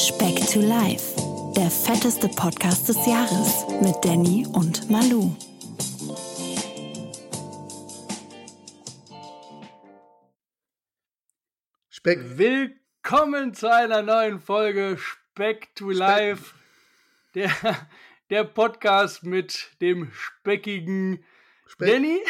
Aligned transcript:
Speck 0.00 0.46
to 0.46 0.60
Life, 0.60 1.14
der 1.54 1.70
fetteste 1.70 2.26
Podcast 2.28 2.88
des 2.88 2.96
Jahres 3.06 3.66
mit 3.82 3.94
Danny 4.02 4.46
und 4.50 4.88
Malu. 4.88 5.36
Speck. 11.90 12.38
Willkommen 12.38 13.52
zu 13.52 13.70
einer 13.70 14.00
neuen 14.00 14.40
Folge 14.40 14.96
Speck 14.96 15.74
to 15.74 15.90
Life, 15.90 16.54
der, 17.34 17.50
der 18.30 18.44
Podcast 18.44 19.22
mit 19.22 19.76
dem 19.82 20.10
speckigen 20.12 21.22
Speck. 21.66 21.88
Danny. 21.88 22.20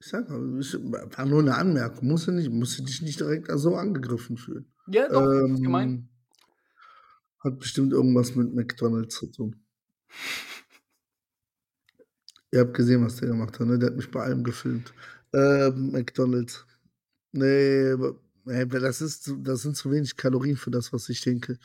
Ich 0.00 0.06
sag 0.06 0.30
mal, 0.30 0.60
ich- 0.60 0.74
war 0.74 1.26
nur 1.26 1.40
eine 1.40 1.56
Anmerkung. 1.56 2.06
Musst 2.08 2.28
du, 2.28 2.32
nicht, 2.32 2.50
musst 2.50 2.78
du 2.78 2.84
dich 2.84 3.02
nicht 3.02 3.18
direkt 3.20 3.48
so 3.52 3.74
angegriffen 3.74 4.36
fühlen. 4.38 4.72
Ja, 4.86 5.08
doch, 5.08 5.26
ist 5.28 5.42
Ähm, 5.58 5.62
gemein. 5.62 6.08
Hat 7.40 7.58
bestimmt 7.58 7.92
irgendwas 7.92 8.34
mit 8.36 8.54
McDonalds 8.54 9.16
zu 9.16 9.26
tun. 9.26 9.56
Ihr 12.50 12.60
habt 12.60 12.74
gesehen, 12.74 13.04
was 13.04 13.16
der 13.16 13.28
gemacht 13.28 13.58
hat, 13.58 13.66
ne? 13.66 13.78
Der 13.78 13.90
hat 13.90 13.96
mich 13.96 14.10
bei 14.10 14.22
allem 14.22 14.42
gefilmt. 14.42 14.92
Ähm, 15.34 15.92
McDonalds. 15.92 16.66
Nee, 17.32 17.94
das, 18.44 19.02
ist, 19.02 19.32
das 19.42 19.62
sind 19.62 19.76
zu 19.76 19.90
wenig 19.90 20.16
Kalorien 20.16 20.56
für 20.56 20.70
das, 20.70 20.92
was 20.92 21.08
ich 21.10 21.20
denke. 21.20 21.58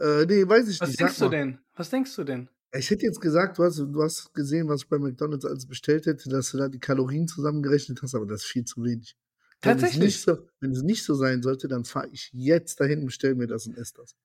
Äh, 0.00 0.24
nee, 0.26 0.48
weiß 0.48 0.68
ich 0.68 0.80
Was 0.80 0.88
nicht. 0.88 1.00
denkst 1.00 1.16
Sag 1.16 1.30
du 1.30 1.36
denn? 1.36 1.58
Was 1.74 1.90
denkst 1.90 2.16
du 2.16 2.24
denn? 2.24 2.48
Ich 2.72 2.90
hätte 2.90 3.06
jetzt 3.06 3.20
gesagt, 3.20 3.58
du 3.58 3.64
hast, 3.64 3.78
du 3.78 4.02
hast 4.02 4.34
gesehen, 4.34 4.68
was 4.68 4.82
ich 4.82 4.88
bei 4.88 4.98
McDonalds 4.98 5.44
alles 5.44 5.66
bestellt 5.66 6.06
hätte, 6.06 6.28
dass 6.28 6.50
du 6.50 6.58
da 6.58 6.68
die 6.68 6.80
Kalorien 6.80 7.28
zusammengerechnet 7.28 8.02
hast, 8.02 8.14
aber 8.14 8.26
das 8.26 8.42
ist 8.42 8.48
viel 8.48 8.64
zu 8.64 8.82
wenig. 8.82 9.16
Wenn 9.62 9.76
es 9.76 9.82
Tatsächlich? 9.82 10.04
nicht 10.04 10.22
so, 10.22 10.48
wenn 10.60 10.72
es 10.72 10.82
nicht 10.82 11.04
so 11.04 11.14
sein 11.14 11.42
sollte, 11.42 11.68
dann 11.68 11.84
fahre 11.84 12.08
ich 12.10 12.30
jetzt 12.32 12.80
dahin, 12.80 13.04
bestell 13.04 13.34
mir 13.34 13.46
das 13.46 13.66
und 13.66 13.78
esse 13.78 13.94
das. 13.94 14.16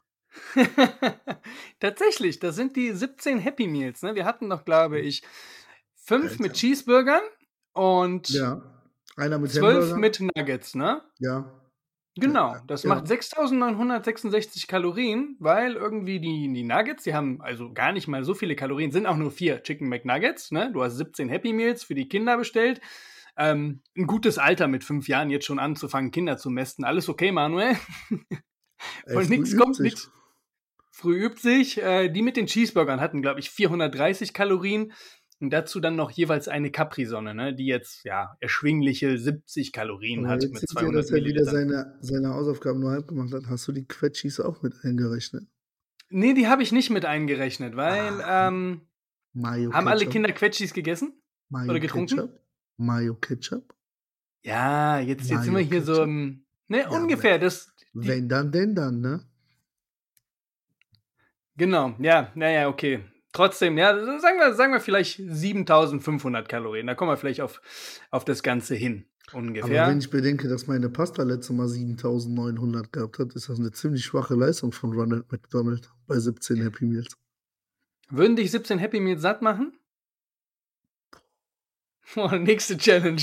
Tatsächlich, 1.80 2.40
das 2.40 2.56
sind 2.56 2.76
die 2.76 2.92
17 2.92 3.40
Happy 3.40 3.68
Meals. 3.68 4.02
Ne? 4.02 4.16
Wir 4.16 4.26
hatten 4.26 4.48
noch, 4.48 4.66
glaube 4.66 5.00
ich, 5.00 5.24
fünf 6.10 6.32
Alter. 6.32 6.44
mit 6.44 6.54
Cheeseburgern 6.54 7.22
und 7.74 8.30
Ja. 8.30 8.62
Einer 9.16 9.38
mit 9.38 9.52
zwölf 9.52 9.96
mit 9.96 10.20
Nuggets, 10.20 10.76
ne? 10.76 11.02
Ja. 11.20 11.52
Genau, 12.16 12.56
das 12.68 12.84
ja. 12.84 12.90
macht 12.90 13.08
6966 13.08 14.68
Kalorien, 14.68 15.38
weil 15.40 15.76
irgendwie 15.76 16.20
die, 16.20 16.52
die 16.52 16.64
Nuggets, 16.64 17.04
die 17.04 17.14
haben 17.14 17.42
also 17.42 17.72
gar 17.72 17.92
nicht 17.92 18.08
mal 18.08 18.24
so 18.24 18.34
viele 18.34 18.56
Kalorien, 18.56 18.92
sind 18.92 19.06
auch 19.06 19.16
nur 19.16 19.32
vier 19.32 19.64
Chicken 19.64 19.88
McNuggets, 19.88 20.52
ne? 20.52 20.72
Du 20.74 20.84
hast 20.84 20.98
17 20.98 21.30
Happy 21.30 21.54
Meals 21.54 21.84
für 21.84 21.96
die 21.96 22.10
Kinder 22.10 22.38
bestellt. 22.38 22.82
Ähm, 23.38 23.82
ein 23.96 24.08
gutes 24.08 24.38
Alter 24.38 24.68
mit 24.68 24.84
fünf 24.84 25.08
Jahren 25.08 25.30
jetzt 25.30 25.46
schon 25.46 25.60
anzufangen, 25.60 26.12
Kinder 26.12 26.38
zu 26.38 26.50
mästen. 26.50 26.84
Alles 26.84 27.08
okay, 27.08 27.32
Manuel? 27.32 27.76
Früh 29.08 29.26
nichts 29.28 29.54
übt 29.54 29.58
kommt 29.58 29.76
sich. 29.78 29.84
nichts. 29.84 30.12
Früh 30.92 31.24
übt 31.24 31.40
sich. 31.40 31.82
Äh, 31.82 32.10
die 32.10 32.22
mit 32.22 32.36
den 32.36 32.48
Cheeseburgern 32.48 33.00
hatten, 33.00 33.22
glaube 33.22 33.40
ich, 33.40 33.50
430 33.50 34.34
Kalorien. 34.34 34.92
Und 35.42 35.52
dazu 35.52 35.80
dann 35.80 35.96
noch 35.96 36.12
jeweils 36.12 36.50
eine 36.50 36.70
Capri-Sonne, 36.70 37.34
ne, 37.34 37.56
die 37.56 37.66
jetzt 37.66 38.04
ja 38.04 38.36
erschwingliche 38.42 39.18
70 39.18 39.72
Kalorien 39.72 40.26
Aber 40.26 40.34
hat 40.34 40.42
mit 40.42 40.60
seht 40.60 40.64
ihr, 40.64 40.80
200 40.82 41.04
dass 41.04 41.12
er 41.12 41.24
wieder 41.24 41.46
seine, 41.46 41.98
seine 42.02 42.34
Hausaufgaben 42.34 42.82
nur 42.82 42.92
halb 42.92 43.08
gemacht 43.08 43.34
hat. 43.34 43.48
Hast 43.48 43.66
du 43.68 43.72
die 43.72 43.86
Quetschis 43.86 44.42
auch 44.42 44.62
mit 44.62 44.74
eingerechnet? 44.84 45.48
Nee, 46.10 46.34
die 46.34 46.48
habe 46.48 46.62
ich 46.62 46.72
nicht 46.74 46.90
mit 46.90 47.06
eingerechnet, 47.06 47.76
weil 47.78 48.22
Ah, 48.22 48.48
ähm, 48.48 48.82
Mayo 49.34 49.72
haben 49.72 49.88
alle 49.88 50.00
Ketchup? 50.00 50.12
Kinder 50.12 50.32
Quetschis 50.34 50.74
gegessen? 50.74 51.14
Mayo 51.48 51.70
oder 51.70 51.80
getrunken? 51.80 52.18
Ketchup? 52.18 52.40
Mayo 52.78 53.16
Ketchup? 53.16 53.76
Ja, 54.44 55.00
jetzt, 55.00 55.30
jetzt 55.30 55.44
sind 55.44 55.56
wir 55.56 55.62
hier 55.62 55.82
so 55.82 55.94
Ketchup? 55.94 56.08
im. 56.08 56.46
Ne, 56.68 56.80
Ja, 56.82 56.90
ungefähr. 56.90 57.40
Das, 57.40 57.74
die, 57.94 58.08
Wenn 58.08 58.28
dann, 58.28 58.52
denn 58.52 58.76
dann, 58.76 59.00
ne? 59.00 59.22
genau, 61.56 61.96
ja, 62.00 62.32
naja, 62.36 62.68
okay. 62.68 63.04
Trotzdem, 63.32 63.78
ja, 63.78 63.94
sagen 64.20 64.40
wir, 64.40 64.54
sagen 64.54 64.74
wir 64.74 64.80
vielleicht 64.80 65.22
7500 65.24 66.50
Kalorien. 66.50 66.88
Da 66.88 66.96
kommen 66.96 67.12
wir 67.12 67.18
vielleicht 67.18 67.42
auf, 67.42 67.62
auf 68.10 68.26
das 68.26 68.42
Ganze 68.42 68.76
hin. 68.76 69.06
Ungefähr. 69.34 69.84
Aber 69.84 69.92
wenn 69.92 70.00
ich 70.00 70.10
bedenke, 70.10 70.48
dass 70.48 70.66
meine 70.66 70.90
Pasta 70.90 71.22
letztes 71.22 71.56
Mal 71.56 71.68
7900 71.68 72.92
gehabt 72.92 73.20
hat, 73.20 73.34
ist 73.34 73.50
das 73.50 73.60
eine 73.60 73.72
ziemlich 73.72 74.04
schwache 74.04 74.34
Leistung 74.34 74.72
von 74.72 74.94
Ronald 74.94 75.32
McDonald 75.32 75.92
bei 76.08 76.18
17 76.18 76.64
Happy 76.64 76.86
Meals. 76.86 77.16
Würden 78.10 78.36
dich 78.36 78.50
17 78.50 78.80
Happy 78.80 79.00
Meals 79.00 79.22
satt 79.22 79.44
machen? 79.44 79.78
Oh, 82.16 82.28
nächste 82.32 82.78
Challenge. 82.78 83.22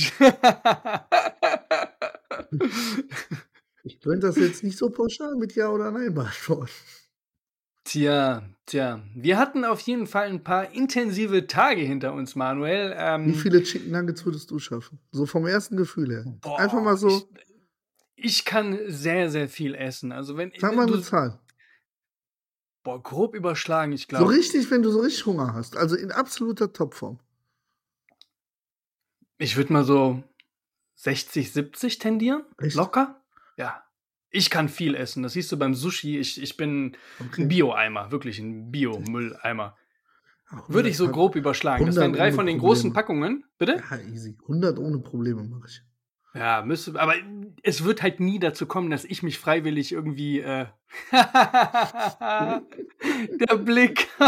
Ich 3.82 4.00
könnte 4.00 4.26
das 4.26 4.36
jetzt 4.36 4.62
nicht 4.62 4.78
so 4.78 4.90
pauschal 4.90 5.34
mit 5.36 5.54
Ja 5.54 5.70
oder 5.70 5.90
Nein 5.90 6.14
beantworten. 6.14 6.70
Tja, 7.86 8.42
tja. 8.66 9.00
Wir 9.14 9.38
hatten 9.38 9.64
auf 9.64 9.80
jeden 9.80 10.06
Fall 10.06 10.26
ein 10.28 10.42
paar 10.44 10.72
intensive 10.72 11.46
Tage 11.46 11.80
hinter 11.82 12.12
uns, 12.12 12.34
Manuel. 12.34 12.94
Ähm, 12.96 13.26
Wie 13.28 13.34
viele 13.38 13.62
Chicken 13.62 13.90
Nuggets 13.92 14.24
würdest 14.26 14.50
du 14.50 14.58
schaffen? 14.58 14.98
So 15.12 15.26
vom 15.26 15.46
ersten 15.46 15.76
Gefühl 15.76 16.10
her. 16.12 16.24
boah, 16.42 16.58
Einfach 16.58 16.82
mal 16.82 16.96
so, 16.96 17.08
Ich, 17.08 17.26
ich 18.16 18.44
kann 18.44 18.78
sehr, 18.88 19.30
sehr 19.30 19.48
viel 19.48 19.74
essen. 19.74 20.12
Also 20.12 20.36
wenn 20.36 20.52
sag 20.58 20.74
mal 20.74 20.86
du, 20.86 20.94
eine 20.94 21.02
Zahl. 21.02 21.38
boah, 22.82 23.02
grob 23.02 23.34
überschlagen, 23.34 23.92
ich 23.92 24.02
So 24.02 24.08
glaube. 24.08 24.30
richtig, 24.30 24.70
wenn 24.70 24.82
du 24.82 24.90
so 24.90 25.00
richtig 25.00 25.26
Hunger 25.26 25.54
hast. 25.54 25.76
Also 25.76 25.96
in 25.96 26.10
absoluter 26.12 26.72
Topform. 26.72 27.18
ich 29.38 29.56
würde 29.56 29.72
mal 29.72 29.84
so 29.84 30.22
60, 30.96 31.52
70 31.52 31.98
tendieren. 31.98 32.42
Echt? 32.58 32.74
Locker? 32.76 33.20
Ja. 33.58 33.82
Ich 34.36 34.50
kann 34.50 34.68
viel 34.68 34.94
essen. 34.94 35.22
Das 35.22 35.32
siehst 35.32 35.50
du 35.50 35.56
beim 35.58 35.74
Sushi. 35.74 36.18
Ich, 36.18 36.40
ich 36.42 36.56
bin 36.56 36.86
ein 36.86 36.96
Okay. 37.28 37.46
Bio-Eimer, 37.46 38.10
wirklich 38.12 38.38
ein 38.38 38.70
Bio-Mülleimer. 38.70 39.76
Ach, 40.48 40.68
Würde 40.68 40.88
ich 40.88 40.96
so 40.96 41.04
100 41.04 41.14
grob 41.16 41.34
überschlagen. 41.36 41.86
Das 41.86 41.96
wären 41.96 42.12
100 42.14 42.20
drei 42.20 42.32
von 42.32 42.46
den 42.46 42.58
Probleme. 42.58 42.74
großen 42.74 42.92
Packungen. 42.92 43.44
Bitte? 43.58 43.82
Ja, 43.90 43.98
easy. 44.12 44.36
100 44.42 44.78
ohne 44.78 44.98
Probleme 44.98 45.42
mache 45.42 45.66
ich. 45.68 45.82
Ja, 46.34 46.62
müsste, 46.62 47.00
aber 47.00 47.14
es 47.62 47.82
wird 47.84 48.02
halt 48.02 48.20
nie 48.20 48.38
dazu 48.38 48.66
kommen, 48.66 48.90
dass 48.90 49.06
ich 49.06 49.22
mich 49.22 49.38
freiwillig 49.38 49.90
irgendwie. 49.92 50.40
Äh 50.40 50.66
Der 53.40 53.56
Blick. 53.56 54.06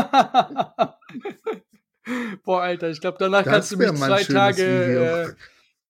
Boah, 2.45 2.63
Alter, 2.63 2.89
ich 2.89 3.01
glaube, 3.03 3.19
danach 3.21 3.45
kannst 3.45 3.73
du 3.73 3.77
mich 3.77 3.89
ein 3.91 3.97
zwei 3.97 4.25
Tage. 4.25 4.63
Äh, 4.65 5.35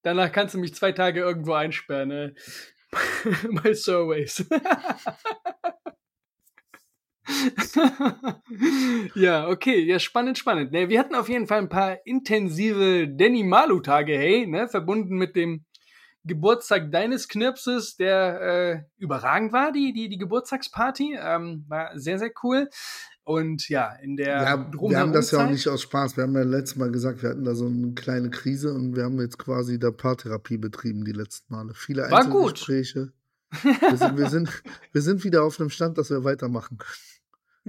danach 0.03 0.33
kannst 0.33 0.55
du 0.55 0.59
mich 0.59 0.75
zwei 0.75 0.91
Tage 0.93 1.21
irgendwo 1.21 1.53
einsperren. 1.53 2.11
Äh. 2.11 2.35
Bei 3.63 3.75
Surveys. 3.75 4.47
ja, 9.15 9.49
okay, 9.49 9.81
ja, 9.81 9.99
spannend, 9.99 10.39
spannend. 10.39 10.73
Ne, 10.73 10.89
wir 10.89 10.99
hatten 10.99 11.15
auf 11.15 11.29
jeden 11.29 11.47
Fall 11.47 11.59
ein 11.59 11.69
paar 11.69 11.99
intensive 12.07 13.07
Danny 13.09 13.43
Malu-Tage, 13.43 14.17
hey, 14.17 14.47
ne, 14.47 14.67
verbunden 14.69 15.17
mit 15.17 15.37
dem 15.37 15.67
Geburtstag 16.25 16.91
deines 16.91 17.29
Knirpses, 17.29 17.97
der 17.97 18.41
äh, 18.41 18.83
überragend 18.99 19.53
war, 19.53 19.73
die, 19.73 19.93
die, 19.93 20.09
die 20.09 20.19
Geburtstagsparty. 20.19 21.19
Ähm, 21.21 21.65
war 21.69 21.99
sehr, 21.99 22.19
sehr 22.19 22.31
cool. 22.43 22.69
Und 23.29 23.69
ja, 23.69 23.93
in 24.01 24.17
der 24.17 24.43
Ja, 24.43 24.73
wir 24.73 24.99
haben 24.99 25.13
das 25.13 25.33
ja 25.33 25.45
auch 25.45 25.51
nicht 25.51 25.69
aus 25.69 25.83
Spaß. 25.83 26.17
Wir 26.17 26.25
haben 26.25 26.35
ja 26.35 26.45
letztes 26.45 26.77
Mal 26.77 26.91
gesagt, 26.91 27.23
wir 27.23 27.29
hatten 27.29 27.45
da 27.45 27.55
so 27.55 27.67
eine 27.67 27.93
kleine 27.93 28.31
Krise 28.31 28.73
und 28.73 28.97
wir 28.97 29.05
haben 29.05 29.21
jetzt 29.21 29.37
quasi 29.37 29.79
da 29.79 29.91
Paartherapie 29.91 30.57
betrieben 30.57 31.05
die 31.05 31.13
letzten 31.13 31.53
Male. 31.53 31.75
Viele 31.75 32.11
War 32.11 32.25
gut. 32.25 32.53
Einzelgespräche. 32.53 33.13
Wir 33.63 33.97
sind, 33.99 34.17
wir, 34.17 34.31
sind, 34.31 34.63
wir 34.93 35.03
sind 35.03 35.25
wieder 35.25 35.43
auf 35.45 35.61
einem 35.61 35.69
Stand, 35.69 35.99
dass 35.99 36.09
wir 36.09 36.25
weitermachen 36.25 36.79
können. 36.79 37.18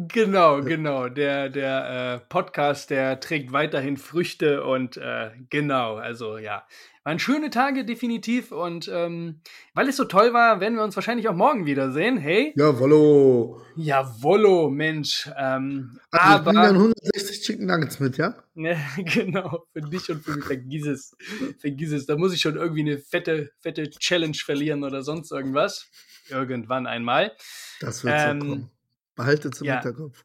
Genau, 0.07 0.61
genau. 0.61 1.09
Der, 1.09 1.49
der 1.49 2.21
äh, 2.23 2.29
Podcast, 2.29 2.89
der 2.89 3.19
trägt 3.19 3.51
weiterhin 3.51 3.97
Früchte 3.97 4.63
und 4.63 4.95
äh, 4.95 5.31
genau, 5.49 5.95
also 5.95 6.37
ja. 6.37 6.65
Waren 7.03 7.19
schöne 7.19 7.49
Tage 7.49 7.83
definitiv 7.85 8.51
und 8.51 8.89
ähm, 8.93 9.41
weil 9.73 9.89
es 9.89 9.97
so 9.97 10.05
toll 10.05 10.31
war, 10.31 10.61
werden 10.61 10.75
wir 10.75 10.83
uns 10.83 10.95
wahrscheinlich 10.95 11.27
auch 11.27 11.33
morgen 11.35 11.65
wiedersehen. 11.65 12.17
Hey? 12.17 12.53
Jawollo. 12.55 13.61
Jawollo, 13.75 14.69
Mensch. 14.69 15.29
Ähm, 15.37 15.99
Also 16.11 16.37
ich 16.37 16.43
bring 16.43 16.55
dann 16.55 16.65
aber, 16.65 16.77
160 16.77 17.41
Chicken 17.41 17.65
Nuggets 17.65 17.99
mit, 17.99 18.17
ja? 18.17 18.35
ne, 18.53 18.77
genau, 19.05 19.65
für 19.73 19.81
dich 19.81 20.09
und 20.09 20.23
für 20.23 20.35
mich, 20.35 20.45
vergiss 20.45 20.85
es. 20.87 21.17
Vergiss 21.59 21.91
es. 21.91 22.05
Da 22.05 22.15
muss 22.15 22.33
ich 22.33 22.41
schon 22.41 22.55
irgendwie 22.55 22.81
eine 22.81 22.99
fette, 22.99 23.51
fette 23.59 23.89
Challenge 23.89 24.37
verlieren 24.37 24.83
oder 24.83 25.01
sonst 25.01 25.31
irgendwas. 25.31 25.89
Irgendwann 26.29 26.85
einmal. 26.87 27.33
Das 27.81 28.03
wird 28.03 28.15
Ähm, 28.17 28.41
so 28.41 28.47
kommen. 28.47 28.71
Behaltet 29.19 29.55
es 29.55 29.59
im 29.59 29.67
ja. 29.67 29.81
Hinterkopf. 29.81 30.23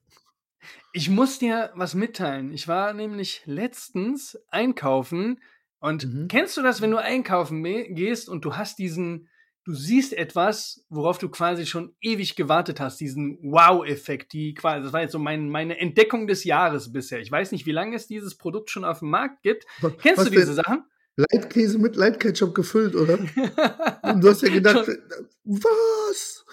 Ich 0.93 1.11
muss 1.11 1.41
dir 1.41 1.73
was 1.75 1.95
mitteilen. 1.95 2.53
Ich 2.53 2.69
war 2.69 2.93
nämlich 2.93 3.43
letztens 3.45 4.39
einkaufen 4.51 5.41
und 5.81 6.05
Mhm. 6.07 6.29
kennst 6.29 6.57
du 6.57 6.63
das, 6.63 6.81
wenn 6.81 6.93
du 6.93 6.99
einkaufen 6.99 7.65
gehst 7.65 8.29
und 8.29 8.45
du 8.45 8.57
hast 8.57 8.79
diesen, 8.79 9.29
du 9.65 9.75
siehst 9.75 10.13
etwas, 10.13 10.87
worauf 10.91 11.19
du 11.19 11.29
quasi 11.29 11.67
schon 11.67 11.97
ewig 12.01 12.37
gewartet 12.37 12.79
hast, 12.79 13.01
diesen 13.01 13.37
Wow-Effekt, 13.43 14.33
die 14.33 14.55
quasi, 14.55 14.85
das 14.85 14.93
war 14.93 15.01
jetzt 15.03 15.13
so 15.13 15.19
mein, 15.19 15.49
meine 15.51 15.77
Entdeckung 15.81 16.29
des 16.29 16.45
Jahres 16.45 16.93
bisher. 16.93 17.19
Ich 17.19 17.33
weiß 17.33 17.51
nicht, 17.51 17.67
wie 17.67 17.73
lange 17.73 17.97
es 17.97 18.07
dieses 18.07 18.37
Produkt 18.37 18.71
schon 18.71 18.85
auf 18.85 19.01
dem 19.01 19.11
Markt 19.11 19.43
gibt. 19.43 19.67
Kennst 20.01 20.19
Was 20.19 20.25
du 20.27 20.31
diese 20.31 20.47
denn? 20.47 20.55
Sachen? 20.55 20.85
Leitkäse 21.17 21.79
mit 21.79 21.97
Leitketchup 21.97 22.55
gefüllt, 22.55 22.95
oder? 22.97 23.19
Und 24.03 24.21
du 24.21 24.29
hast 24.29 24.43
ja 24.43 24.53
gedacht, 24.53 24.89
was? 25.45 26.45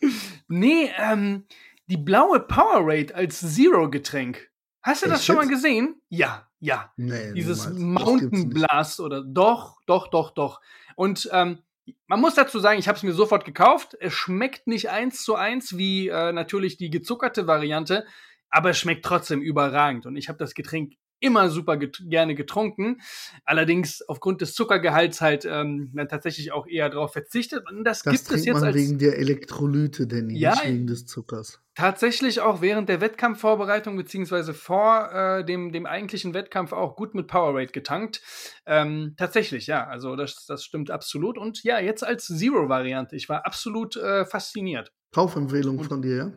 nee, 0.48 0.90
ähm, 0.98 1.44
die 1.86 1.96
blaue 1.96 2.40
Powerade 2.40 3.14
als 3.14 3.40
Zero-Getränk. 3.54 4.50
Hast 4.82 5.04
du 5.04 5.08
das 5.08 5.18
Echt 5.18 5.26
schon 5.26 5.36
mal 5.36 5.48
gesehen? 5.48 6.00
Ja, 6.08 6.48
ja. 6.60 6.92
Nee, 6.96 7.32
Dieses 7.32 7.68
Mountain. 7.70 8.50
Blast 8.50 9.00
oder 9.00 9.22
doch, 9.22 9.80
doch, 9.86 10.08
doch, 10.08 10.30
doch. 10.30 10.60
Und 10.94 11.28
ähm, 11.32 11.58
man 12.06 12.20
muss 12.20 12.34
dazu 12.34 12.58
sagen, 12.58 12.78
ich 12.78 12.88
habe 12.88 12.96
es 12.96 13.02
mir 13.02 13.12
sofort 13.12 13.44
gekauft. 13.44 13.96
Es 14.00 14.12
schmeckt 14.12 14.66
nicht 14.66 14.90
eins 14.90 15.22
zu 15.24 15.34
eins 15.34 15.76
wie 15.76 16.08
äh, 16.08 16.32
natürlich 16.32 16.76
die 16.76 16.90
gezuckerte 16.90 17.46
Variante, 17.46 18.06
aber 18.50 18.70
es 18.70 18.78
schmeckt 18.78 19.04
trotzdem 19.04 19.40
überragend. 19.40 20.06
Und 20.06 20.16
ich 20.16 20.28
habe 20.28 20.38
das 20.38 20.54
Getränk 20.54 20.94
immer 21.20 21.48
super 21.50 21.76
get 21.76 22.02
gerne 22.08 22.34
getrunken. 22.34 23.00
Allerdings 23.44 24.02
aufgrund 24.08 24.40
des 24.40 24.54
Zuckergehalts 24.54 25.20
halt 25.20 25.44
ähm, 25.44 25.90
dann 25.94 26.08
tatsächlich 26.08 26.52
auch 26.52 26.66
eher 26.66 26.88
darauf 26.90 27.12
verzichtet. 27.12 27.64
Und 27.70 27.84
das, 27.84 28.02
Das 28.02 28.12
gibt 28.26 28.30
es 28.38 28.44
jetzt 28.44 28.54
man 28.54 28.64
als 28.64 28.74
wegen 28.76 28.98
der 28.98 29.18
Elektrolyte, 29.18 30.06
Danny, 30.06 30.38
Ja, 30.38 30.50
nicht 30.52 30.64
wegen 30.66 30.86
des 30.86 31.06
Zuckers. 31.06 31.60
tatsächlich 31.74 32.40
auch 32.40 32.60
während 32.60 32.88
der 32.88 33.00
Wettkampfvorbereitung 33.00 33.96
beziehungsweise 33.96 34.54
vor 34.54 35.10
äh, 35.12 35.44
dem, 35.44 35.72
dem 35.72 35.86
eigentlichen 35.86 36.34
Wettkampf 36.34 36.72
auch 36.72 36.96
gut 36.96 37.14
mit 37.14 37.26
Powerade 37.28 37.72
getankt. 37.72 38.20
Ähm, 38.66 39.14
tatsächlich, 39.16 39.66
ja, 39.66 39.86
also 39.86 40.16
das, 40.16 40.44
das 40.46 40.64
stimmt 40.64 40.90
absolut. 40.90 41.38
Und 41.38 41.62
ja, 41.62 41.78
jetzt 41.80 42.04
als 42.04 42.26
Zero-Variante. 42.26 43.16
Ich 43.16 43.28
war 43.28 43.46
absolut 43.46 43.96
äh, 43.96 44.24
fasziniert. 44.26 44.92
Kaufempfehlung 45.12 45.78
Und- 45.78 45.84
von 45.86 46.02
dir, 46.02 46.16
ja? 46.16 46.32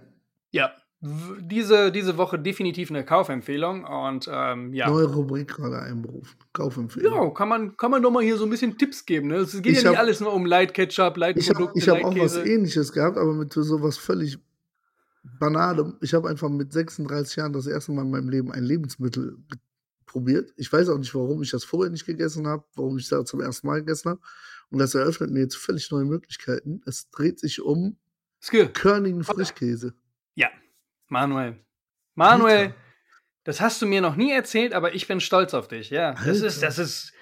Ja, 0.51 0.71
diese, 1.01 1.91
diese 1.91 2.17
Woche 2.17 2.37
definitiv 2.37 2.89
eine 2.89 3.05
Kaufempfehlung. 3.05 3.85
Und 3.85 4.29
ähm, 4.31 4.73
ja. 4.73 4.89
Neue 4.89 5.05
Rubrik 5.05 5.47
gerade 5.47 5.79
einberufen. 5.81 6.37
Kaufempfehlung. 6.53 7.13
Ja, 7.13 7.29
kann 7.31 7.47
man, 7.47 7.77
kann 7.77 7.91
man 7.91 8.01
doch 8.01 8.11
mal 8.11 8.23
hier 8.23 8.37
so 8.37 8.43
ein 8.43 8.49
bisschen 8.49 8.77
Tipps 8.77 9.05
geben. 9.05 9.29
Ne? 9.29 9.37
Es 9.37 9.53
geht 9.53 9.65
Ich 9.67 9.83
ja 9.83 9.89
nicht 9.91 9.97
hab- 9.97 10.03
alles 10.05 10.19
nur 10.19 10.33
um 10.33 10.45
Light 10.45 10.73
Ketchup, 10.73 11.15
Light 11.17 11.37
Ich 11.37 11.49
habe 11.49 11.59
Produkte, 11.59 11.79
ich 11.79 11.87
hab 11.89 12.03
auch 12.03 12.17
was 12.17 12.35
ähnliches 12.37 12.91
gehabt, 12.91 13.17
aber 13.17 13.33
mit 13.33 13.53
sowas 13.53 13.97
völlig 13.97 14.39
Banale. 15.39 15.97
Ich 16.01 16.13
habe 16.13 16.29
einfach 16.29 16.49
mit 16.49 16.73
36 16.73 17.35
Jahren 17.37 17.53
das 17.53 17.67
erste 17.67 17.91
Mal 17.91 18.01
in 18.03 18.11
meinem 18.11 18.29
Leben 18.29 18.51
ein 18.51 18.63
Lebensmittel 18.63 19.37
probiert. 20.05 20.51
Ich 20.57 20.71
weiß 20.71 20.89
auch 20.89 20.97
nicht, 20.97 21.13
warum 21.13 21.41
ich 21.43 21.51
das 21.51 21.63
vorher 21.63 21.91
nicht 21.91 22.05
gegessen 22.05 22.47
habe, 22.47 22.63
warum 22.75 22.97
ich 22.97 23.07
das 23.07 23.25
zum 23.25 23.41
ersten 23.41 23.67
Mal 23.67 23.79
gegessen 23.79 24.09
habe. 24.11 24.21
Und 24.69 24.79
das 24.79 24.95
eröffnet 24.95 25.31
mir 25.31 25.41
jetzt 25.41 25.55
völlig 25.57 25.89
neue 25.91 26.05
Möglichkeiten. 26.05 26.81
Es 26.85 27.09
dreht 27.09 27.39
sich 27.39 27.61
um 27.61 27.97
Skill. 28.41 28.69
körnigen 28.69 29.23
Frischkäse. 29.23 29.93
Ja, 30.35 30.49
Manuel. 31.09 31.57
Manuel, 32.15 32.57
Alter. 32.57 32.75
das 33.43 33.61
hast 33.61 33.81
du 33.81 33.85
mir 33.85 34.01
noch 34.01 34.15
nie 34.15 34.31
erzählt, 34.31 34.73
aber 34.73 34.93
ich 34.95 35.07
bin 35.07 35.19
stolz 35.19 35.53
auf 35.53 35.67
dich. 35.67 35.89
Ja, 35.89 36.13
das 36.13 36.21
Alter. 36.27 36.45
ist, 36.47 36.63
das 36.63 36.79
ist, 36.79 37.13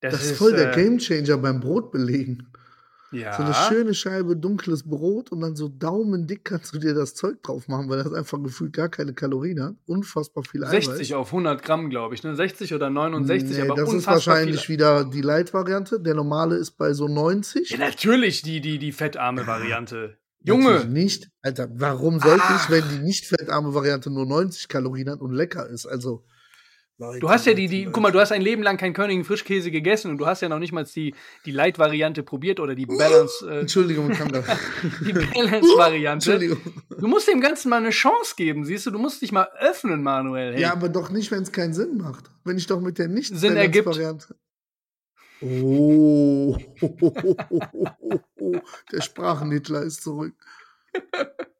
das, 0.00 0.12
Das, 0.14 0.24
ist 0.24 0.38
voll 0.38 0.52
der 0.54 0.72
äh, 0.76 0.82
Gamechanger 0.82 1.38
beim 1.38 1.60
Brotbelegen. 1.60 2.46
Ja, 3.12 3.36
So 3.36 3.42
eine 3.42 3.54
schöne 3.54 3.92
Scheibe 3.92 4.36
dunkles 4.36 4.88
Brot 4.88 5.32
und 5.32 5.40
dann 5.40 5.56
so 5.56 5.66
daumendick 5.68 6.44
kannst 6.44 6.72
du 6.72 6.78
dir 6.78 6.94
das 6.94 7.16
Zeug 7.16 7.42
drauf 7.42 7.66
machen, 7.66 7.88
weil 7.90 7.98
das 8.04 8.12
einfach 8.12 8.40
gefühlt 8.40 8.72
gar 8.72 8.88
keine 8.88 9.14
Kalorien 9.14 9.60
hat. 9.60 9.74
Unfassbar 9.86 10.44
viel 10.44 10.62
Eiweiß. 10.62 10.84
60 10.86 11.16
auf 11.16 11.26
100 11.28 11.60
Gramm, 11.60 11.90
glaube 11.90 12.14
ich, 12.14 12.22
ne? 12.22 12.36
60 12.36 12.72
oder 12.72 12.88
69, 12.88 13.56
Nee, 13.58 13.62
aber 13.68 13.74
das 13.82 13.92
ist 13.92 14.06
wahrscheinlich 14.06 14.66
viel. 14.66 14.74
wieder 14.76 15.04
die 15.04 15.22
Light-Variante. 15.22 15.98
Der 15.98 16.14
normale 16.14 16.54
ist 16.54 16.72
bei 16.78 16.92
so 16.92 17.08
90. 17.08 17.70
Ja, 17.70 17.78
natürlich 17.78 18.42
die, 18.42 18.60
die, 18.60 18.78
die 18.78 18.92
fettarme 18.92 19.44
Variante. 19.48 20.16
Natürlich 20.42 20.64
Junge, 20.64 20.84
nicht. 20.86 21.28
Alter, 21.42 21.68
warum 21.74 22.18
sollte 22.18 22.42
Ach. 22.44 22.64
ich, 22.64 22.70
wenn 22.70 22.88
die 22.88 23.04
nicht 23.04 23.26
fettarme 23.26 23.74
Variante 23.74 24.10
nur 24.10 24.26
90 24.26 24.68
Kalorien 24.68 25.10
hat 25.10 25.20
und 25.20 25.32
lecker 25.32 25.68
ist? 25.68 25.86
Also, 25.86 26.24
Leute, 27.00 27.20
du 27.20 27.30
hast 27.30 27.46
ja 27.46 27.54
die, 27.54 27.66
die, 27.66 27.86
guck 27.86 28.02
mal, 28.02 28.12
du 28.12 28.20
hast 28.20 28.30
ein 28.30 28.42
Leben 28.42 28.62
lang 28.62 28.76
keinen 28.76 28.92
Körnigen 28.92 29.24
Frischkäse 29.24 29.70
gegessen 29.70 30.10
und 30.10 30.18
du 30.18 30.26
hast 30.26 30.42
ja 30.42 30.50
noch 30.50 30.58
nicht 30.58 30.72
mal 30.72 30.84
die, 30.84 31.14
die 31.46 31.50
Light-Variante 31.50 32.22
probiert 32.22 32.60
oder 32.60 32.74
die 32.74 32.84
Balance, 32.84 33.50
äh, 33.50 33.60
Entschuldigung, 33.60 34.10
kann 34.12 34.30
das. 34.30 34.44
die 35.06 35.14
Balance-Variante. 35.14 36.32
Entschuldigung. 36.32 36.74
Du 36.98 37.06
musst 37.06 37.26
dem 37.26 37.40
Ganzen 37.40 37.70
mal 37.70 37.78
eine 37.78 37.90
Chance 37.90 38.34
geben, 38.36 38.66
siehst 38.66 38.84
du? 38.84 38.90
Du 38.90 38.98
musst 38.98 39.22
dich 39.22 39.32
mal 39.32 39.48
öffnen, 39.58 40.02
Manuel. 40.02 40.52
Hey. 40.54 40.60
Ja, 40.60 40.72
aber 40.72 40.90
doch 40.90 41.08
nicht, 41.10 41.30
wenn 41.30 41.42
es 41.42 41.52
keinen 41.52 41.72
Sinn 41.72 41.96
macht. 41.96 42.30
Wenn 42.44 42.58
ich 42.58 42.66
doch 42.66 42.80
mit 42.80 42.98
der 42.98 43.08
nicht 43.08 43.34
Sinn 43.34 43.56
ergibt. 43.56 43.86
Variante. 43.86 44.36
Oh, 45.42 46.56
der 48.92 49.00
Sprachenhitler 49.00 49.82
ist 49.82 50.02
zurück. 50.02 50.34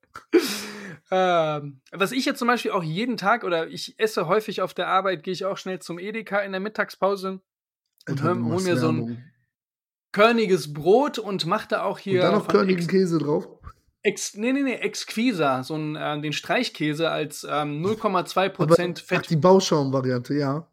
Ähm, 1.12 1.80
was 1.90 2.12
ich 2.12 2.24
jetzt 2.24 2.38
zum 2.38 2.46
Beispiel 2.46 2.70
auch 2.70 2.84
jeden 2.84 3.16
Tag 3.16 3.42
oder 3.42 3.66
ich 3.66 3.98
esse 3.98 4.28
häufig 4.28 4.62
auf 4.62 4.74
der 4.74 4.86
Arbeit, 4.86 5.24
gehe 5.24 5.32
ich 5.32 5.44
auch 5.44 5.56
schnell 5.56 5.80
zum 5.80 5.98
Edeka 5.98 6.38
in 6.38 6.52
der 6.52 6.60
Mittagspause 6.60 7.40
und 8.08 8.22
Alter, 8.22 8.28
hol, 8.28 8.34
du 8.36 8.44
hol 8.44 8.50
machst 8.52 8.66
mir 8.66 8.76
so 8.76 8.88
ein 8.90 8.98
Werbung. 9.00 9.24
körniges 10.12 10.72
Brot 10.72 11.18
und 11.18 11.46
mach 11.46 11.66
da 11.66 11.82
auch 11.82 11.96
Und 11.96 12.02
hier 12.02 12.20
dann 12.22 12.34
noch 12.34 12.46
körnigen 12.46 12.78
Ex, 12.78 12.88
Käse 12.88 13.18
drauf. 13.18 13.48
Ex, 14.02 14.34
nee, 14.36 14.52
nee, 14.52 14.62
nee, 14.62 14.74
Exquisa, 14.74 15.64
so 15.64 15.74
ein, 15.74 15.96
äh, 15.96 16.20
den 16.20 16.32
Streichkäse 16.32 17.10
als 17.10 17.44
ähm, 17.48 17.84
0,2% 17.84 18.62
Aber, 18.62 18.76
Fett. 18.76 19.20
ach, 19.22 19.26
die 19.26 19.36
Bauschaum-Variante, 19.36 20.34
ja. 20.34 20.66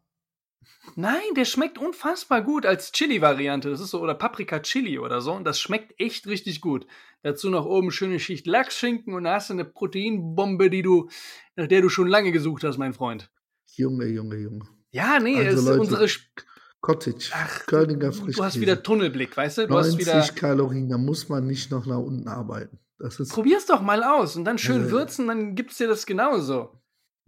Nein, 0.96 1.34
der 1.36 1.44
schmeckt 1.44 1.78
unfassbar 1.78 2.42
gut 2.42 2.66
als 2.66 2.92
Chili-Variante. 2.92 3.70
Das 3.70 3.80
ist 3.80 3.90
so, 3.90 4.00
oder 4.00 4.14
Paprika-Chili 4.14 4.98
oder 4.98 5.20
so. 5.20 5.32
Und 5.32 5.44
das 5.44 5.60
schmeckt 5.60 5.98
echt 6.00 6.26
richtig 6.26 6.60
gut. 6.60 6.86
Dazu 7.22 7.50
noch 7.50 7.66
oben 7.66 7.90
schöne 7.90 8.20
Schicht 8.20 8.46
Lachsschinken 8.46 9.14
und 9.14 9.24
da 9.24 9.34
hast 9.34 9.50
du 9.50 9.54
eine 9.54 9.64
Proteinbombe, 9.64 10.70
die 10.70 10.82
du, 10.82 11.08
nach 11.56 11.66
der 11.66 11.80
du 11.82 11.88
schon 11.88 12.08
lange 12.08 12.32
gesucht 12.32 12.64
hast, 12.64 12.78
mein 12.78 12.94
Freund. 12.94 13.30
Junge, 13.74 14.06
Junge, 14.06 14.36
Junge. 14.36 14.64
Ja, 14.90 15.18
nee, 15.20 15.36
Also, 15.36 15.48
es 15.50 15.54
ist 15.60 15.64
Leute, 15.66 15.80
unsere. 15.80 16.04
Sp- 16.08 16.46
Cottage. 16.80 17.30
Ach, 17.34 17.66
Körniger 17.66 18.10
du 18.10 18.12
Frischkäse. 18.16 18.44
hast 18.44 18.60
wieder 18.60 18.82
Tunnelblick, 18.82 19.36
weißt 19.36 19.58
du? 19.58 19.66
Du 19.66 19.76
hast 19.76 19.88
90 19.94 20.06
wieder. 20.06 20.22
Kalorien, 20.34 20.88
da 20.88 20.96
muss 20.96 21.28
man 21.28 21.44
nicht 21.44 21.72
noch 21.72 21.86
nach 21.86 21.98
unten 21.98 22.28
arbeiten. 22.28 22.78
Das 23.00 23.18
ist 23.18 23.32
Probier's 23.32 23.66
doch 23.66 23.82
mal 23.82 24.04
aus 24.04 24.36
und 24.36 24.44
dann 24.44 24.58
schön 24.58 24.84
Ja. 24.84 24.90
würzen, 24.92 25.26
dann 25.26 25.56
gibt's 25.56 25.76
dir 25.78 25.88
das 25.88 26.06
genauso. 26.06 26.70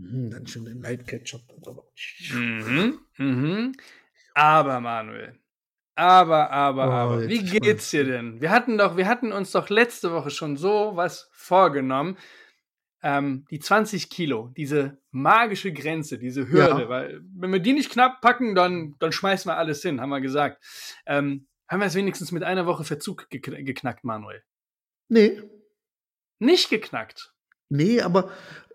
Hm, 0.01 0.31
dann 0.31 0.47
schon 0.47 0.65
den 0.65 0.81
Light 0.83 1.07
Ketchup. 1.07 1.43
Mhm. 2.33 2.99
Mhm. 3.19 3.73
Aber, 4.35 4.81
Manuel. 4.81 5.39
Aber, 5.95 6.51
aber, 6.51 6.87
Oh, 6.87 6.91
aber. 6.91 7.29
Wie 7.29 7.43
geht's 7.45 7.91
dir 7.91 8.05
denn? 8.05 8.41
Wir 8.41 8.51
hatten 8.51 8.79
doch, 8.79 8.97
wir 8.97 9.07
hatten 9.07 9.33
uns 9.33 9.51
doch 9.51 9.69
letzte 9.69 10.13
Woche 10.13 10.31
schon 10.31 10.57
so 10.57 10.93
was 10.95 11.29
vorgenommen. 11.33 12.17
Ähm, 13.03 13.47
die 13.51 13.59
20 13.61 14.11
Kilo, 14.11 14.53
diese 14.57 14.99
magische 15.11 15.73
Grenze, 15.73 16.19
diese 16.19 16.49
Hürde, 16.49 16.83
Ja. 16.83 16.89
weil 16.89 17.21
wenn 17.35 17.51
wir 17.53 17.61
die 17.61 17.73
nicht 17.73 17.91
knapp 17.91 18.21
packen, 18.21 18.55
dann, 18.55 18.95
dann 18.99 19.11
schmeißen 19.13 19.51
wir 19.51 19.57
alles 19.57 19.81
hin, 19.83 20.01
haben 20.01 20.11
wir 20.11 20.21
gesagt. 20.21 20.63
Ähm, 21.07 21.47
haben 21.67 21.81
wir 21.81 21.87
es 21.87 21.95
wenigstens 21.95 22.31
mit 22.33 22.43
einer 22.43 22.67
Woche 22.67 22.85
Verzug 22.85 23.29
gekn 23.31 23.65
geknackt, 23.65 24.05
Manuel? 24.05 24.43
Nee, 25.09 25.41
Nicht 26.39 26.69
geknackt. 26.71 27.33
nee, 27.71 28.01
aber 28.03 28.31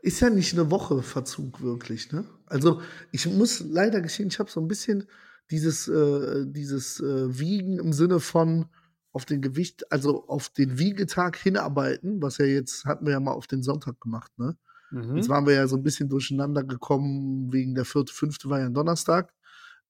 ist 0.06 0.20
ja 0.20 0.30
nicht 0.30 0.54
eine 0.54 0.70
Woche 0.70 1.02
Verzug 1.02 1.62
wirklich, 1.62 2.12
ne? 2.12 2.26
Also, 2.46 2.82
ich 3.12 3.26
muss 3.26 3.62
leider 3.62 4.02
gestehen, 4.02 4.30
ich 4.30 4.38
habe 4.38 4.52
so 4.52 4.62
ein 4.62 4.68
bisschen 4.68 5.08
dieses, 5.50 5.88
äh, 5.88 6.46
dieses 6.46 7.00
äh, 7.00 7.40
Wiegen 7.40 7.80
im 7.80 7.92
Sinne 7.92 8.20
von 8.20 8.68
auf 9.12 9.26
den 9.26 9.42
Gewicht, 9.42 9.92
also 9.92 10.28
auf 10.28 10.50
den 10.50 10.78
Wiegetag 10.78 11.38
hinarbeiten, 11.38 12.22
was 12.22 12.38
ja 12.38 12.46
jetzt 12.46 12.86
hatten 12.86 13.06
wir 13.06 13.14
ja 13.14 13.20
mal 13.20 13.32
auf 13.32 13.48
den 13.48 13.64
Sonntag 13.64 14.00
gemacht, 14.00 14.32
ne? 14.38 14.56
Mhm. 14.92 15.18
Jetzt 15.18 15.30
waren 15.30 15.48
wir 15.48 15.56
ja 15.56 15.68
so 15.68 15.76
ein 15.76 15.84
bisschen 15.84 16.08
durcheinander 16.08 16.64
gekommen, 16.64 17.52
wegen 17.52 17.74
der 17.74 17.86
vierte, 17.86 18.14
fünfte 18.14 18.48
war 18.50 18.60
ja 18.60 18.68
ein 18.68 18.76
Donnerstag. 18.76 19.34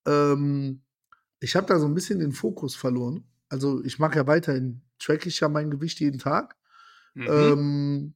Ähm, 0.06 0.82
ich 1.42 1.58
habe 1.58 1.68
da 1.68 1.78
so 1.78 1.88
ein 1.88 1.94
bisschen 1.94 2.20
den 2.20 2.32
Fokus 2.32 2.76
verloren. 2.76 3.26
Also 3.50 3.84
ich 3.84 4.00
mache 4.00 4.16
ja 4.16 4.28
weiterhin, 4.28 4.82
track 4.98 5.26
ich 5.26 5.42
ja 5.42 5.50
mein 5.50 5.70
Gewicht 5.70 6.00
jeden 6.00 6.20
Tag. 6.20 6.56
Mhm. 7.14 7.28
Ähm, 7.30 8.14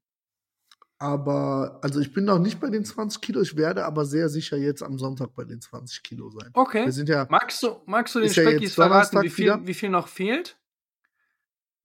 aber, 1.00 1.80
also 1.82 2.02
ich 2.02 2.12
bin 2.14 2.26
noch 2.26 2.40
nicht 2.40 2.60
bei 2.60 2.70
den 2.70 2.84
20 2.84 3.22
Kilo, 3.22 3.42
ich 3.42 3.56
werde 3.56 3.86
aber 3.86 4.04
sehr 4.04 4.28
sicher 4.28 4.58
jetzt 4.58 4.84
am 4.84 5.00
Sonntag 5.00 5.34
bei 5.34 5.46
den 5.46 5.62
20 5.62 6.04
Kilo 6.04 6.30
sein. 6.30 6.50
Okay. 6.54 6.86
Wir 6.86 6.92
sind 6.92 7.08
ja, 7.08 7.26
magst, 7.30 7.64
du, 7.64 7.78
magst 7.86 8.16
du 8.16 8.20
den 8.20 8.30
Speckis 8.30 8.76
ja 8.76 8.84
verraten, 8.84 9.22
wie 9.22 9.30
viel, 9.30 9.58
wie 9.64 9.74
viel 9.74 9.90
noch 9.90 10.10
fehlt? 10.10 10.58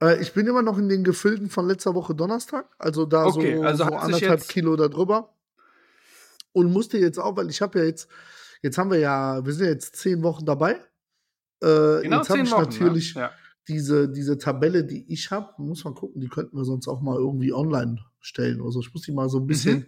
Äh, 0.02 0.20
ich 0.20 0.32
bin 0.32 0.48
immer 0.48 0.62
noch 0.62 0.78
in 0.78 0.88
den 0.88 1.04
Gefüllten 1.04 1.48
von 1.48 1.68
letzter 1.68 1.94
Woche 1.94 2.12
Donnerstag, 2.12 2.66
also 2.76 3.06
da 3.06 3.26
okay, 3.26 3.56
so, 3.56 3.62
also 3.62 3.84
so 3.84 3.94
anderthalb 3.94 4.48
Kilo 4.48 4.74
darüber. 4.74 5.32
Und 6.52 6.72
musste 6.72 6.98
jetzt 6.98 7.18
auch, 7.18 7.36
weil 7.36 7.50
ich 7.50 7.62
habe 7.62 7.78
ja 7.78 7.84
jetzt, 7.84 8.08
jetzt 8.62 8.78
haben 8.78 8.90
wir 8.90 8.98
ja, 8.98 9.44
wir 9.44 9.52
sind 9.52 9.66
ja 9.66 9.72
jetzt 9.72 9.94
zehn 9.94 10.24
Wochen 10.24 10.44
dabei. 10.44 10.72
Äh, 11.62 12.02
genau, 12.02 12.16
jetzt 12.18 12.30
habe 12.30 12.40
ich 12.40 12.50
Wochen, 12.50 12.62
natürlich 12.62 13.14
ja. 13.14 13.30
Diese, 13.68 14.08
diese 14.08 14.38
Tabelle, 14.38 14.84
die 14.84 15.04
ich 15.12 15.30
habe, 15.30 15.62
muss 15.62 15.84
man 15.84 15.94
gucken, 15.94 16.20
die 16.20 16.28
könnten 16.28 16.56
wir 16.56 16.64
sonst 16.64 16.88
auch 16.88 17.00
mal 17.00 17.16
irgendwie 17.16 17.52
online 17.52 17.98
stellen 18.20 18.60
oder 18.60 18.72
so. 18.72 18.80
Ich 18.80 18.92
muss 18.92 19.02
die 19.02 19.12
mal 19.12 19.28
so 19.28 19.38
ein 19.38 19.46
bisschen 19.46 19.78
mhm. 19.78 19.86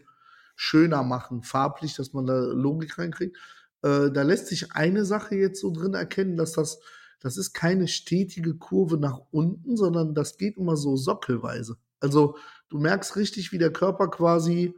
schöner 0.54 1.02
machen, 1.02 1.42
farblich, 1.42 1.94
dass 1.94 2.12
man 2.12 2.26
da 2.26 2.38
Logik 2.38 2.98
reinkriegt. 2.98 3.36
Äh, 3.82 4.10
da 4.10 4.22
lässt 4.22 4.46
sich 4.46 4.72
eine 4.72 5.04
Sache 5.04 5.36
jetzt 5.36 5.60
so 5.60 5.70
drin 5.70 5.94
erkennen, 5.94 6.36
dass 6.36 6.52
das, 6.52 6.80
das 7.20 7.36
ist 7.36 7.52
keine 7.52 7.88
stetige 7.88 8.54
Kurve 8.54 8.96
nach 8.96 9.20
unten, 9.30 9.76
sondern 9.76 10.14
das 10.14 10.38
geht 10.38 10.56
immer 10.56 10.76
so 10.76 10.96
sockelweise. 10.96 11.76
Also 12.00 12.36
du 12.68 12.78
merkst 12.78 13.16
richtig, 13.16 13.52
wie 13.52 13.58
der 13.58 13.72
Körper 13.72 14.08
quasi, 14.08 14.74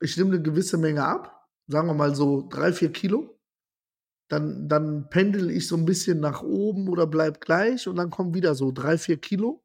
ich 0.00 0.16
nehme 0.16 0.34
eine 0.34 0.42
gewisse 0.42 0.76
Menge 0.76 1.04
ab, 1.04 1.48
sagen 1.66 1.88
wir 1.88 1.94
mal 1.94 2.14
so 2.14 2.46
drei, 2.48 2.72
vier 2.72 2.92
Kilo. 2.92 3.31
Dann, 4.32 4.66
dann 4.66 5.10
pendel 5.10 5.50
ich 5.50 5.68
so 5.68 5.76
ein 5.76 5.84
bisschen 5.84 6.18
nach 6.18 6.42
oben 6.42 6.88
oder 6.88 7.06
bleib 7.06 7.42
gleich 7.42 7.86
und 7.86 7.96
dann 7.96 8.08
kommen 8.08 8.32
wieder 8.32 8.54
so 8.54 8.72
drei, 8.72 8.96
vier 8.96 9.18
Kilo. 9.18 9.62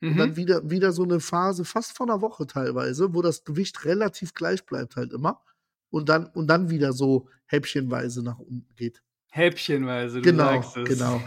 Mhm. 0.00 0.10
Und 0.10 0.18
dann 0.18 0.30
mhm. 0.30 0.36
wieder, 0.36 0.70
wieder 0.70 0.92
so 0.92 1.04
eine 1.04 1.20
Phase, 1.20 1.64
fast 1.64 1.96
von 1.96 2.10
einer 2.10 2.20
Woche 2.20 2.46
teilweise, 2.46 3.14
wo 3.14 3.22
das 3.22 3.44
Gewicht 3.44 3.86
relativ 3.86 4.34
gleich 4.34 4.66
bleibt 4.66 4.96
halt 4.96 5.14
immer. 5.14 5.40
Und 5.88 6.10
dann, 6.10 6.26
und 6.26 6.48
dann 6.48 6.68
wieder 6.68 6.92
so 6.92 7.30
häppchenweise 7.46 8.22
nach 8.22 8.38
unten 8.38 8.74
geht. 8.76 9.02
Häppchenweise, 9.30 10.20
du 10.20 10.30
genau, 10.30 10.60
sagst 10.60 10.76
es. 10.76 10.88
Genau, 10.90 11.22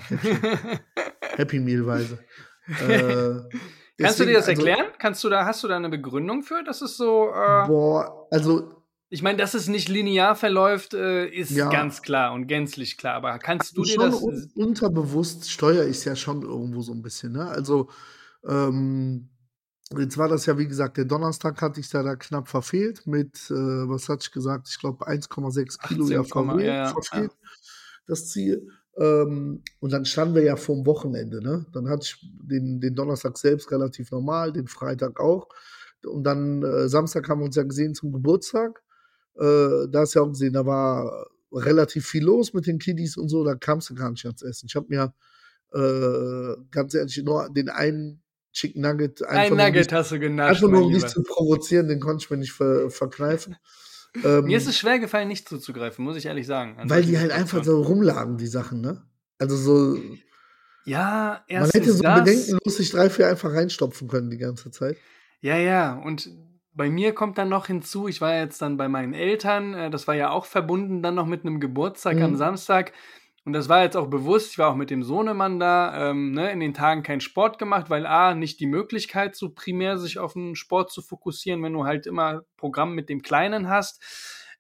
Happy 1.36 1.60
Mealweise. 1.60 2.20
Äh, 2.68 4.04
Kannst 4.04 4.20
du 4.20 4.26
dir 4.26 4.34
das 4.34 4.50
also 4.50 4.62
erklären? 4.62 4.88
Also, 4.88 4.98
Kannst 5.00 5.24
du 5.24 5.30
da, 5.30 5.46
hast 5.46 5.64
du 5.64 5.70
da 5.70 5.78
eine 5.78 5.88
Begründung 5.88 6.44
für? 6.44 6.66
Das 6.66 6.82
ist 6.82 6.98
so. 6.98 7.30
Äh, 7.30 7.66
boah, 7.66 8.28
also. 8.30 8.77
Ich 9.10 9.22
meine, 9.22 9.38
dass 9.38 9.54
es 9.54 9.68
nicht 9.68 9.88
linear 9.88 10.36
verläuft, 10.36 10.94
äh, 10.94 11.28
ist 11.28 11.52
ja, 11.52 11.70
ganz 11.70 12.02
klar 12.02 12.34
und 12.34 12.48
gänzlich 12.48 12.98
klar. 12.98 13.16
Aber 13.16 13.40
kannst 13.40 13.78
du 13.78 13.84
dir 13.84 13.98
das. 13.98 14.22
Un 14.22 14.52
unterbewusst 14.56 15.50
steuere 15.50 15.86
ich 15.86 15.98
es 15.98 16.06
ja 16.06 16.16
schon 16.16 16.42
irgendwo 16.42 16.82
so 16.82 16.92
ein 16.92 17.02
bisschen, 17.02 17.32
ne? 17.32 17.48
Also, 17.48 17.90
ähm, 18.46 19.30
jetzt 19.98 20.18
war 20.18 20.28
das 20.28 20.46
ja, 20.46 20.58
wie 20.58 20.68
gesagt, 20.68 20.98
der 20.98 21.06
Donnerstag 21.06 21.62
hatte 21.62 21.80
ich 21.80 21.90
da, 21.90 22.04
da 22.04 22.18
knapp 22.18 22.50
verfehlt 22.50 23.08
mit, 23.08 23.50
äh, 23.50 23.54
was 23.54 24.10
hatte 24.10 24.24
ich 24.24 24.32
gesagt, 24.32 24.68
ich 24.70 24.78
glaube 24.78 25.08
1,6 25.08 25.88
Kilo 25.88 26.10
ja, 26.10 26.24
verfehlt, 26.24 26.66
ja, 26.66 26.88
verfehlt, 26.88 27.32
ja. 27.32 27.50
das 28.08 28.28
Ziel. 28.28 28.68
Ähm, 28.98 29.64
und 29.80 29.94
dann 29.94 30.04
standen 30.04 30.36
wir 30.36 30.44
ja 30.44 30.58
vorm 30.58 30.86
Wochenende, 30.86 31.42
ne? 31.42 31.66
Dann 31.72 31.88
hatte 31.88 32.04
ich 32.04 32.30
den, 32.42 32.82
den 32.82 32.96
Donnerstag 32.96 33.38
selbst 33.38 33.72
relativ 33.72 34.12
normal, 34.12 34.52
den 34.52 34.68
Freitag 34.68 35.22
auch. 35.22 35.48
Und 36.06 36.24
dann 36.24 36.62
äh, 36.64 36.90
Samstag 36.90 37.30
haben 37.30 37.40
wir 37.40 37.46
uns 37.46 37.56
ja 37.56 37.64
gesehen 37.64 37.96
zum 37.96 38.12
Geburtstag. 38.12 38.84
Äh, 39.40 39.88
da 39.90 40.00
hast 40.00 40.16
du 40.16 40.20
ja 40.20 40.26
auch 40.26 40.30
gesehen, 40.30 40.54
da 40.54 40.66
war 40.66 41.28
relativ 41.52 42.08
viel 42.08 42.24
los 42.24 42.54
mit 42.54 42.68
den 42.68 42.80
Kiddies 42.80 43.18
und 43.18 43.30
so, 43.30 43.44
da 43.44 43.56
kamst 43.56 43.90
du 43.90 43.96
gar 43.96 44.12
nicht 44.12 44.26
ans 44.26 44.42
Essen. 44.42 44.68
Ich 44.68 44.76
habe 44.76 44.88
mir 44.90 45.14
äh, 45.74 46.56
ganz 46.72 46.94
ehrlich 46.94 47.18
nur 47.24 47.50
den 47.50 47.70
einen 47.70 48.22
Chicken 48.54 48.82
Nugget. 48.82 49.24
Ein 49.24 49.56
Nugget 49.56 49.92
hast 49.92 50.12
du 50.12 50.20
genascht. 50.20 50.56
Einfach 50.56 50.70
nur, 50.70 50.86
um 50.86 50.94
dich 50.94 51.06
zu 51.06 51.22
provozieren, 51.24 51.88
den 51.88 52.00
konnte 52.00 52.24
ich 52.24 52.30
mir 52.30 52.38
nicht 52.38 52.54
ver 52.54 52.90
verkneifen. 52.90 53.56
Ähm, 54.24 54.46
mir 54.46 54.58
ist 54.58 54.68
es 54.68 54.78
schwer 54.78 55.00
gefallen, 55.00 55.28
nicht 55.28 55.48
zuzugreifen, 55.48 56.04
muss 56.04 56.18
ich 56.18 56.26
ehrlich 56.26 56.48
sagen. 56.48 56.78
Weil 56.86 57.04
die 57.04 57.20
halt 57.20 57.32
einfach 57.32 57.64
so 57.64 57.82
rumlagen, 57.82 58.38
die 58.38 58.48
Sachen, 58.48 58.82
ne? 58.82 59.04
Also 59.38 59.56
so. 59.56 60.02
Ja, 60.86 61.44
erstens 61.48 61.74
Man 61.74 61.82
hätte 61.82 61.94
so 61.94 62.04
das, 62.04 62.20
bedenkenlos 62.20 62.78
sich 62.78 62.90
drei, 62.92 63.10
vier 63.10 63.28
einfach 63.28 63.54
reinstopfen 63.54 64.08
können 64.08 64.30
die 64.30 64.38
ganze 64.38 64.72
Zeit. 64.72 64.98
Ja, 65.42 65.58
ja, 65.58 65.94
und 65.94 66.32
bei 66.78 66.90
mir 66.90 67.14
kommt 67.14 67.40
dann 67.40 67.50
noch 67.50 67.68
hinzu, 67.68 68.08
ich 68.08 68.22
war 68.22 68.36
jetzt 68.36 68.62
dann 68.62 68.78
bei 68.78 68.88
meinen 68.88 69.14
Eltern, 69.14 69.74
äh, 69.74 69.90
das 69.90 70.08
war 70.08 70.16
ja 70.16 70.30
auch 70.30 70.46
verbunden 70.46 71.02
dann 71.02 71.16
noch 71.16 71.26
mit 71.26 71.44
einem 71.44 71.60
Geburtstag 71.60 72.18
mhm. 72.18 72.24
am 72.24 72.36
Samstag. 72.36 72.94
Und 73.44 73.54
das 73.54 73.70
war 73.70 73.82
jetzt 73.82 73.96
auch 73.96 74.08
bewusst, 74.08 74.52
ich 74.52 74.58
war 74.60 74.70
auch 74.70 74.76
mit 74.76 74.90
dem 74.90 75.04
Sohnemann 75.04 75.58
da, 75.58 76.10
ähm, 76.10 76.32
ne, 76.34 76.52
in 76.52 76.60
den 76.60 76.74
Tagen 76.74 77.02
keinen 77.02 77.22
Sport 77.22 77.58
gemacht, 77.58 77.90
weil 77.90 78.06
A, 78.06 78.36
nicht 78.36 78.60
die 78.60 78.68
Möglichkeit, 78.68 79.38
so 79.38 79.50
primär 79.50 79.98
sich 79.98 80.20
auf 80.20 80.34
den 80.34 80.56
Sport 80.56 80.92
zu 80.92 81.02
fokussieren, 81.02 81.64
wenn 81.64 81.72
du 81.74 81.86
halt 81.86 82.06
immer 82.08 82.42
Programm 82.58 82.94
mit 82.94 83.08
dem 83.10 83.22
Kleinen 83.22 83.70
hast. 83.70 84.04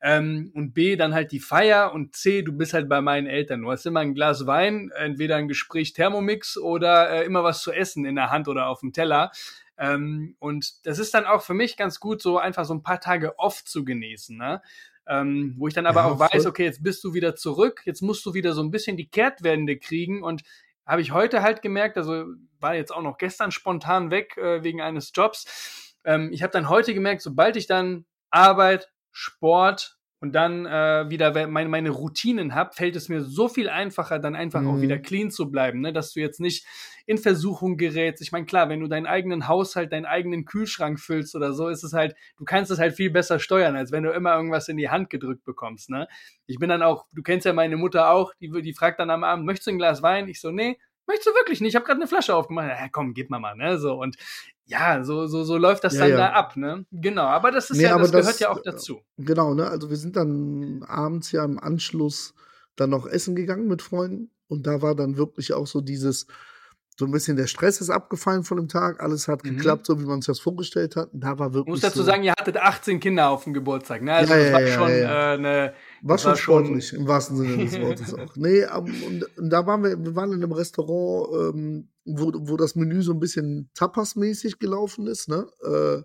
Ähm, 0.01 0.51
und 0.53 0.73
B, 0.73 0.95
dann 0.95 1.13
halt 1.13 1.31
die 1.31 1.39
Feier 1.39 1.91
und 1.93 2.15
C, 2.15 2.43
du 2.43 2.53
bist 2.53 2.73
halt 2.73 2.87
bei 2.87 3.01
meinen 3.01 3.27
Eltern. 3.27 3.61
Du 3.61 3.71
hast 3.71 3.85
immer 3.85 3.99
ein 3.99 4.13
Glas 4.13 4.47
Wein, 4.47 4.89
entweder 4.95 5.35
ein 5.35 5.47
Gespräch 5.49 5.93
Thermomix 5.93 6.57
oder 6.57 7.09
äh, 7.09 7.25
immer 7.25 7.43
was 7.43 7.61
zu 7.61 7.71
essen 7.71 8.05
in 8.05 8.15
der 8.15 8.29
Hand 8.29 8.47
oder 8.47 8.67
auf 8.67 8.79
dem 8.79 8.93
Teller. 8.93 9.31
Ähm, 9.77 10.35
und 10.39 10.85
das 10.85 10.99
ist 10.99 11.13
dann 11.13 11.25
auch 11.25 11.41
für 11.41 11.53
mich 11.53 11.77
ganz 11.77 11.99
gut, 11.99 12.21
so 12.21 12.37
einfach 12.37 12.65
so 12.65 12.73
ein 12.73 12.83
paar 12.83 12.99
Tage 12.99 13.37
off 13.37 13.63
zu 13.63 13.85
genießen. 13.85 14.37
Ne? 14.37 14.61
Ähm, 15.07 15.55
wo 15.57 15.67
ich 15.67 15.73
dann 15.73 15.85
aber 15.85 16.01
ja, 16.01 16.07
auch 16.07 16.19
weiß, 16.19 16.45
okay, 16.45 16.65
jetzt 16.65 16.83
bist 16.83 17.03
du 17.03 17.13
wieder 17.13 17.35
zurück, 17.35 17.83
jetzt 17.85 18.01
musst 18.01 18.25
du 18.25 18.33
wieder 18.33 18.53
so 18.53 18.61
ein 18.61 18.71
bisschen 18.71 18.97
die 18.97 19.07
Kehrtwende 19.09 19.77
kriegen 19.77 20.21
und 20.21 20.43
habe 20.85 21.01
ich 21.01 21.11
heute 21.11 21.41
halt 21.41 21.61
gemerkt, 21.61 21.97
also 21.97 22.25
war 22.59 22.75
jetzt 22.75 22.93
auch 22.93 23.01
noch 23.01 23.17
gestern 23.17 23.51
spontan 23.51 24.11
weg 24.11 24.35
äh, 24.37 24.63
wegen 24.63 24.81
eines 24.81 25.11
Jobs. 25.13 25.95
Ähm, 26.03 26.29
ich 26.31 26.43
habe 26.43 26.51
dann 26.51 26.69
heute 26.69 26.93
gemerkt, 26.93 27.21
sobald 27.21 27.55
ich 27.55 27.67
dann 27.67 28.05
Arbeit, 28.31 28.91
Sport, 29.11 29.96
und 30.19 30.33
dann 30.33 30.65
äh, 30.65 31.09
wieder 31.09 31.47
meine, 31.47 31.69
meine 31.69 31.89
Routinen 31.91 32.55
habe, 32.55 32.73
fällt 32.73 32.95
es 32.95 33.07
mir 33.07 33.21
so 33.21 33.47
viel 33.47 33.69
einfacher, 33.69 34.17
dann 34.17 34.35
einfach 34.35 34.61
mhm. 34.61 34.67
auch 34.67 34.81
wieder 34.81 34.97
mhm. 34.97 35.01
clean 35.03 35.31
zu 35.31 35.51
bleiben, 35.51 35.81
ne? 35.81 35.93
dass 35.93 36.13
du 36.13 36.19
jetzt 36.19 36.39
nicht 36.39 36.65
in 37.05 37.19
Versuchung 37.19 37.77
gerätst. 37.77 38.21
Ich 38.21 38.31
meine, 38.31 38.45
klar, 38.45 38.67
wenn 38.67 38.79
du 38.79 38.87
deinen 38.87 39.05
eigenen 39.05 39.47
Haushalt, 39.47 39.93
deinen 39.93 40.05
eigenen 40.05 40.45
Kühlschrank 40.45 40.99
füllst 40.99 41.35
oder 41.35 41.53
so, 41.53 41.69
ist 41.69 41.83
es 41.83 41.93
halt, 41.93 42.15
du 42.37 42.45
kannst 42.45 42.71
es 42.71 42.79
halt 42.79 42.95
viel 42.95 43.11
besser 43.11 43.39
steuern, 43.39 43.75
als 43.75 43.91
wenn 43.91 44.03
du 44.03 44.11
immer 44.11 44.35
irgendwas 44.35 44.69
in 44.69 44.77
die 44.77 44.89
Hand 44.89 45.09
gedrückt 45.09 45.45
bekommst. 45.45 45.89
Ne? 45.89 46.07
Ich 46.47 46.57
bin 46.57 46.69
dann 46.69 46.81
auch, 46.81 47.05
du 47.13 47.21
kennst 47.21 47.45
ja 47.45 47.53
meine 47.53 47.77
Mutter 47.77 48.09
auch, 48.09 48.33
die, 48.41 48.49
die 48.61 48.73
fragt 48.73 48.99
dann 48.99 49.11
am 49.11 49.23
Abend, 49.23 49.45
möchtest 49.45 49.67
du 49.67 49.71
ein 49.71 49.77
Glas 49.77 50.01
Wein? 50.01 50.27
Ich 50.27 50.41
so, 50.41 50.51
nee, 50.51 50.77
möchtest 51.07 51.27
du 51.27 51.33
wirklich 51.33 51.61
nicht? 51.61 51.69
Ich 51.69 51.75
habe 51.75 51.85
gerade 51.85 51.99
eine 51.99 52.07
Flasche 52.07 52.35
aufgemacht. 52.35 52.67
Ja, 52.67 52.87
komm, 52.91 53.13
gib 53.13 53.29
mal 53.29 53.39
mal, 53.39 53.55
ne? 53.55 53.79
So 53.79 53.93
und 53.93 54.17
ja, 54.65 55.03
so, 55.03 55.27
so, 55.27 55.43
so 55.43 55.57
läuft 55.57 55.83
das 55.83 55.93
ja, 55.93 56.01
dann 56.01 56.09
ja. 56.11 56.17
da 56.17 56.29
ab, 56.31 56.57
ne? 56.57 56.85
Genau, 56.91 57.23
aber 57.23 57.51
das 57.51 57.69
ist 57.69 57.77
nee, 57.77 57.83
ja, 57.83 57.97
das, 57.97 58.11
das, 58.11 58.21
gehört 58.21 58.39
ja 58.39 58.49
auch 58.49 58.61
dazu. 58.61 59.01
Genau, 59.17 59.53
ne? 59.53 59.67
Also 59.67 59.89
wir 59.89 59.97
sind 59.97 60.15
dann 60.15 60.83
abends 60.87 61.31
ja 61.31 61.43
im 61.45 61.57
Anschluss 61.57 62.33
dann 62.75 62.89
noch 62.89 63.07
essen 63.07 63.35
gegangen 63.35 63.67
mit 63.67 63.81
Freunden 63.81 64.29
und 64.47 64.67
da 64.67 64.81
war 64.81 64.93
dann 64.93 65.17
wirklich 65.17 65.53
auch 65.53 65.67
so 65.67 65.79
dieses, 65.81 66.27
so 66.97 67.05
ein 67.05 67.11
bisschen 67.11 67.37
der 67.37 67.47
Stress 67.47 67.79
ist 67.79 67.89
abgefallen 67.89 68.43
von 68.43 68.57
dem 68.57 68.67
Tag, 68.67 69.01
alles 69.01 69.27
hat 69.27 69.43
mhm. 69.43 69.55
geklappt, 69.55 69.85
so 69.85 70.01
wie 70.01 70.05
man 70.05 70.21
sich 70.21 70.27
das 70.27 70.39
vorgestellt 70.39 70.95
hat. 70.95 71.13
Und 71.13 71.21
da 71.21 71.39
war 71.39 71.53
wirklich. 71.53 71.77
Ich 71.77 71.81
muss 71.83 71.89
dazu 71.89 71.99
so 71.99 72.03
sagen, 72.05 72.23
ihr 72.23 72.33
hattet 72.33 72.57
18 72.57 72.99
Kinder 72.99 73.29
auf 73.29 73.43
dem 73.45 73.53
Geburtstag, 73.53 74.01
ne? 74.01 74.13
Also 74.13 74.33
ja, 74.33 74.43
das 74.43 74.53
war 74.53 74.67
schon 74.67 74.89
äh, 74.89 75.05
eine. 75.05 75.73
War 76.01 76.17
schon 76.17 76.35
sportlich, 76.35 76.93
im 76.93 77.07
wahrsten 77.07 77.37
Sinne 77.37 77.57
des 77.65 77.73
Wortes 77.81 78.13
auch. 78.13 78.35
Nee, 78.35 78.65
und, 78.65 79.37
und, 79.37 79.49
da 79.49 79.65
waren 79.65 79.83
wir, 79.83 80.03
wir 80.03 80.15
waren 80.15 80.31
in 80.31 80.43
einem 80.43 80.51
Restaurant, 80.51 81.55
ähm, 81.55 81.89
wo, 82.05 82.31
wo 82.33 82.57
das 82.57 82.75
Menü 82.75 83.01
so 83.01 83.13
ein 83.13 83.19
bisschen 83.19 83.69
Tapas-mäßig 83.73 84.59
gelaufen 84.59 85.07
ist, 85.07 85.27
ne? 85.27 85.47
Äh, 85.63 86.03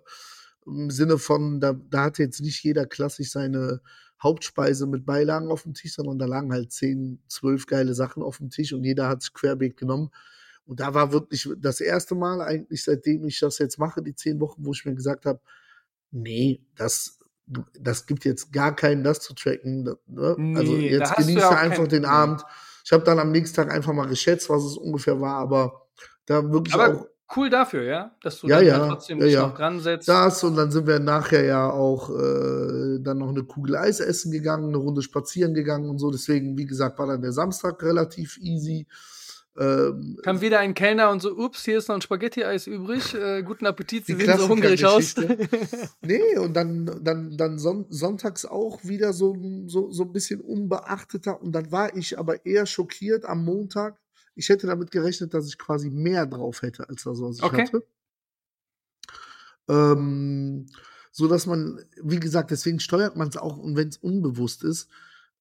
Im 0.69 0.89
Sinne 0.89 1.17
von, 1.17 1.59
da, 1.59 1.73
da 1.73 2.05
hatte 2.05 2.23
jetzt 2.23 2.41
nicht 2.41 2.63
jeder 2.63 2.85
klassisch 2.85 3.31
seine 3.31 3.81
Hauptspeise 4.21 4.87
mit 4.87 5.05
Beilagen 5.05 5.51
auf 5.51 5.63
dem 5.63 5.73
Tisch, 5.73 5.93
sondern 5.93 6.17
da 6.17 6.25
lagen 6.25 6.53
halt 6.53 6.71
10, 6.71 7.21
12 7.27 7.65
geile 7.65 7.93
Sachen 7.93 8.23
auf 8.23 8.37
dem 8.37 8.49
Tisch 8.49 8.73
und 8.73 8.83
jeder 8.83 9.09
hat 9.09 9.21
es 9.21 9.33
querbeet 9.33 9.77
genommen. 9.77 10.09
Und 10.65 10.79
da 10.79 10.93
war 10.93 11.11
wirklich 11.11 11.49
das 11.57 11.81
erste 11.81 12.15
Mal 12.15 12.41
eigentlich, 12.41 12.83
seitdem 12.83 13.25
ich 13.25 13.39
das 13.39 13.57
jetzt 13.59 13.77
mache, 13.79 14.01
die 14.01 14.15
zehn 14.15 14.39
Wochen, 14.39 14.65
wo 14.65 14.71
ich 14.71 14.85
mir 14.85 14.95
gesagt 14.95 15.25
habe, 15.25 15.41
nee, 16.11 16.61
das, 16.75 17.19
das 17.79 18.05
gibt 18.05 18.25
jetzt 18.25 18.51
gar 18.51 18.75
keinen, 18.75 19.03
das 19.03 19.19
zu 19.19 19.33
tracken. 19.33 19.83
Ne? 19.83 19.97
Also 20.07 20.41
nee, 20.41 20.57
also 20.57 20.73
jetzt 20.73 21.15
genieße 21.15 21.39
ja 21.39 21.49
einfach 21.49 21.87
den 21.87 22.05
Abend. 22.05 22.43
Ich 22.85 22.91
habe 22.91 23.03
dann 23.03 23.19
am 23.19 23.31
nächsten 23.31 23.55
Tag 23.55 23.71
einfach 23.71 23.93
mal 23.93 24.07
geschätzt, 24.07 24.49
was 24.49 24.63
es 24.63 24.77
ungefähr 24.77 25.19
war, 25.21 25.37
aber 25.37 25.87
da 26.25 26.51
wirklich 26.51 26.73
aber 26.73 26.95
auch 26.95 27.07
cool 27.35 27.49
dafür, 27.49 27.83
ja? 27.83 28.11
Dass 28.21 28.39
du 28.39 28.47
Ja, 28.47 28.57
dann 28.57 28.67
ja, 28.67 28.79
da 28.79 28.87
trotzdem 28.89 29.19
ja, 29.19 29.25
ja. 29.25 29.47
noch 29.47 29.55
dran 29.55 29.79
setzt. 29.79 30.07
Das 30.07 30.43
und 30.43 30.55
dann 30.55 30.71
sind 30.71 30.87
wir 30.87 30.99
nachher 30.99 31.43
ja 31.43 31.69
auch 31.69 32.09
äh, 32.09 32.99
dann 32.99 33.17
noch 33.19 33.29
eine 33.29 33.43
Kugel 33.43 33.75
Eis 33.75 33.99
essen 33.99 34.31
gegangen, 34.31 34.69
eine 34.69 34.77
Runde 34.77 35.01
spazieren 35.01 35.53
gegangen 35.53 35.89
und 35.89 35.99
so. 35.99 36.11
Deswegen, 36.11 36.57
wie 36.57 36.65
gesagt, 36.65 36.99
war 36.99 37.07
dann 37.07 37.21
der 37.21 37.31
Samstag 37.31 37.81
relativ 37.83 38.37
easy. 38.39 38.87
Ähm, 39.55 40.17
Kam 40.23 40.41
wieder 40.41 40.59
ein 40.59 40.73
Kellner 40.73 41.11
und 41.11 41.21
so, 41.21 41.35
ups, 41.37 41.63
hier 41.63 41.77
ist 41.77 41.87
noch 41.87 41.95
ein 41.95 42.01
Spaghetti-Eis 42.01 42.65
übrig. 42.65 43.13
Äh, 43.13 43.43
guten 43.43 43.67
Appetit, 43.67 44.05
Sie 44.05 44.15
sehen 44.15 44.37
so 44.37 44.49
hungrig 44.49 44.83
aus. 44.85 45.13
Nee, 46.01 46.37
und 46.37 46.53
dann, 46.55 47.03
dann, 47.03 47.37
dann 47.37 47.59
son 47.59 47.85
sonntags 47.89 48.45
auch 48.45 48.83
wieder 48.83 49.13
so, 49.13 49.37
so, 49.67 49.91
so 49.91 50.03
ein 50.03 50.11
bisschen 50.11 50.41
unbeachteter. 50.41 51.39
Und 51.39 51.51
dann 51.51 51.71
war 51.71 51.95
ich 51.95 52.17
aber 52.17 52.45
eher 52.45 52.65
schockiert 52.65 53.25
am 53.25 53.45
Montag. 53.45 53.99
Ich 54.35 54.49
hätte 54.49 54.65
damit 54.65 54.89
gerechnet, 54.89 55.33
dass 55.35 55.47
ich 55.47 55.59
quasi 55.59 55.91
mehr 55.91 56.25
drauf 56.25 56.63
hätte, 56.63 56.89
als 56.89 57.03
das, 57.03 57.21
was 57.21 57.37
ich 57.37 57.43
Okay. 57.43 57.67
hatte. 57.67 57.85
Ähm, 59.69 60.65
so 61.11 61.27
dass 61.27 61.45
man, 61.45 61.79
wie 62.01 62.19
gesagt, 62.19 62.49
deswegen 62.49 62.79
steuert 62.79 63.15
man 63.15 63.27
es 63.27 63.37
auch, 63.37 63.57
und 63.57 63.75
wenn 63.75 63.87
es 63.89 63.97
unbewusst 63.97 64.63
ist, 64.63 64.89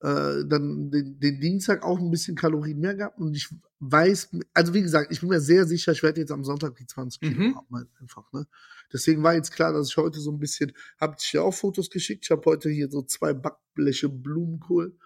äh, 0.03 0.45
dann 0.47 0.91
den, 0.91 1.19
den 1.21 1.41
Dienstag 1.41 1.83
auch 1.85 1.99
ein 1.99 2.11
bisschen 2.11 2.35
Kalorien 2.37 2.81
mehr 2.81 2.95
gehabt. 2.95 3.19
Und 3.19 3.37
ich 3.37 3.49
weiß, 3.79 4.31
also 4.53 4.75
wie 4.75 4.83
gesagt, 4.83 5.13
ich 5.13 5.21
bin 5.21 5.29
mir 5.29 5.41
sehr 5.41 5.67
sicher, 5.67 5.93
ich 5.93 6.03
werde 6.03 6.21
jetzt 6.21 6.33
am 6.33 6.45
Sonntag 6.45 6.75
die 6.77 6.87
20 6.87 7.21
Kilo 7.21 7.41
Mhm. 7.41 7.57
haben, 7.57 7.89
einfach. 8.01 8.33
Ne? 8.33 8.47
Deswegen 8.93 9.23
war 9.23 9.35
jetzt 9.35 9.53
klar, 9.53 9.73
dass 9.73 9.89
ich 9.89 9.97
heute 9.97 10.21
so 10.21 10.31
ein 10.33 10.39
bisschen, 10.39 10.73
habe 11.01 11.17
ich 11.19 11.31
dir 11.31 11.43
auch 11.45 11.55
Fotos 11.55 11.89
geschickt. 11.91 12.25
Ich 12.25 12.31
habe 12.31 12.43
heute 12.47 12.69
hier 12.69 12.91
so 12.91 13.03
zwei 13.03 13.33
Backbleche 13.33 14.09
Blumenkohl 14.09 14.97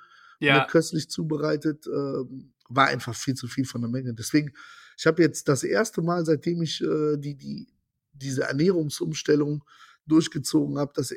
Ja, 0.40 0.64
köstlich 0.66 1.08
zubereitet. 1.10 1.86
Ähm, 1.86 2.52
war 2.68 2.88
einfach 2.88 3.14
viel 3.14 3.34
zu 3.34 3.46
viel 3.48 3.64
von 3.64 3.80
der 3.82 3.90
Menge. 3.90 4.12
Deswegen, 4.14 4.52
ich 4.98 5.06
habe 5.06 5.22
jetzt 5.22 5.48
das 5.48 5.62
erste 5.62 6.02
Mal, 6.02 6.24
seitdem 6.24 6.62
ich 6.62 6.82
äh, 6.82 7.16
die, 7.16 7.36
die, 7.36 7.68
diese 8.12 8.42
Ernährungsumstellung 8.44 9.62
durchgezogen 10.06 10.78
habe, 10.78 10.92
dass 10.94 11.14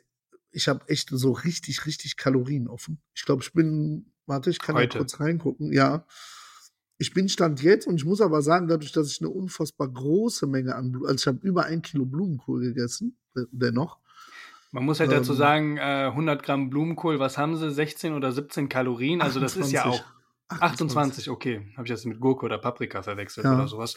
ich 0.51 0.67
habe 0.67 0.87
echt 0.87 1.09
so 1.11 1.31
richtig, 1.31 1.85
richtig 1.85 2.17
Kalorien 2.17 2.67
offen. 2.67 2.99
Ich 3.13 3.25
glaube, 3.25 3.43
ich 3.43 3.53
bin, 3.53 4.11
warte, 4.25 4.49
ich 4.49 4.59
kann 4.59 4.75
Heute. 4.75 4.97
ja 4.97 4.99
kurz 4.99 5.19
reingucken. 5.19 5.71
Ja, 5.71 6.05
ich 6.97 7.13
bin 7.13 7.29
Stand 7.29 7.61
jetzt 7.61 7.87
und 7.87 7.95
ich 7.95 8.05
muss 8.05 8.19
aber 8.21 8.41
sagen, 8.41 8.67
dadurch, 8.67 8.91
dass 8.91 9.11
ich 9.11 9.21
eine 9.21 9.29
unfassbar 9.29 9.87
große 9.87 10.47
Menge 10.47 10.75
an, 10.75 10.91
Blu- 10.91 11.05
also 11.05 11.15
ich 11.15 11.27
habe 11.27 11.47
über 11.47 11.65
ein 11.65 11.81
Kilo 11.81 12.05
Blumenkohl 12.05 12.61
gegessen, 12.61 13.17
äh, 13.35 13.41
dennoch. 13.51 13.99
man 14.71 14.83
muss 14.83 14.99
halt 14.99 15.11
dazu 15.11 15.31
ähm, 15.31 15.37
sagen, 15.37 15.77
äh, 15.77 16.07
100 16.07 16.43
Gramm 16.43 16.69
Blumenkohl, 16.69 17.19
was 17.19 17.37
haben 17.37 17.55
sie? 17.55 17.71
16 17.71 18.13
oder 18.13 18.31
17 18.31 18.67
Kalorien. 18.69 19.21
Also 19.21 19.39
das 19.39 19.55
ist 19.55 19.71
ja 19.71 19.85
auch 19.85 20.03
28, 20.49 21.29
okay. 21.29 21.61
Habe 21.77 21.85
ich 21.87 21.91
das 21.93 22.05
mit 22.05 22.19
Gurke 22.19 22.45
oder 22.45 22.57
Paprika 22.57 23.01
verwechselt 23.03 23.45
Ja. 23.45 23.55
oder 23.55 23.67
sowas. 23.67 23.95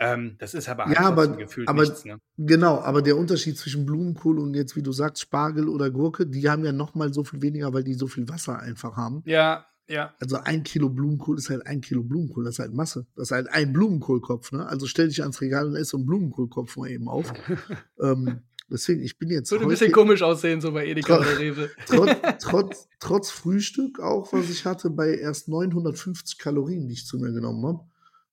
Ähm, 0.00 0.36
das 0.38 0.54
ist 0.54 0.68
aber 0.68 0.90
Ja, 0.92 1.00
aber- 1.00 1.28
gefühlt 1.28 1.68
aber- 1.68 1.82
nichts, 1.82 2.04
ne? 2.04 2.18
Genau, 2.36 2.80
aber 2.80 3.02
der 3.02 3.16
Unterschied 3.16 3.56
zwischen 3.56 3.86
Blumenkohl 3.86 4.38
und 4.38 4.54
jetzt, 4.54 4.76
wie 4.76 4.82
du 4.82 4.92
sagst, 4.92 5.22
Spargel 5.22 5.68
oder 5.68 5.90
Gurke, 5.90 6.26
die 6.26 6.48
haben 6.48 6.64
ja 6.64 6.72
noch 6.72 6.94
mal 6.94 7.12
so 7.12 7.24
viel 7.24 7.40
weniger, 7.42 7.72
weil 7.72 7.84
die 7.84 7.94
so 7.94 8.06
viel 8.06 8.28
Wasser 8.28 8.58
einfach 8.58 8.96
haben. 8.96 9.22
Ja, 9.24 9.66
ja. 9.88 10.14
Also 10.20 10.36
ein 10.36 10.62
Kilo 10.62 10.88
Blumenkohl 10.88 11.38
ist 11.38 11.50
halt 11.50 11.66
ein 11.66 11.80
Kilo 11.80 12.02
Blumenkohl, 12.02 12.44
das 12.44 12.54
ist 12.54 12.58
halt 12.60 12.74
Masse. 12.74 13.06
Das 13.16 13.28
ist 13.28 13.32
halt 13.32 13.48
ein 13.50 13.72
Blumenkohlkopf, 13.72 14.52
ne? 14.52 14.66
Also 14.66 14.86
stell 14.86 15.08
dich 15.08 15.22
ans 15.22 15.40
Regal 15.40 15.66
und 15.66 15.76
ess 15.76 15.88
so 15.90 15.96
einen 15.96 16.06
Blumenkohlkopf 16.06 16.76
mal 16.76 16.90
eben 16.90 17.08
auf. 17.08 17.32
ähm, 18.00 18.40
deswegen, 18.68 19.02
ich 19.02 19.18
bin 19.18 19.30
jetzt 19.30 19.50
Würde 19.50 19.64
ein 19.64 19.68
bisschen 19.68 19.92
komisch 19.92 20.22
aussehen, 20.22 20.60
so 20.60 20.72
bei 20.72 20.86
Edeka 20.86 21.18
oder 21.18 21.38
Rewe. 21.38 21.70
trotz, 21.86 22.16
trotz, 22.40 22.88
trotz 23.00 23.30
Frühstück 23.30 24.00
auch, 24.00 24.32
was 24.32 24.50
ich 24.50 24.64
hatte, 24.64 24.90
bei 24.90 25.14
erst 25.16 25.48
950 25.48 26.38
Kalorien, 26.38 26.86
die 26.88 26.94
ich 26.94 27.06
zu 27.06 27.18
mir 27.18 27.32
genommen 27.32 27.64
habe. 27.66 27.84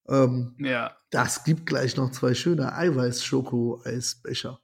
Ähm, 0.08 0.56
Ja. 0.60 0.96
das 1.12 1.44
gibt 1.44 1.66
gleich 1.66 1.96
noch 1.98 2.12
zwei 2.12 2.34
schöne 2.34 2.74
Eiweiß-Schoko-Eisbecher. 2.76 4.60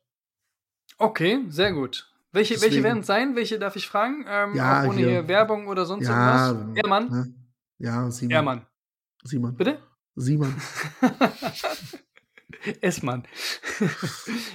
Okay, 0.97 1.45
sehr 1.49 1.73
gut. 1.73 2.11
Welche, 2.31 2.59
welche 2.61 2.83
werden 2.83 2.99
es 2.99 3.07
sein? 3.07 3.35
Welche 3.35 3.57
darf 3.59 3.75
ich 3.75 3.87
fragen? 3.87 4.25
Ähm, 4.27 4.55
Ja, 4.55 4.81
auch 4.83 4.87
ohne 4.89 4.97
hier. 4.97 5.09
hier 5.09 5.27
Werbung 5.27 5.67
oder 5.67 5.85
sonst 5.85 6.07
Ja, 6.07 6.49
irgendwas? 6.51 7.09
Ne? 7.09 7.33
Ja, 7.79 8.09
Simon. 8.11 8.31
Ehrmann. 8.31 8.65
Simon. 9.23 9.55
Bitte? 9.55 9.79
Simon. 10.15 10.53
Essmann. 12.81 13.23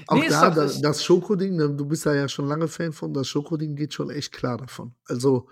Auch 0.06 0.16
Nee, 0.16 0.28
da, 0.28 0.48
doch- 0.48 0.54
da, 0.56 0.64
ist- 0.64 0.80
das 0.80 1.04
Schokoding, 1.04 1.56
ne, 1.56 1.68
du 1.70 1.84
bist 1.86 2.06
da 2.06 2.14
ja 2.14 2.28
schon 2.28 2.46
lange 2.48 2.68
Fan 2.68 2.92
von, 2.92 3.12
das 3.12 3.28
Schokoding 3.28 3.76
geht 3.76 3.92
schon 3.94 4.10
echt 4.10 4.32
klar 4.32 4.56
davon. 4.58 4.94
Also, 5.06 5.48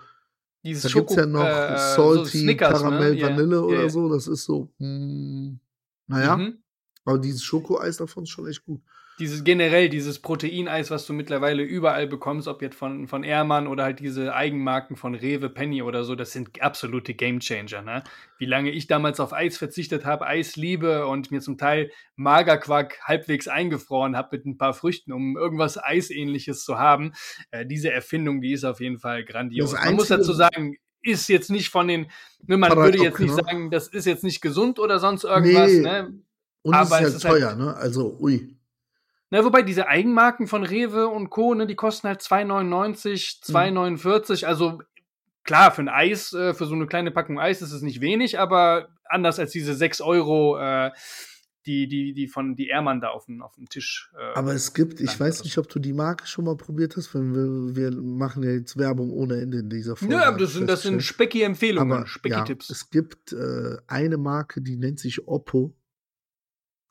Dieses 0.65 0.83
da 0.83 0.89
gibt's 0.99 1.15
ja 1.17 1.27
noch 1.27 1.45
äh, 1.45 1.77
so 1.97 2.15
Salty, 2.15 2.39
Snickers, 2.41 2.73
Karamell, 2.81 3.15
ne? 3.15 3.23
Vanille 3.23 3.57
ja, 3.57 3.63
oder 3.63 3.83
ja. 3.83 3.89
so, 3.91 4.09
das 4.13 4.27
ist 4.27 4.45
so, 4.45 4.73
mm, 4.79 5.59
naja, 6.07 6.37
Mhm. 6.37 6.59
aber 7.05 7.19
dieses 7.19 7.43
Schokoeis 7.43 7.99
davon 7.99 8.25
ist 8.25 8.31
schon 8.31 8.49
echt 8.49 8.65
gut. 8.65 8.81
Dieses 9.21 9.45
generell, 9.45 9.91
dieses 9.91 10.19
Proteineis, 10.19 10.91
was 10.91 11.07
du 11.07 11.13
mittlerweile 11.13 11.63
überall 11.63 12.07
bekommst, 12.07 12.49
ob 12.49 12.63
jetzt 12.63 12.75
von, 12.75 13.07
von 13.07 13.23
Ehrmann 13.23 13.67
oder 13.67 13.85
halt 13.85 14.01
diese 14.01 14.35
Eigenmarken 14.35 14.97
von 14.97 15.15
Rewe, 15.15 15.51
Penny 15.51 15.83
oder 15.83 16.05
so, 16.05 16.15
das 16.15 16.33
sind 16.33 16.61
absolute 16.63 17.13
Gamechanger, 17.15 17.83
ne? 17.83 18.03
Wie 18.39 18.47
lange 18.47 18.71
ich 18.71 18.87
damals 18.87 19.21
auf 19.21 19.33
Eis 19.35 19.59
verzichtet 19.59 20.07
habe, 20.07 20.27
Eis 20.27 20.57
liebe 20.57 21.07
und 21.07 21.31
mir 21.31 21.41
zum 21.43 21.59
Teil 21.59 21.91
Magerquark 22.17 22.99
halbwegs 23.03 23.47
eingefroren 23.47 24.17
habe 24.17 24.37
mit 24.39 24.47
ein 24.47 24.57
paar 24.57 24.73
Früchten, 24.75 25.13
um 25.13 25.37
irgendwas 25.37 25.77
Eisähnliches 25.83 26.65
zu 26.65 26.79
haben. 26.79 27.13
Äh, 27.51 27.67
diese 27.67 27.93
Erfindung, 27.93 28.41
die 28.41 28.53
ist 28.53 28.65
auf 28.65 28.81
jeden 28.81 28.99
Fall 28.99 29.25
grandios. 29.25 29.73
Man 29.75 29.95
muss 29.97 30.09
dazu 30.09 30.33
sagen, 30.33 30.77
ist 31.03 31.29
jetzt 31.29 31.51
nicht 31.51 31.69
von 31.69 31.89
den, 31.89 32.11
ne, 32.47 32.57
man 32.57 32.71
Paradox, 32.71 32.93
würde 32.95 33.05
jetzt 33.05 33.21
nicht 33.21 33.37
ne? 33.37 33.43
sagen, 33.45 33.71
das 33.71 33.89
ist 33.89 34.07
jetzt 34.07 34.25
nicht 34.25 34.41
gesund 34.41 34.79
oder 34.79 34.99
sonst 34.99 35.25
irgendwas, 35.25 35.71
Nee. 35.71 35.81
ne? 35.81 36.15
Und 36.63 36.75
Aber 36.75 37.01
es 37.01 37.09
es 37.09 37.09
ist 37.09 37.15
ist 37.17 37.25
halt 37.25 37.43
halt- 37.43 37.57
teuer, 37.59 37.67
ne? 37.67 37.75
Also, 37.77 38.17
ui. 38.21 38.57
Na, 39.31 39.45
wobei 39.45 39.63
diese 39.63 39.87
Eigenmarken 39.87 40.47
von 40.49 40.65
Rewe 40.65 41.09
und 41.09 41.31
Co., 41.31 41.55
ne, 41.55 41.67
die 41.67 41.77
kosten 41.77 42.09
halt 42.09 42.21
2,99, 42.21 43.39
Mhm. 43.49 43.55
2,49. 43.55 44.45
Also 44.47 44.81
klar, 45.45 45.71
für 45.73 45.83
ein 45.83 45.89
Eis, 45.89 46.33
äh, 46.33 46.53
für 46.55 46.67
so 46.67 46.75
eine 46.75 46.87
kleine 46.87 47.11
Packung 47.11 47.39
Eis 47.39 47.63
ist 47.63 47.73
es 47.73 47.83
nicht 47.83 48.01
wenig, 48.01 48.39
aber 48.39 48.89
anders 49.09 49.39
als 49.39 49.53
diese 49.53 49.75
6 49.75 50.01
Euro, 50.01 50.59
äh, 50.59 50.91
die, 51.67 51.87
die, 51.89 52.15
die 52.15 52.27
von 52.27 52.57
die 52.57 52.69
Ehrmann 52.69 53.01
da 53.03 53.09
auf 53.11 53.27
dem, 53.27 53.43
auf 53.43 53.55
dem 53.55 53.69
Tisch. 53.69 54.11
Äh, 54.19 54.33
Aber 54.39 54.55
es 54.55 54.73
gibt, 54.73 54.99
ich 55.01 55.21
weiß 55.21 55.45
nicht, 55.45 55.59
ob 55.59 55.69
du 55.69 55.79
die 55.79 55.93
Marke 55.93 56.27
schon 56.27 56.47
mal 56.47 56.57
probiert 56.57 56.97
hast, 56.97 57.15
weil 57.15 57.23
wir, 57.23 57.77
wir 57.93 58.01
machen 58.01 58.43
ja 58.43 58.51
jetzt 58.51 58.79
Werbung 58.79 59.11
ohne 59.13 59.41
Ende 59.43 59.59
in 59.59 59.69
dieser 59.69 59.95
Folge. 59.95 60.15
ja, 60.15 60.25
aber 60.25 60.39
das 60.39 60.55
sind, 60.55 60.69
das 60.69 60.83
sind. 60.83 61.03
Specki-Empfehlungen, 61.03 61.93
Aber 61.93 62.01
ja, 62.01 62.07
Specki-Tipps. 62.07 62.71
es 62.71 62.89
gibt 62.89 63.33
äh, 63.35 63.77
eine 63.87 64.17
Marke, 64.17 64.63
die 64.63 64.77
nennt 64.77 64.99
sich 65.01 65.29
Oppo. 65.29 65.75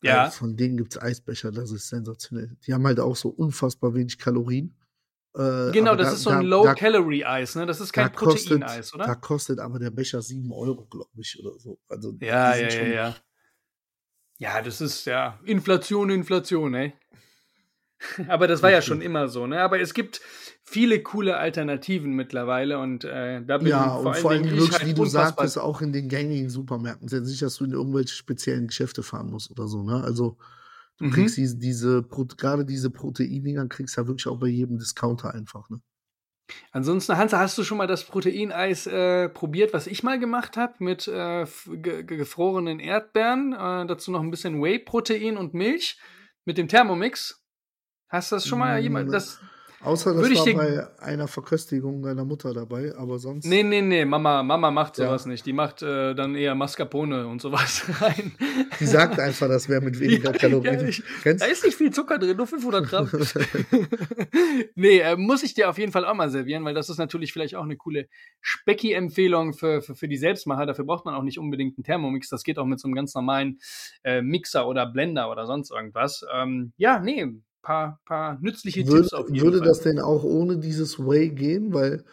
Ja. 0.02 0.28
Äh, 0.28 0.32
von 0.32 0.56
denen 0.56 0.78
gibt 0.78 0.94
es 0.96 1.02
Eisbecher, 1.02 1.52
das 1.52 1.72
ist 1.72 1.90
sensationell. 1.90 2.56
Die 2.66 2.74
haben 2.74 2.86
halt 2.88 3.00
auch 3.00 3.16
so 3.16 3.30
unfassbar 3.30 3.94
wenig 3.94 4.18
Kalorien. 4.18 4.76
Äh, 5.36 5.72
genau, 5.72 5.96
das 5.96 6.08
da- 6.10 6.14
ist 6.16 6.24
so 6.24 6.30
ein 6.32 6.36
da- 6.38 6.42
da- 6.42 6.48
Low-Calorie-Eis, 6.48 7.56
ne? 7.56 7.66
Das 7.66 7.80
ist 7.82 7.92
kein 7.94 8.06
da 8.06 8.10
Proteineis, 8.18 8.92
Da 8.92 8.96
oder? 8.96 9.16
kostet 9.18 9.60
aber 9.60 9.78
der 9.78 9.92
Becher 9.92 10.22
7 10.22 10.52
Euro, 10.52 10.86
glaube 10.86 11.10
ich, 11.18 11.38
oder 11.44 11.60
so. 11.60 11.80
Also, 11.88 12.14
Ja, 12.22 12.56
ja, 12.56 12.70
ja, 12.70 12.86
ja. 12.86 13.16
Ja, 14.38 14.62
das 14.62 14.80
ist 14.80 15.04
ja 15.06 15.38
Inflation, 15.44 16.10
Inflation, 16.10 16.74
ey. 16.74 16.94
Aber 18.28 18.48
das 18.48 18.64
war 18.64 18.72
ja 18.72 18.82
schon 18.82 19.02
immer 19.02 19.28
so, 19.28 19.48
ne? 19.48 19.62
Aber 19.62 19.80
es 19.80 19.94
gibt 19.94 20.22
viele 20.64 21.02
coole 21.04 21.38
Alternativen 21.38 22.14
mittlerweile 22.14 22.80
und 22.80 23.04
äh, 23.04 23.44
da 23.46 23.58
bin 23.58 23.68
Ja, 23.68 23.94
und 23.96 24.04
vor 24.04 24.14
allem, 24.14 24.30
Dingen 24.30 24.46
wirklich, 24.48 24.66
ich 24.68 24.72
halt 24.72 24.88
wie 24.88 24.94
du 24.94 25.06
sagtest, 25.06 25.58
auch 25.58 25.82
in 25.82 25.92
den 25.92 26.08
gängigen 26.08 26.50
Supermärkten. 26.50 27.08
Es 27.08 27.14
ist 27.14 27.20
ja 27.20 27.24
nicht, 27.26 27.42
dass 27.42 27.56
du 27.58 27.66
in 27.66 27.72
irgendwelche 27.74 28.14
speziellen 28.16 28.68
Geschäfte 28.68 29.04
fahren 29.04 29.30
musst 29.30 29.52
oder 29.52 29.68
so, 29.68 29.84
ne? 29.84 30.02
Also, 30.04 30.38
du 30.98 31.06
Mhm. 31.06 31.14
kriegst 31.14 31.38
diese, 31.38 31.58
diese 31.58 32.04
gerade 32.38 32.66
diese 32.66 32.90
Proteindinger 32.90 33.68
kriegst 33.68 33.98
du 33.98 34.02
ja 34.02 34.08
wirklich 34.08 34.28
auch 34.28 34.40
bei 34.40 34.48
jedem 34.48 34.78
Discounter 34.80 35.34
einfach, 35.34 35.70
ne? 35.70 35.82
Ansonsten, 36.72 37.18
Hansa, 37.18 37.40
hast 37.40 37.58
du 37.58 37.64
schon 37.64 37.78
mal 37.78 37.88
das 37.88 38.06
Proteineis 38.06 38.88
äh, 38.88 39.30
probiert, 39.30 39.74
was 39.74 39.88
ich 39.88 40.04
mal 40.04 40.20
gemacht 40.20 40.58
habe, 40.58 40.76
mit 40.80 41.08
äh, 41.08 41.46
ge- 41.68 42.04
gefrorenen 42.04 42.80
Erdbeeren, 42.80 43.54
äh, 43.54 43.86
dazu 43.88 44.12
noch 44.12 44.22
ein 44.22 44.32
bisschen 44.32 44.62
Whey-Protein 44.62 45.38
und 45.38 45.54
Milch 45.54 46.00
mit 46.46 46.58
dem 46.58 46.68
Thermomix? 46.68 47.44
Hast 48.10 48.32
du 48.32 48.36
das 48.36 48.48
schon 48.48 48.60
mal 48.60 48.80
jemand? 48.80 49.14
Das, 49.14 49.40
Außer 49.82 50.12
das 50.14 50.24
Würde 50.24 50.34
ich 50.34 50.40
war 50.58 50.66
bei 50.66 51.02
einer 51.02 51.30
Verköstigung 51.30 52.02
deiner 52.02 52.26
Mutter 52.26 52.54
dabei, 52.54 52.94
aber 52.98 53.18
sonst. 53.18 53.46
nee, 53.46 53.64
nee, 53.64 53.82
nee, 53.82 54.04
Mama, 54.04 54.44
Mama 54.44 54.72
macht 54.72 54.98
Ja. 54.98 55.06
sowas 55.06 55.26
nicht. 55.26 55.46
Die 55.46 55.54
macht 55.54 55.82
äh, 55.82 56.14
dann 56.16 56.36
eher 56.36 56.54
Mascarpone 56.54 57.26
und 57.28 57.40
sowas 57.42 57.84
rein. 58.02 58.34
Die 58.82 58.86
sagt 58.86 59.18
einfach, 59.22 59.48
das 59.48 59.70
wäre 59.70 59.80
mit 59.80 59.98
weniger 60.02 60.32
Ja, 60.34 60.38
Kalorien. 60.38 60.82
ja, 60.82 60.86
ich- 60.86 61.02
Da 61.24 61.46
ist 61.46 61.64
nicht 61.64 61.78
viel 61.78 61.92
Zucker 61.92 62.18
drin, 62.20 62.36
nur 62.36 62.46
500 62.46 62.86
Gramm. 62.90 63.10
nee, 64.76 65.00
äh, 65.00 65.16
muss 65.16 65.44
ich 65.44 65.54
dir 65.54 65.70
auf 65.70 65.78
jeden 65.78 65.92
Fall 65.94 66.04
auch 66.06 66.14
mal 66.14 66.30
servieren, 66.30 66.66
weil 66.66 66.74
das 66.74 66.90
ist 66.90 66.98
natürlich 66.98 67.32
vielleicht 67.32 67.56
auch 67.56 67.64
eine 67.64 67.78
coole 67.78 68.08
Specki-Empfehlung 68.42 69.54
für, 69.54 69.82
für, 69.82 69.96
für 69.96 70.08
die 70.10 70.18
Selbstmacher. 70.18 70.66
Dafür 70.66 70.86
braucht 70.86 71.06
man 71.06 71.16
auch 71.16 71.24
nicht 71.24 71.40
unbedingt 71.40 71.78
einen 71.78 71.84
Thermomix. 71.86 72.30
Das 72.30 72.44
geht 72.44 72.58
auch 72.60 72.66
mit 72.66 72.80
so 72.82 72.88
einem 72.88 72.96
ganz 72.96 73.14
normalen 73.16 73.60
äh, 74.04 74.22
Mixer 74.22 74.68
oder 74.68 74.86
Blender 74.86 75.32
oder 75.32 75.46
sonst 75.46 75.72
irgendwas. 75.72 76.26
Ähm, 76.34 76.74
ja, 76.78 77.00
nee, 77.00 77.26
paar, 77.62 78.00
paar 78.06 78.40
nützliche 78.42 78.86
würde, 78.86 79.02
Tipps 79.02 79.14
auf 79.14 79.30
jeden 79.30 79.42
würde 79.42 79.60
Fall. 79.60 79.68
das 79.68 79.82
denn 79.82 80.00
auch 80.00 80.24
ohne 80.24 80.58
dieses 80.58 81.00
Whey 81.00 81.30
gehen? 81.30 81.74
Weil 81.74 82.04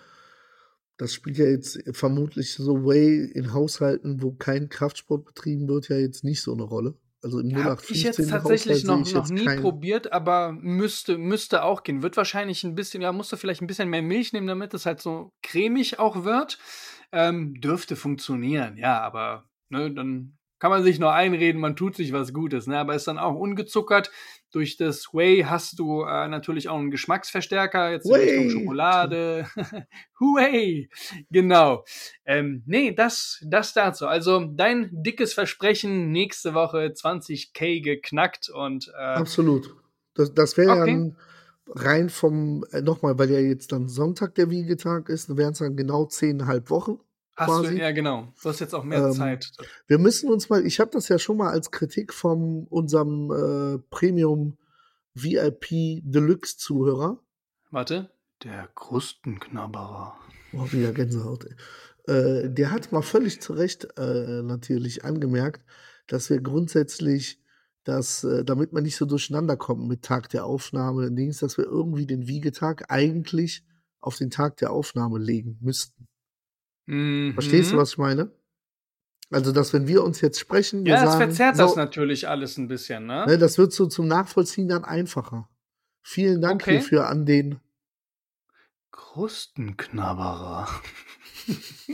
das 0.96 1.12
spielt 1.12 1.38
ja 1.38 1.46
jetzt 1.46 1.78
vermutlich 1.92 2.54
so 2.54 2.85
Whey 2.85 3.30
in 3.32 3.52
Haushalten, 3.52 4.22
wo 4.22 4.32
kein 4.32 4.68
Kraftsport 4.68 5.24
betrieben 5.24 5.68
wird, 5.68 5.88
ja 5.88 5.96
jetzt 5.96 6.24
nicht 6.24 6.42
so 6.42 6.52
eine 6.52 6.62
Rolle. 6.62 6.94
Also 7.22 7.40
im 7.40 7.64
Habe 7.64 7.82
ich 7.88 8.02
jetzt 8.02 8.30
tatsächlich 8.30 8.85
noch, 8.85 9.11
noch 9.12 9.28
nie 9.28 9.44
kein... 9.44 9.61
probiert, 9.61 10.12
aber 10.12 10.52
müsste, 10.52 11.18
müsste 11.18 11.64
auch 11.64 11.82
gehen. 11.82 12.02
Wird 12.02 12.16
wahrscheinlich 12.16 12.62
ein 12.62 12.74
bisschen, 12.74 13.02
ja, 13.02 13.11
musst 13.11 13.32
du 13.32 13.37
vielleicht 13.37 13.62
ein 13.62 13.66
bisschen 13.66 13.88
mehr 13.88 14.02
Milch 14.02 14.32
nehmen, 14.32 14.46
damit 14.46 14.74
es 14.74 14.87
halt 14.87 15.00
so 15.00 15.30
cremig 15.42 15.98
auch 15.98 16.24
wird. 16.24 16.59
Ähm, 17.12 17.61
dürfte 17.61 17.96
funktionieren, 17.96 18.76
ja, 18.76 19.00
aber 19.00 19.44
ne, 19.70 19.92
dann 19.92 20.37
kann 20.59 20.70
man 20.70 20.82
sich 20.82 20.98
nur 20.98 21.12
einreden, 21.12 21.61
man 21.61 21.76
tut 21.76 21.96
sich 21.96 22.12
was 22.12 22.32
Gutes, 22.32 22.66
ne? 22.66 22.78
aber 22.78 22.94
ist 22.94 23.06
dann 23.06 23.18
auch 23.18 23.35
ungezuckert. 23.35 24.11
Durch 24.52 24.76
das 24.76 25.12
Whey 25.12 25.44
hast 25.46 25.78
du 25.78 26.02
äh, 26.02 26.28
natürlich 26.28 26.68
auch 26.68 26.78
einen 26.78 26.90
Geschmacksverstärker, 26.90 27.90
jetzt 27.90 28.06
in 28.06 28.14
Richtung 28.14 28.50
Schokolade. 28.50 29.46
Whey! 30.20 30.88
Genau. 31.30 31.85
Ähm, 32.24 32.62
nee, 32.66 32.92
das, 32.92 33.44
das 33.46 33.74
dazu. 33.74 34.06
Also 34.06 34.44
dein 34.44 34.88
dickes 34.92 35.35
Versprechen, 35.35 36.11
nächste 36.11 36.54
Woche 36.54 36.92
20k 36.94 37.82
geknackt 37.82 38.48
und 38.48 38.88
äh, 38.96 39.14
Absolut. 39.16 39.74
Das, 40.14 40.32
das 40.32 40.56
wäre 40.56 40.80
okay. 40.80 40.92
ja 41.09 41.12
rein 41.74 42.09
vom, 42.09 42.64
äh, 42.70 42.80
nochmal, 42.80 43.18
weil 43.18 43.30
ja 43.30 43.40
jetzt 43.40 43.72
dann 43.72 43.88
Sonntag 43.88 44.35
der 44.35 44.50
Wiegetag 44.50 45.09
ist, 45.09 45.37
wären 45.37 45.52
es 45.52 45.59
dann 45.59 45.76
genau 45.76 46.06
zehneinhalb 46.06 46.70
Wochen. 46.70 46.98
Hast 47.37 47.49
quasi. 47.49 47.75
du, 47.75 47.81
ja 47.81 47.90
genau. 47.92 48.33
Du 48.42 48.49
hast 48.49 48.61
jetzt 48.61 48.75
auch 48.75 48.85
mehr 48.85 49.05
ähm, 49.05 49.12
Zeit. 49.12 49.53
Wir 49.87 49.99
müssen 49.99 50.31
uns 50.31 50.49
mal, 50.49 50.64
ich 50.64 50.81
habe 50.81 50.90
das 50.90 51.09
ja 51.09 51.18
schon 51.18 51.37
mal 51.37 51.51
als 51.51 51.70
Kritik 51.70 52.14
von 52.14 52.66
unserem 52.70 53.31
äh, 53.31 53.79
Premium 53.90 54.57
VIP 55.14 56.01
Deluxe 56.03 56.57
Zuhörer. 56.57 57.20
Warte, 57.70 58.11
der 58.42 58.68
Krustenknabberer. 58.75 60.16
Oh, 60.55 60.72
wieder 60.72 60.92
Gänsehaut. 60.92 61.46
Äh, 62.07 62.49
der 62.49 62.70
hat 62.70 62.92
mal 62.92 63.03
völlig 63.03 63.40
zu 63.42 63.53
Recht 63.53 63.87
äh, 63.99 64.42
natürlich 64.42 65.05
angemerkt, 65.05 65.62
dass 66.07 66.31
wir 66.31 66.40
grundsätzlich 66.40 67.40
dass, 67.87 68.25
äh, 68.25 68.44
damit 68.44 68.72
man 68.72 68.83
nicht 68.83 68.96
so 68.96 69.07
durcheinander 69.07 69.57
kommt 69.57 69.87
mit 69.87 70.03
Tag 70.03 70.29
der 70.31 70.44
Aufnahme, 70.44 71.12
Dings, 71.12 71.38
dass 71.38 71.57
wir 71.57 71.66
irgendwie 71.66 72.05
den 72.05 72.27
Wiegetag 72.27 72.90
eigentlich 72.90 73.64
auf 74.01 74.16
den 74.16 74.31
Tag 74.31 74.57
der 74.57 74.72
Aufnahme 74.72 75.18
legen 75.18 75.57
müssten. 75.61 76.05
Mhm. 76.87 77.33
Verstehst 77.35 77.72
du, 77.72 77.77
was 77.77 77.90
ich 77.90 77.99
meine? 77.99 78.31
Also, 79.31 79.53
dass 79.53 79.72
wenn 79.72 79.88
wir 79.88 80.05
uns 80.05 80.20
jetzt 80.20 80.38
sprechen, 80.38 80.87
ja, 80.87 81.03
das 81.03 81.12
sagen, 81.12 81.25
verzerrt 81.25 81.57
so, 81.57 81.64
das 81.64 81.77
natürlich 81.77 82.29
alles 82.29 82.59
ein 82.59 82.68
bisschen, 82.68 83.07
ne? 83.07 83.27
ne? 83.27 83.38
Das 83.38 83.59
wird 83.59 83.72
so 83.72 83.87
zum 83.87 84.07
Nachvollziehen 84.07 84.68
dann 84.68 84.85
einfacher. 84.85 85.49
Vielen 86.03 86.40
Dank 86.40 86.62
okay. 86.62 86.72
hierfür 86.72 87.09
an 87.09 87.27
den 87.27 87.59
Krustenknabberer. 88.92 90.68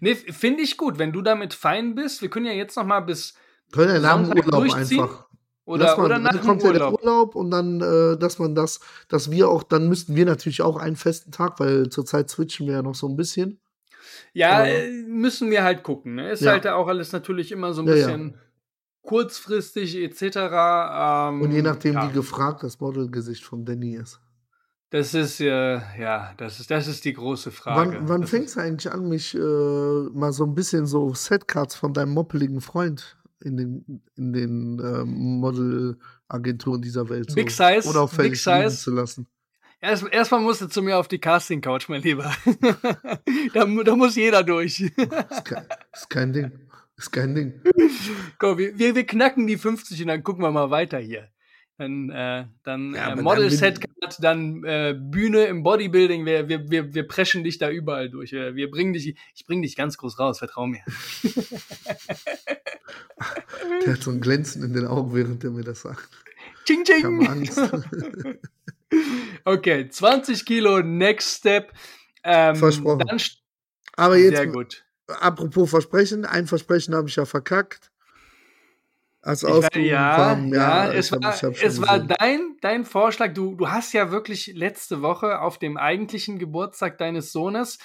nee, 0.00 0.14
finde 0.14 0.62
ich 0.62 0.78
gut, 0.78 0.98
wenn 0.98 1.12
du 1.12 1.20
damit 1.20 1.52
fein 1.52 1.94
bist. 1.94 2.22
Wir 2.22 2.30
können 2.30 2.46
ja 2.46 2.52
jetzt 2.52 2.76
noch 2.76 2.86
mal 2.86 3.00
bis 3.00 3.34
können 3.72 3.94
ja 3.94 4.00
nach 4.00 4.22
dem 4.22 4.38
Urlaub 4.38 4.74
einfach. 4.74 5.26
Oder, 5.64 5.96
man, 5.96 6.06
oder 6.06 6.18
nach 6.18 6.32
dann 6.32 6.40
kommt 6.40 6.62
ja 6.64 6.72
der 6.72 6.92
Urlaub 6.92 7.36
und 7.36 7.50
dann, 7.50 7.80
äh, 7.80 8.18
dass 8.18 8.38
man 8.38 8.54
das, 8.54 8.80
dass 9.08 9.30
wir 9.30 9.48
auch, 9.48 9.62
dann 9.62 9.88
müssten 9.88 10.16
wir 10.16 10.26
natürlich 10.26 10.60
auch 10.60 10.76
einen 10.76 10.96
festen 10.96 11.30
Tag, 11.30 11.60
weil 11.60 11.88
zurzeit 11.88 12.28
switchen 12.28 12.66
wir 12.66 12.74
ja 12.74 12.82
noch 12.82 12.96
so 12.96 13.08
ein 13.08 13.16
bisschen. 13.16 13.60
Ja, 14.32 14.64
äh, 14.64 14.90
müssen 15.06 15.50
wir 15.50 15.62
halt 15.62 15.84
gucken. 15.84 16.16
Ne? 16.16 16.30
Ist 16.32 16.42
ja. 16.42 16.52
halt 16.52 16.66
auch 16.66 16.88
alles 16.88 17.12
natürlich 17.12 17.52
immer 17.52 17.72
so 17.72 17.82
ein 17.82 17.88
ja, 17.88 17.94
bisschen 17.94 18.34
kurzfristig 19.02 19.96
etc. 19.96 20.22
Ähm, 20.22 21.42
und 21.42 21.52
je 21.52 21.62
nachdem, 21.62 21.94
wie 22.02 22.12
gefragt 22.12 22.62
das 22.64 22.80
Modelgesicht 22.80 23.44
von 23.44 23.64
Danny 23.64 23.94
ist. 23.94 24.20
Das 24.90 25.14
ist 25.14 25.38
ja, 25.38 25.82
ja, 25.98 26.34
das 26.36 26.60
ist, 26.60 26.70
das 26.70 26.86
ist 26.86 27.04
die 27.04 27.14
große 27.14 27.50
Frage. 27.50 27.92
Wann, 27.92 28.08
wann 28.08 28.26
fängst 28.26 28.56
du 28.56 28.60
eigentlich 28.60 28.92
an, 28.92 29.08
mich 29.08 29.34
äh, 29.34 29.38
mal 29.38 30.32
so 30.32 30.44
ein 30.44 30.54
bisschen 30.54 30.86
so 30.86 31.14
Setcards 31.14 31.74
von 31.74 31.94
deinem 31.94 32.12
moppeligen 32.12 32.60
Freund 32.60 33.16
in 33.42 33.56
den, 33.56 34.02
in 34.16 34.32
den 34.32 34.80
ähm, 34.80 35.40
Modelagenturen 35.40 36.82
dieser 36.82 37.08
Welt 37.08 37.30
so 37.30 37.34
Big 37.34 37.50
Size, 37.50 37.88
oder 37.88 38.02
auf 38.02 38.16
Big 38.16 38.36
Size 38.36 38.70
zu 38.70 38.92
lassen. 38.92 39.26
Erst, 39.80 40.04
erstmal 40.12 40.40
musst 40.40 40.60
du 40.60 40.68
zu 40.68 40.80
mir 40.80 40.96
auf 40.96 41.08
die 41.08 41.18
Casting-Couch, 41.18 41.88
mein 41.88 42.02
Lieber. 42.02 42.32
da, 43.52 43.64
da, 43.64 43.96
muss 43.96 44.14
jeder 44.14 44.44
durch. 44.44 44.78
ist, 44.80 45.44
kein, 45.44 45.66
ist 45.92 46.08
kein 46.08 46.32
Ding. 46.32 46.52
Ist 46.96 47.10
kein 47.10 47.34
Ding. 47.34 47.60
Komm, 48.38 48.58
wir, 48.58 48.78
wir, 48.78 48.94
wir 48.94 49.04
knacken 49.04 49.48
die 49.48 49.56
50 49.56 50.00
und 50.02 50.06
dann 50.06 50.22
gucken 50.22 50.44
wir 50.44 50.52
mal 50.52 50.70
weiter 50.70 50.98
hier. 50.98 51.28
Dann, 51.78 52.10
äh, 52.10 52.46
dann 52.62 52.94
ja, 52.94 53.12
äh, 53.12 53.16
Model-Set, 53.16 53.80
dann 54.20 54.62
äh, 54.62 54.94
Bühne 54.96 55.46
im 55.46 55.64
Bodybuilding. 55.64 56.24
Wir, 56.26 56.48
wir, 56.48 56.70
wir, 56.70 56.94
wir 56.94 57.08
preschen 57.08 57.42
dich 57.42 57.58
da 57.58 57.68
überall 57.68 58.08
durch. 58.08 58.30
Wir 58.30 58.70
bringen 58.70 58.92
dich, 58.92 59.16
ich 59.34 59.46
bring 59.46 59.62
dich 59.62 59.74
ganz 59.74 59.96
groß 59.96 60.16
raus, 60.20 60.38
vertrau 60.38 60.68
mir. 60.68 60.82
Der 63.84 63.94
hat 63.94 64.02
so 64.02 64.10
ein 64.10 64.20
Glänzen 64.20 64.64
in 64.64 64.72
den 64.72 64.86
Augen, 64.86 65.14
während 65.14 65.44
er 65.44 65.50
mir 65.50 65.64
das 65.64 65.82
sagt. 65.82 66.08
Ching, 66.64 66.84
ching. 66.84 67.22
Ich 67.22 67.28
Angst. 67.28 67.60
okay, 69.44 69.88
20 69.88 70.44
Kilo, 70.44 70.82
Next 70.82 71.38
Step. 71.38 71.72
Ähm, 72.24 72.56
Versprochen. 72.56 73.20
Aber 73.96 74.16
jetzt, 74.16 74.36
sehr 74.36 74.46
gut. 74.46 74.84
apropos 75.06 75.70
Versprechen, 75.70 76.24
ein 76.24 76.46
Versprechen 76.46 76.94
habe 76.94 77.08
ich 77.08 77.16
ja 77.16 77.24
verkackt. 77.24 77.90
Als 79.24 79.44
ich 79.44 79.48
ja, 79.48 79.68
ja, 79.78 80.36
ja, 80.36 80.92
es, 80.92 81.12
war, 81.12 81.32
es 81.32 81.80
war 81.80 82.00
dein, 82.00 82.56
dein 82.60 82.84
Vorschlag. 82.84 83.34
Du, 83.34 83.54
du 83.54 83.68
hast 83.68 83.92
ja 83.92 84.10
wirklich 84.10 84.48
letzte 84.56 85.00
Woche 85.00 85.40
auf 85.40 85.58
dem 85.58 85.76
eigentlichen 85.76 86.40
Geburtstag 86.40 86.98
deines 86.98 87.30
Sohnes 87.30 87.78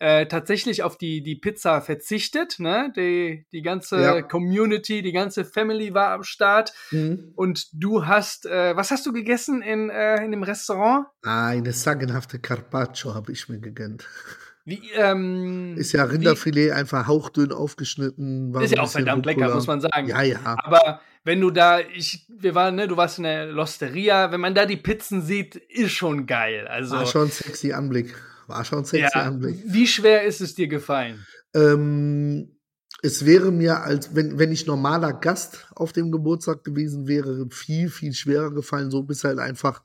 äh, 0.00 0.26
tatsächlich 0.26 0.82
auf 0.82 0.96
die, 0.96 1.22
die 1.22 1.36
Pizza 1.36 1.82
verzichtet. 1.82 2.58
Ne? 2.58 2.90
Die, 2.96 3.46
die 3.52 3.60
ganze 3.60 4.00
ja. 4.00 4.22
Community, 4.22 5.02
die 5.02 5.12
ganze 5.12 5.44
Family 5.44 5.92
war 5.92 6.12
am 6.12 6.24
Start. 6.24 6.72
Mhm. 6.90 7.32
Und 7.36 7.68
du 7.74 8.06
hast, 8.06 8.46
äh, 8.46 8.74
was 8.74 8.90
hast 8.90 9.04
du 9.04 9.12
gegessen 9.12 9.60
in, 9.60 9.90
äh, 9.90 10.24
in 10.24 10.30
dem 10.30 10.42
Restaurant? 10.42 11.06
Ah, 11.22 11.48
eine 11.48 11.72
sagenhafte 11.72 12.38
Carpaccio 12.38 13.14
habe 13.14 13.30
ich 13.30 13.48
mir 13.50 13.60
gegönnt. 13.60 14.08
Wie, 14.64 14.90
ähm, 14.96 15.76
ist 15.76 15.92
ja 15.92 16.04
Rinderfilet 16.04 16.68
wie, 16.68 16.72
einfach 16.72 17.06
hauchdünn 17.06 17.52
aufgeschnitten. 17.52 18.54
ist 18.54 18.72
ja 18.72 18.82
auch 18.82 18.90
verdammt 18.90 19.26
Rucola. 19.26 19.46
lecker, 19.46 19.54
muss 19.54 19.66
man 19.66 19.82
sagen. 19.82 20.08
Ja, 20.08 20.22
ja. 20.22 20.56
Aber 20.64 21.00
wenn 21.24 21.42
du 21.42 21.50
da, 21.50 21.80
ich, 21.80 22.26
wir 22.28 22.54
waren, 22.54 22.76
ne, 22.76 22.88
du 22.88 22.96
warst 22.96 23.18
in 23.18 23.24
der 23.24 23.46
Losteria, 23.46 24.32
wenn 24.32 24.40
man 24.40 24.54
da 24.54 24.64
die 24.64 24.78
Pizzen 24.78 25.20
sieht, 25.20 25.56
ist 25.56 25.92
schon 25.92 26.26
geil. 26.26 26.66
Also, 26.68 26.96
War 26.96 27.06
schon 27.06 27.28
sexy 27.28 27.72
Anblick. 27.72 28.14
War 28.50 28.64
schon 28.64 28.84
sexy 28.84 29.16
ja. 29.16 29.22
Anblick. 29.22 29.62
Wie 29.64 29.86
schwer 29.86 30.24
ist 30.24 30.40
es 30.40 30.54
dir 30.54 30.68
gefallen? 30.68 31.24
Ähm, 31.54 32.56
es 33.02 33.24
wäre 33.24 33.50
mir, 33.50 33.82
als 33.82 34.14
wenn, 34.14 34.38
wenn 34.38 34.52
ich 34.52 34.66
normaler 34.66 35.12
Gast 35.12 35.68
auf 35.74 35.92
dem 35.92 36.10
Geburtstag 36.10 36.64
gewesen 36.64 37.06
wäre, 37.06 37.46
viel, 37.50 37.88
viel 37.88 38.12
schwerer 38.12 38.50
gefallen. 38.50 38.90
So 38.90 39.02
bist 39.02 39.24
halt 39.24 39.38
einfach 39.38 39.82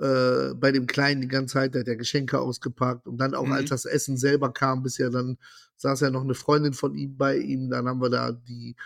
äh, 0.00 0.54
bei 0.54 0.72
dem 0.72 0.86
Kleinen 0.86 1.20
die 1.20 1.28
ganze 1.28 1.54
Zeit, 1.54 1.74
der 1.74 1.80
hat 1.80 1.88
ja 1.88 1.94
Geschenke 1.94 2.40
ausgepackt 2.40 3.06
und 3.06 3.18
dann 3.18 3.34
auch 3.34 3.46
mhm. 3.46 3.52
als 3.52 3.70
das 3.70 3.84
Essen 3.84 4.16
selber 4.16 4.52
kam, 4.52 4.82
bisher 4.82 5.10
dann 5.10 5.36
saß 5.76 6.00
ja 6.00 6.10
noch 6.10 6.24
eine 6.24 6.34
Freundin 6.34 6.72
von 6.72 6.94
ihm 6.94 7.16
bei 7.16 7.36
ihm, 7.36 7.70
dann 7.70 7.86
haben 7.86 8.00
wir 8.00 8.10
da 8.10 8.32
die 8.32 8.76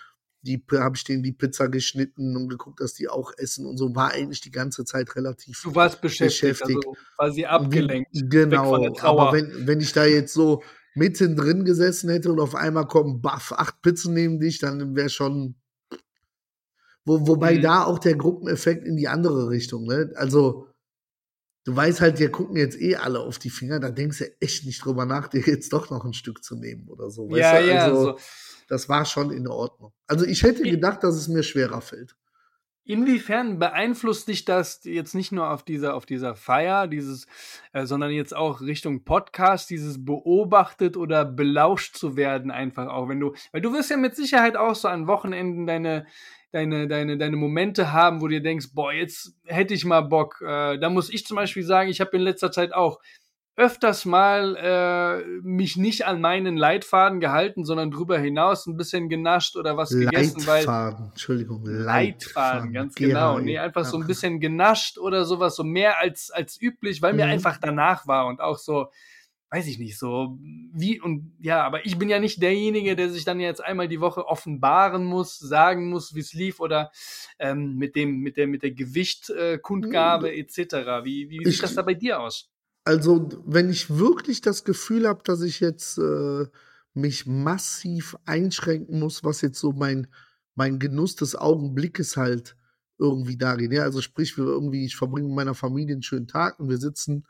die 0.44 0.62
habe 0.72 0.96
ich 0.96 1.04
denen 1.04 1.22
die 1.22 1.32
Pizza 1.32 1.68
geschnitten 1.68 2.36
und 2.36 2.48
geguckt, 2.48 2.80
dass 2.80 2.94
die 2.94 3.08
auch 3.08 3.32
essen 3.36 3.66
und 3.66 3.78
so 3.78 3.94
war 3.94 4.12
eigentlich 4.12 4.40
die 4.40 4.50
ganze 4.50 4.84
Zeit 4.84 5.16
relativ 5.16 5.62
Du 5.62 5.74
warst 5.74 6.00
beschäftigt, 6.00 6.60
beschäftigt. 6.60 6.86
also 6.86 6.96
quasi 7.16 7.44
abgelenkt. 7.44 8.10
Genau, 8.12 8.74
aber 9.00 9.32
wenn, 9.32 9.66
wenn 9.66 9.80
ich 9.80 9.92
da 9.92 10.04
jetzt 10.04 10.34
so 10.34 10.62
mittendrin 10.94 11.64
gesessen 11.64 12.10
hätte 12.10 12.30
und 12.30 12.40
auf 12.40 12.54
einmal 12.54 12.86
kommen, 12.86 13.20
baff, 13.20 13.52
acht 13.52 13.82
Pizzen 13.82 14.14
neben 14.14 14.38
dich, 14.38 14.58
dann 14.58 14.94
wäre 14.94 15.08
schon 15.08 15.56
wo, 17.04 17.26
wobei 17.26 17.56
mhm. 17.56 17.62
da 17.62 17.84
auch 17.84 17.98
der 17.98 18.16
Gruppeneffekt 18.16 18.86
in 18.86 18.96
die 18.96 19.08
andere 19.08 19.50
Richtung, 19.50 19.84
ne? 19.84 20.12
Also 20.14 20.68
du 21.64 21.76
weißt 21.76 22.00
halt, 22.00 22.18
wir 22.18 22.30
gucken 22.30 22.56
jetzt 22.56 22.80
eh 22.80 22.96
alle 22.96 23.20
auf 23.20 23.38
die 23.38 23.50
Finger, 23.50 23.80
da 23.80 23.90
denkst 23.90 24.18
du 24.18 24.40
echt 24.40 24.64
nicht 24.64 24.84
drüber 24.84 25.04
nach, 25.04 25.28
dir 25.28 25.40
jetzt 25.40 25.72
doch 25.72 25.90
noch 25.90 26.04
ein 26.04 26.14
Stück 26.14 26.42
zu 26.42 26.56
nehmen 26.56 26.88
oder 26.88 27.10
so. 27.10 27.30
Weißt 27.30 27.40
ja, 27.40 27.60
du? 27.60 27.68
ja, 27.68 27.84
also, 27.84 28.04
so 28.04 28.18
das 28.74 28.88
war 28.88 29.04
schon 29.04 29.30
in 29.30 29.46
Ordnung. 29.46 29.92
Also 30.08 30.26
ich 30.26 30.42
hätte 30.42 30.64
gedacht, 30.64 31.04
dass 31.04 31.14
es 31.14 31.28
mir 31.28 31.44
schwerer 31.44 31.80
fällt. 31.80 32.16
Inwiefern 32.84 33.60
beeinflusst 33.60 34.26
dich 34.26 34.44
das 34.44 34.80
jetzt 34.82 35.14
nicht 35.14 35.30
nur 35.30 35.48
auf 35.48 35.62
dieser, 35.62 35.94
auf 35.94 36.06
dieser 36.06 36.34
Feier, 36.34 36.88
dieses, 36.88 37.28
äh, 37.72 37.86
sondern 37.86 38.10
jetzt 38.10 38.34
auch 38.34 38.60
Richtung 38.60 39.04
Podcast, 39.04 39.70
dieses 39.70 40.04
beobachtet 40.04 40.96
oder 40.96 41.24
belauscht 41.24 41.96
zu 41.96 42.16
werden, 42.16 42.50
einfach 42.50 42.88
auch, 42.88 43.08
wenn 43.08 43.20
du, 43.20 43.32
weil 43.52 43.62
du 43.62 43.72
wirst 43.72 43.90
ja 43.90 43.96
mit 43.96 44.16
Sicherheit 44.16 44.56
auch 44.56 44.74
so 44.74 44.88
an 44.88 45.06
Wochenenden 45.06 45.66
deine, 45.66 46.04
deine, 46.50 46.88
deine, 46.88 47.16
deine 47.16 47.36
Momente 47.36 47.92
haben, 47.92 48.20
wo 48.20 48.26
du 48.26 48.34
dir 48.34 48.42
denkst, 48.42 48.70
boah, 48.74 48.92
jetzt 48.92 49.34
hätte 49.44 49.72
ich 49.72 49.84
mal 49.84 50.02
Bock. 50.02 50.42
Äh, 50.42 50.78
da 50.78 50.90
muss 50.90 51.10
ich 51.10 51.24
zum 51.24 51.36
Beispiel 51.36 51.62
sagen, 51.62 51.88
ich 51.88 52.00
habe 52.00 52.16
in 52.16 52.22
letzter 52.22 52.50
Zeit 52.50 52.74
auch 52.74 52.98
öfters 53.56 54.04
mal 54.04 54.56
äh, 54.56 55.40
mich 55.42 55.76
nicht 55.76 56.06
an 56.06 56.20
meinen 56.20 56.56
Leitfaden 56.56 57.20
gehalten, 57.20 57.64
sondern 57.64 57.90
drüber 57.90 58.18
hinaus 58.18 58.66
ein 58.66 58.76
bisschen 58.76 59.08
genascht 59.08 59.56
oder 59.56 59.76
was 59.76 59.90
gegessen, 59.90 60.46
weil 60.46 60.64
Leitfaden, 60.64 61.10
Entschuldigung, 61.10 61.64
Leitfaden, 61.64 61.84
Leitfaden 61.86 62.72
ganz 62.72 62.94
genau, 62.96 63.38
nee, 63.38 63.58
einfach 63.58 63.84
so 63.84 63.96
ein 63.96 64.06
bisschen 64.06 64.40
genascht 64.40 64.98
oder 64.98 65.24
sowas, 65.24 65.54
so 65.54 65.62
mehr 65.62 66.00
als 66.00 66.30
als 66.30 66.60
üblich, 66.60 67.00
weil 67.00 67.12
mir 67.12 67.26
mhm. 67.26 67.32
einfach 67.32 67.58
danach 67.60 68.08
war 68.08 68.26
und 68.26 68.40
auch 68.40 68.58
so 68.58 68.88
weiß 69.54 69.68
ich 69.68 69.78
nicht, 69.78 69.96
so 69.96 70.36
wie 70.72 71.00
und 71.00 71.32
ja, 71.38 71.62
aber 71.62 71.86
ich 71.86 71.96
bin 71.96 72.08
ja 72.08 72.18
nicht 72.18 72.42
derjenige, 72.42 72.96
der 72.96 73.08
sich 73.08 73.24
dann 73.24 73.38
jetzt 73.38 73.62
einmal 73.62 73.86
die 73.86 74.00
Woche 74.00 74.26
offenbaren 74.26 75.04
muss, 75.04 75.38
sagen 75.38 75.90
muss, 75.90 76.12
wie 76.16 76.20
es 76.20 76.32
lief 76.32 76.58
oder 76.58 76.90
ähm, 77.38 77.76
mit 77.76 77.94
dem, 77.94 78.18
mit 78.18 78.36
der, 78.36 78.48
mit 78.48 78.64
der 78.64 78.72
Gewichtkundgabe 78.72 80.32
äh, 80.32 80.40
etc. 80.40 81.04
Wie, 81.04 81.30
wie 81.30 81.38
sieht 81.44 81.46
ich, 81.46 81.60
das 81.60 81.76
da 81.76 81.82
bei 81.82 81.94
dir 81.94 82.18
aus? 82.18 82.50
Also, 82.84 83.28
wenn 83.46 83.70
ich 83.70 83.96
wirklich 83.96 84.42
das 84.42 84.64
Gefühl 84.64 85.08
habe, 85.08 85.22
dass 85.24 85.40
ich 85.40 85.60
jetzt 85.60 85.98
äh, 85.98 86.46
mich 86.92 87.26
massiv 87.26 88.16
einschränken 88.26 89.00
muss, 89.00 89.24
was 89.24 89.40
jetzt 89.40 89.58
so 89.58 89.72
mein, 89.72 90.06
mein 90.54 90.78
Genuss 90.78 91.16
des 91.16 91.34
Augenblickes 91.34 92.16
halt 92.16 92.56
irgendwie 92.98 93.36
darin. 93.36 93.72
Ja, 93.72 93.82
also 93.82 94.00
sprich, 94.00 94.36
wir 94.36 94.44
irgendwie, 94.44 94.84
ich 94.84 94.96
verbringe 94.96 95.26
mit 95.28 95.36
meiner 95.36 95.54
Familie 95.54 95.94
einen 95.94 96.02
schönen 96.02 96.28
Tag 96.28 96.60
und 96.60 96.68
wir 96.68 96.78
sitzen 96.78 97.26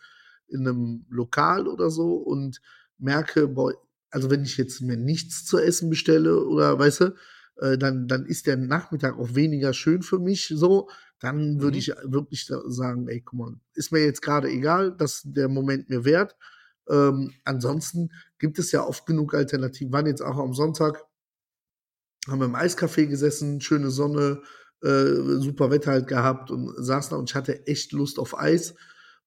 in 0.49 0.67
einem 0.67 1.07
Lokal 1.09 1.69
oder 1.69 1.91
so 1.91 2.15
und 2.15 2.61
merke, 2.99 3.49
boah, 3.49 3.73
also 4.11 4.31
wenn 4.31 4.45
ich 4.45 4.57
jetzt 4.57 4.81
mir 4.83 4.97
nichts 4.97 5.45
zu 5.45 5.59
essen 5.59 5.89
bestelle 5.89 6.45
oder 6.45 6.79
weißt 6.79 7.01
du, 7.01 7.15
äh, 7.57 7.79
dann, 7.79 8.09
dann 8.09 8.27
ist 8.27 8.47
der 8.47 8.57
Nachmittag 8.57 9.19
auch 9.19 9.35
weniger 9.35 9.73
schön 9.73 10.03
für 10.03 10.19
mich 10.19 10.53
so, 10.55 10.89
dann 11.25 11.61
würde 11.61 11.77
mhm. 11.77 11.79
ich 11.79 11.89
wirklich 12.05 12.47
sagen, 12.67 13.09
ey, 13.09 13.23
guck 13.23 13.39
mal, 13.39 13.55
ist 13.73 13.93
mir 13.93 14.05
jetzt 14.05 14.21
gerade 14.21 14.49
egal, 14.49 14.95
dass 14.97 15.23
der 15.25 15.49
Moment 15.49 15.89
mir 15.89 16.05
wert. 16.05 16.37
Ähm, 16.89 17.33
ansonsten 17.45 18.11
gibt 18.39 18.59
es 18.59 18.73
ja 18.73 18.85
oft 18.87 19.07
genug 19.07 19.35
Alternativen. 19.35 19.93
Waren 19.93 20.07
jetzt 20.07 20.21
auch 20.21 20.37
am 20.37 20.53
Sonntag, 20.53 21.03
haben 22.29 22.41
wir 22.41 22.47
im 22.47 22.57
Eiscafé 22.57 23.07
gesessen, 23.07 23.61
schöne 23.63 23.91
Sonne, 23.91 24.43
äh, 24.83 25.15
super 25.39 25.71
Wetter 25.71 25.93
halt 25.93 26.09
gehabt 26.09 26.51
und 26.51 26.75
saßen 26.77 27.11
da 27.11 27.17
und 27.17 27.31
ich 27.31 27.35
hatte 27.35 27.67
echt 27.67 27.93
Lust 27.93 28.19
auf 28.19 28.39
Eis 28.39 28.75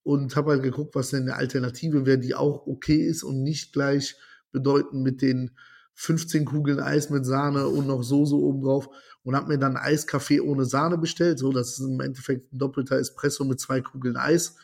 und 0.04 0.36
habe 0.36 0.52
halt 0.52 0.64
geguckt, 0.64 0.94
was 0.94 1.10
denn 1.10 1.24
eine 1.24 1.36
Alternative 1.36 2.06
wäre, 2.06 2.20
die 2.20 2.36
auch 2.36 2.68
okay 2.68 3.04
ist 3.08 3.24
und 3.24 3.42
nicht 3.42 3.74
gleich 3.74 4.16
bedeuten 4.52 5.02
mit 5.02 5.24
den 5.24 5.58
15 6.00 6.46
Kugeln 6.46 6.80
Eis 6.80 7.10
mit 7.10 7.26
Sahne 7.26 7.68
und 7.68 7.88
noch 7.88 8.04
Soße 8.04 8.36
obendrauf 8.36 8.88
und 9.24 9.36
habe 9.36 9.48
mir 9.48 9.58
dann 9.58 9.78
Eiskaffee 9.78 10.40
ohne 10.40 10.66
Sahne 10.66 10.98
bestellt. 10.98 11.40
So, 11.40 11.52
das 11.52 11.72
ist 11.72 11.80
im 11.80 12.00
Endeffekt 12.00 12.54
ein 12.54 12.60
doppelter 12.60 13.00
Espresso 13.00 13.44
mit 13.46 13.60
zwei 13.60 13.82
Kugeln 13.82 14.16
Eis. 14.16 14.56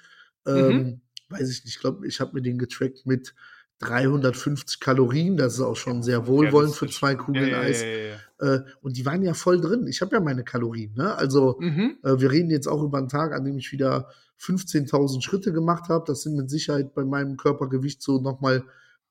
Mhm. 0.46 0.54
Ähm, 0.56 1.02
weiß 1.30 1.50
ich 1.50 1.66
nicht, 1.66 1.76
ich 1.76 1.82
glaube, 1.82 2.06
ich 2.08 2.20
habe 2.20 2.36
mir 2.36 2.44
den 2.44 2.60
getrackt 2.60 3.08
mit 3.08 3.34
350 3.80 4.80
Kalorien, 4.80 5.36
das 5.36 5.56
ist 5.56 5.62
auch 5.62 5.76
schon 5.76 6.04
sehr 6.04 6.28
wohlwollend 6.28 6.76
für 6.76 6.88
zwei 6.88 7.16
Kugeln 7.16 7.50
ja, 7.50 7.60
Eis. 7.62 7.82
Ja, 7.82 7.88
ja, 7.88 8.56
äh, 8.56 8.64
und 8.82 8.96
die 8.96 9.06
waren 9.06 9.24
ja 9.24 9.34
voll 9.34 9.60
drin. 9.60 9.88
Ich 9.88 10.02
habe 10.02 10.16
ja 10.16 10.22
meine 10.22 10.44
Kalorien. 10.44 10.94
Ne? 10.94 11.16
Also 11.16 11.58
mhm. 11.60 11.98
äh, 12.04 12.20
wir 12.20 12.30
reden 12.30 12.52
jetzt 12.52 12.68
auch 12.68 12.84
über 12.84 13.00
einen 13.00 13.10
Tag, 13.10 13.34
an 13.34 13.44
dem 13.44 13.58
ich 13.58 13.72
wieder 13.72 14.08
15.000 14.40 15.24
Schritte 15.24 15.52
gemacht 15.52 15.90
habe. 15.90 16.06
Das 16.06 16.22
sind 16.22 16.36
mit 16.36 16.52
Sicherheit 16.52 16.94
bei 16.94 17.04
meinem 17.04 17.38
Körpergewicht 17.38 18.04
so 18.04 18.22
nochmal 18.22 18.64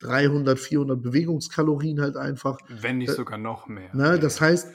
300, 0.03 0.59
400 0.59 1.01
Bewegungskalorien 1.03 2.01
halt 2.01 2.17
einfach. 2.17 2.59
Wenn 2.69 2.99
nicht 2.99 3.11
äh, 3.11 3.15
sogar 3.15 3.39
noch 3.39 3.69
mehr. 3.69 3.95
Ne? 3.95 4.19
Das 4.19 4.41
heißt, 4.41 4.69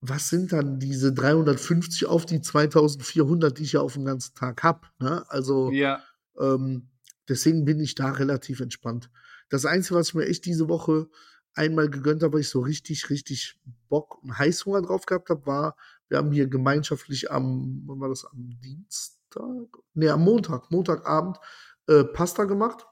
was 0.00 0.28
sind 0.28 0.52
dann 0.52 0.78
diese 0.78 1.12
350 1.12 2.06
auf 2.06 2.26
die 2.26 2.40
2400, 2.40 3.58
die 3.58 3.64
ich 3.64 3.72
ja 3.72 3.80
auf 3.80 3.94
den 3.94 4.04
ganzen 4.04 4.34
Tag 4.34 4.62
habe? 4.62 4.86
Ne? 4.98 5.24
Also 5.28 5.70
ja. 5.70 6.02
ähm, 6.38 6.88
Deswegen 7.28 7.64
bin 7.64 7.78
ich 7.80 7.94
da 7.94 8.10
relativ 8.10 8.60
entspannt. 8.60 9.10
Das 9.50 9.66
Einzige, 9.66 9.96
was 9.96 10.08
ich 10.08 10.14
mir 10.14 10.26
echt 10.26 10.46
diese 10.46 10.68
Woche 10.68 11.08
einmal 11.54 11.90
gegönnt 11.90 12.22
habe, 12.22 12.34
weil 12.34 12.40
ich 12.40 12.48
so 12.48 12.60
richtig, 12.60 13.10
richtig 13.10 13.60
Bock 13.88 14.22
und 14.22 14.38
Heißhunger 14.38 14.82
drauf 14.82 15.06
gehabt 15.06 15.28
habe, 15.30 15.46
war, 15.46 15.76
wir 16.08 16.18
haben 16.18 16.32
hier 16.32 16.46
gemeinschaftlich 16.46 17.30
am, 17.30 17.82
wann 17.86 18.00
war 18.00 18.08
das, 18.08 18.24
am 18.24 18.58
Dienstag? 18.60 19.68
Nee, 19.94 20.08
am 20.08 20.24
Montag, 20.24 20.70
Montagabend, 20.70 21.38
äh, 21.86 22.04
Pasta 22.04 22.44
gemacht. 22.44 22.86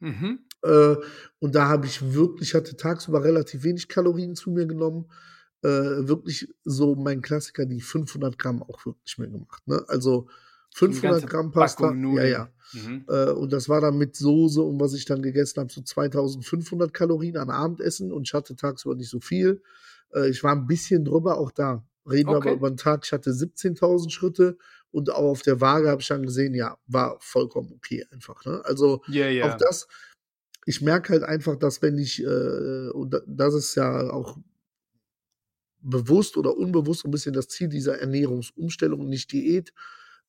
Mhm. 0.00 0.40
Äh, 0.64 0.96
und 1.38 1.54
da 1.54 1.68
habe 1.68 1.86
ich 1.86 2.14
wirklich, 2.14 2.50
ich 2.50 2.54
hatte 2.54 2.76
tagsüber 2.76 3.22
relativ 3.22 3.62
wenig 3.64 3.88
Kalorien 3.88 4.34
zu 4.34 4.50
mir 4.50 4.66
genommen. 4.66 5.06
Äh, 5.62 6.08
wirklich 6.08 6.48
so 6.64 6.94
mein 6.94 7.22
Klassiker, 7.22 7.66
die 7.66 7.80
500 7.80 8.38
Gramm 8.38 8.62
auch 8.62 8.84
wirklich 8.84 9.18
mehr 9.18 9.28
gemacht. 9.28 9.66
Ne? 9.66 9.84
Also 9.88 10.28
500 10.74 11.26
Gramm 11.26 11.52
Pasta. 11.52 11.94
Ja, 11.94 12.24
ja. 12.24 12.48
Mhm. 12.72 13.04
Äh, 13.08 13.30
und 13.30 13.52
das 13.52 13.68
war 13.68 13.80
dann 13.80 13.96
mit 13.96 14.16
Soße 14.16 14.60
und 14.60 14.80
was 14.80 14.94
ich 14.94 15.04
dann 15.04 15.22
gegessen 15.22 15.60
habe, 15.60 15.72
so 15.72 15.82
2500 15.82 16.92
Kalorien 16.92 17.36
an 17.36 17.50
Abendessen 17.50 18.12
und 18.12 18.26
ich 18.26 18.34
hatte 18.34 18.56
tagsüber 18.56 18.94
nicht 18.94 19.08
so 19.08 19.20
viel. 19.20 19.62
Äh, 20.14 20.28
ich 20.30 20.42
war 20.42 20.52
ein 20.52 20.66
bisschen 20.66 21.04
drüber, 21.04 21.38
auch 21.38 21.52
da. 21.52 21.84
Reden 22.10 22.28
okay. 22.28 22.46
wir 22.46 22.50
aber 22.50 22.52
über 22.58 22.70
den 22.70 22.76
Tag. 22.76 23.02
Ich 23.04 23.12
hatte 23.12 23.30
17.000 23.30 24.10
Schritte 24.10 24.58
und 24.90 25.10
auch 25.10 25.30
auf 25.30 25.42
der 25.42 25.60
Waage 25.60 25.88
habe 25.88 26.02
ich 26.02 26.08
dann 26.08 26.24
gesehen, 26.24 26.54
ja, 26.54 26.76
war 26.86 27.16
vollkommen 27.20 27.72
okay 27.74 28.04
einfach. 28.10 28.44
Ne? 28.44 28.60
Also 28.64 29.02
yeah, 29.08 29.30
yeah. 29.30 29.52
auch 29.52 29.56
das, 29.56 29.88
ich 30.66 30.80
merke 30.80 31.12
halt 31.12 31.22
einfach, 31.22 31.56
dass 31.56 31.82
wenn 31.82 31.98
ich, 31.98 32.22
äh, 32.22 32.88
und 32.90 33.22
das 33.26 33.54
ist 33.54 33.74
ja 33.74 34.10
auch 34.10 34.38
bewusst 35.80 36.36
oder 36.36 36.56
unbewusst 36.56 37.04
ein 37.04 37.10
bisschen 37.10 37.34
das 37.34 37.48
Ziel 37.48 37.68
dieser 37.68 37.98
Ernährungsumstellung, 37.98 39.08
nicht 39.08 39.32
Diät, 39.32 39.72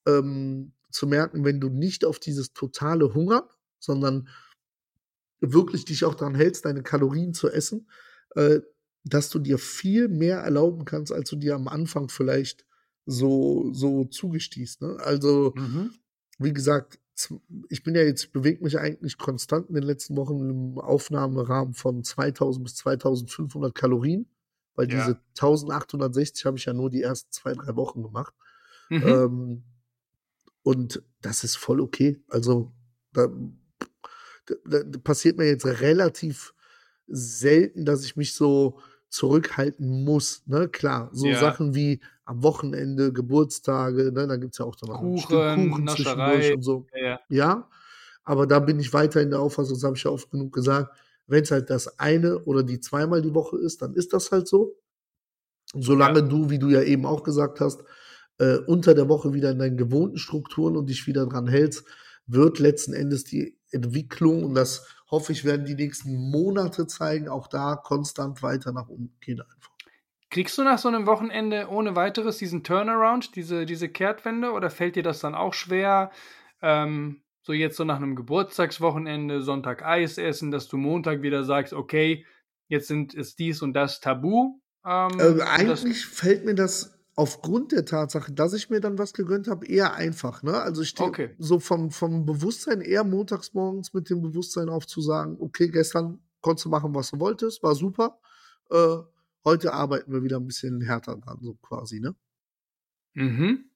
ähm, 0.05 0.73
zu 0.91 1.07
merken, 1.07 1.43
wenn 1.43 1.59
du 1.59 1.69
nicht 1.69 2.05
auf 2.05 2.19
dieses 2.19 2.53
totale 2.53 3.13
Hunger, 3.13 3.49
sondern 3.79 4.27
wirklich 5.39 5.85
dich 5.85 6.05
auch 6.05 6.15
daran 6.15 6.35
hältst, 6.35 6.65
deine 6.65 6.83
Kalorien 6.83 7.33
zu 7.33 7.49
essen, 7.49 7.89
äh, 8.35 8.61
dass 9.03 9.29
du 9.29 9.39
dir 9.39 9.57
viel 9.57 10.07
mehr 10.07 10.39
erlauben 10.39 10.85
kannst, 10.85 11.11
als 11.11 11.29
du 11.29 11.35
dir 11.35 11.55
am 11.55 11.67
Anfang 11.67 12.09
vielleicht 12.09 12.65
so, 13.05 13.71
so 13.73 14.05
zugestießt. 14.05 14.81
Ne? 14.81 14.97
Also, 14.99 15.53
mhm. 15.55 15.91
wie 16.39 16.53
gesagt, 16.53 16.99
ich 17.69 17.83
bin 17.83 17.95
ja 17.95 18.01
jetzt, 18.01 18.31
bewege 18.33 18.63
mich 18.63 18.77
eigentlich 18.77 19.17
konstant 19.17 19.69
in 19.69 19.75
den 19.75 19.83
letzten 19.83 20.15
Wochen 20.17 20.49
im 20.49 20.79
Aufnahmerahmen 20.79 21.73
von 21.73 22.03
2000 22.03 22.63
bis 22.63 22.75
2500 22.75 23.73
Kalorien, 23.73 24.27
weil 24.75 24.91
ja. 24.91 24.97
diese 24.97 25.19
1860 25.39 26.45
habe 26.45 26.57
ich 26.57 26.65
ja 26.65 26.73
nur 26.73 26.89
die 26.89 27.01
ersten 27.01 27.31
zwei, 27.31 27.53
drei 27.53 27.75
Wochen 27.75 28.03
gemacht. 28.03 28.33
Mhm. 28.89 29.03
Ähm, 29.07 29.63
und 30.63 31.03
das 31.21 31.43
ist 31.43 31.55
voll 31.57 31.79
okay. 31.79 32.21
Also, 32.27 32.71
da, 33.13 33.27
da, 34.65 34.83
da 34.83 34.99
passiert 34.99 35.37
mir 35.37 35.45
jetzt 35.47 35.65
relativ 35.65 36.53
selten, 37.07 37.85
dass 37.85 38.03
ich 38.03 38.15
mich 38.15 38.33
so 38.33 38.79
zurückhalten 39.09 40.03
muss. 40.03 40.43
Ne? 40.45 40.67
Klar, 40.67 41.09
so 41.13 41.27
ja. 41.27 41.39
Sachen 41.39 41.75
wie 41.75 42.01
am 42.25 42.43
Wochenende, 42.43 43.13
Geburtstage, 43.13 44.11
ne? 44.11 44.27
da 44.27 44.35
gibt 44.37 44.53
es 44.53 44.57
ja 44.57 44.65
auch 44.65 44.75
dann 44.75 44.89
noch 44.89 44.99
Kuchen, 44.99 45.37
ein 45.37 45.59
Stück 45.59 45.71
Kuchen 45.71 45.87
zwischendurch 45.87 46.53
und 46.53 46.61
so. 46.63 46.87
Ja. 46.99 47.19
ja, 47.29 47.69
aber 48.23 48.47
da 48.47 48.59
bin 48.59 48.79
ich 48.79 48.93
weiter 48.93 49.21
in 49.21 49.29
der 49.29 49.39
Auffassung, 49.39 49.75
das 49.75 49.83
habe 49.83 49.95
ich 49.95 50.03
ja 50.03 50.11
oft 50.11 50.31
genug 50.31 50.53
gesagt, 50.53 50.97
wenn 51.27 51.43
es 51.43 51.51
halt 51.51 51.69
das 51.69 51.99
eine 51.99 52.39
oder 52.39 52.63
die 52.63 52.79
zweimal 52.79 53.21
die 53.21 53.33
Woche 53.33 53.57
ist, 53.57 53.81
dann 53.81 53.93
ist 53.93 54.13
das 54.13 54.31
halt 54.31 54.47
so. 54.47 54.75
Solange 55.73 56.19
ja. 56.19 56.25
du, 56.25 56.49
wie 56.49 56.59
du 56.59 56.69
ja 56.69 56.81
eben 56.81 57.05
auch 57.05 57.23
gesagt 57.23 57.59
hast, 57.59 57.83
äh, 58.37 58.57
unter 58.57 58.93
der 58.93 59.09
Woche 59.09 59.33
wieder 59.33 59.51
in 59.51 59.59
deinen 59.59 59.77
gewohnten 59.77 60.17
Strukturen 60.17 60.77
und 60.77 60.89
dich 60.89 61.07
wieder 61.07 61.25
dran 61.25 61.47
hältst, 61.47 61.85
wird 62.27 62.59
letzten 62.59 62.93
Endes 62.93 63.23
die 63.23 63.57
Entwicklung, 63.75 64.43
und 64.43 64.55
das 64.55 64.87
hoffe 65.11 65.31
ich, 65.31 65.45
werden 65.45 65.65
die 65.65 65.75
nächsten 65.75 66.31
Monate 66.31 66.87
zeigen, 66.87 67.29
auch 67.29 67.47
da 67.47 67.75
konstant 67.75 68.41
weiter 68.41 68.71
nach 68.71 68.87
unten 68.87 69.15
gehen 69.21 69.41
einfach. 69.41 69.71
Kriegst 70.31 70.57
du 70.57 70.63
nach 70.63 70.79
so 70.79 70.87
einem 70.87 71.05
Wochenende 71.05 71.67
ohne 71.69 71.95
weiteres 71.95 72.37
diesen 72.37 72.63
Turnaround, 72.63 73.35
diese, 73.35 73.65
diese 73.65 73.87
Kehrtwende, 73.87 74.51
oder 74.51 74.69
fällt 74.69 74.95
dir 74.95 75.03
das 75.03 75.19
dann 75.19 75.35
auch 75.35 75.53
schwer? 75.53 76.11
Ähm, 76.61 77.21
so 77.41 77.53
jetzt 77.53 77.77
so 77.77 77.83
nach 77.83 77.97
einem 77.97 78.15
Geburtstagswochenende, 78.15 79.41
Sonntag 79.43 79.85
Eis 79.85 80.17
essen, 80.17 80.49
dass 80.49 80.67
du 80.67 80.77
Montag 80.77 81.21
wieder 81.21 81.43
sagst, 81.43 81.73
okay, 81.73 82.25
jetzt 82.67 82.87
sind 82.87 83.13
es 83.13 83.35
dies 83.35 83.61
und 83.61 83.73
das 83.73 84.01
Tabu. 84.01 84.59
Ähm, 84.85 85.19
äh, 85.19 85.41
eigentlich 85.43 86.05
fällt 86.05 86.43
mir 86.43 86.55
das 86.55 86.94
aufgrund 87.15 87.71
der 87.71 87.85
Tatsache, 87.85 88.33
dass 88.33 88.53
ich 88.53 88.69
mir 88.69 88.81
dann 88.81 88.97
was 88.97 89.13
gegönnt 89.13 89.47
habe, 89.47 89.65
eher 89.65 89.93
einfach. 89.93 90.43
Ne? 90.43 90.53
Also 90.53 90.81
ich 90.81 90.89
stehe 90.89 91.09
okay. 91.09 91.35
so 91.37 91.59
vom, 91.59 91.91
vom 91.91 92.25
Bewusstsein 92.25 92.81
eher 92.81 93.03
montags 93.03 93.53
morgens 93.53 93.93
mit 93.93 94.09
dem 94.09 94.21
Bewusstsein 94.21 94.69
auf 94.69 94.85
zu 94.85 95.01
sagen, 95.01 95.37
okay, 95.39 95.69
gestern 95.69 96.19
konntest 96.41 96.65
du 96.65 96.69
machen, 96.69 96.93
was 96.93 97.11
du 97.11 97.19
wolltest, 97.19 97.63
war 97.63 97.73
super. 97.73 98.19
Äh, 98.69 98.97
heute 99.45 99.73
arbeiten 99.73 100.11
wir 100.11 100.23
wieder 100.23 100.37
ein 100.37 100.47
bisschen 100.47 100.81
härter 100.81 101.15
dran, 101.15 101.39
so 101.41 101.55
quasi, 101.55 101.99
ne? 101.99 102.15
Mhm. 103.13 103.69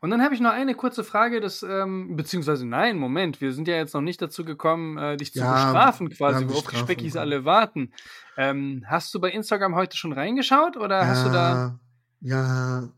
Und 0.00 0.10
dann 0.10 0.22
habe 0.22 0.34
ich 0.34 0.40
noch 0.40 0.50
eine 0.50 0.74
kurze 0.74 1.04
Frage, 1.04 1.40
das, 1.40 1.62
ähm, 1.62 2.16
beziehungsweise 2.16 2.66
nein, 2.66 2.98
Moment, 2.98 3.40
wir 3.40 3.52
sind 3.52 3.66
ja 3.66 3.76
jetzt 3.76 3.94
noch 3.94 4.02
nicht 4.02 4.20
dazu 4.20 4.44
gekommen, 4.44 4.98
äh, 4.98 5.16
dich 5.16 5.32
zu 5.32 5.38
ja, 5.38 5.52
bestrafen 5.52 6.10
quasi, 6.10 6.46
worauf 6.48 6.66
die 6.66 6.76
Speckis 6.76 7.16
alle 7.16 7.44
warten. 7.44 7.92
Ähm, 8.36 8.84
hast 8.86 9.14
du 9.14 9.20
bei 9.20 9.30
Instagram 9.30 9.74
heute 9.74 9.96
schon 9.96 10.12
reingeschaut 10.12 10.76
oder 10.76 10.98
ja, 10.98 11.06
hast 11.06 11.26
du 11.26 11.30
da 11.30 11.78
ja. 12.20 12.88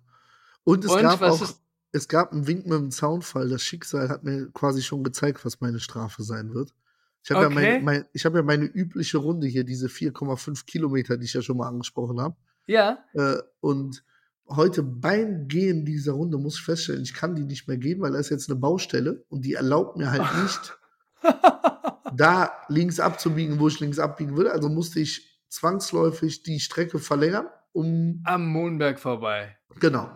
Und 0.65 0.85
es 0.85 0.91
Und 0.91 1.03
gab 1.03 1.23
auch, 1.23 1.49
es 1.93 2.09
gab 2.09 2.33
einen 2.33 2.47
Wink 2.47 2.67
mit 2.67 2.79
dem 2.79 2.91
Zaunfall. 2.91 3.49
Das 3.49 3.63
Schicksal 3.63 4.09
hat 4.09 4.25
mir 4.25 4.51
quasi 4.53 4.83
schon 4.83 5.03
gezeigt, 5.05 5.45
was 5.45 5.61
meine 5.61 5.81
Strafe 5.81 6.23
sein 6.23 6.53
wird. 6.55 6.75
Ich 7.23 7.31
habe 7.31 7.47
okay. 7.47 7.55
ja, 7.55 7.81
mein, 7.81 7.85
mein, 7.85 8.05
hab 8.25 8.35
ja 8.35 8.43
meine 8.43 8.65
übliche 8.65 9.19
Runde 9.19 9.47
hier, 9.47 9.65
diese 9.65 9.89
4,5 9.89 10.65
Kilometer, 10.67 11.17
die 11.17 11.25
ich 11.25 11.35
ja 11.35 11.43
schon 11.43 11.57
mal 11.57 11.69
angesprochen 11.69 12.21
habe. 12.21 12.37
Ja. 12.67 12.99
Äh, 13.15 13.39
und 13.61 14.05
heute 14.49 14.83
beim 14.83 15.49
Gehen 15.49 15.85
dieser 15.85 16.13
Runde 16.13 16.39
muss 16.39 16.59
ich 16.59 16.65
feststellen, 16.65 17.03
ich 17.03 17.15
kann 17.15 17.35
die 17.35 17.45
nicht 17.45 17.69
mehr 17.69 17.77
gehen, 17.77 18.01
weil 18.01 18.13
da 18.13 18.19
ist 18.19 18.31
jetzt 18.31 18.49
eine 18.51 18.59
Baustelle 18.59 19.25
und 19.29 19.45
die 19.45 19.55
erlaubt 19.55 19.97
mir 19.97 20.11
halt 20.11 20.43
nicht, 20.43 20.79
da 22.17 22.53
links 22.69 23.01
abzubiegen, 23.01 23.59
wo 23.59 23.69
ich 23.69 23.81
links 23.81 23.99
abbiegen 23.99 24.37
will. 24.37 24.49
Also 24.49 24.69
musste 24.69 25.01
ich 25.01 25.43
zwangsläufig 25.49 26.43
die 26.43 26.61
Strecke 26.61 26.99
verlängern, 26.99 27.47
um. 27.79 28.21
Am 28.25 28.47
Mohnberg 28.47 28.99
vorbei. 28.99 29.57
Genau. 29.81 30.11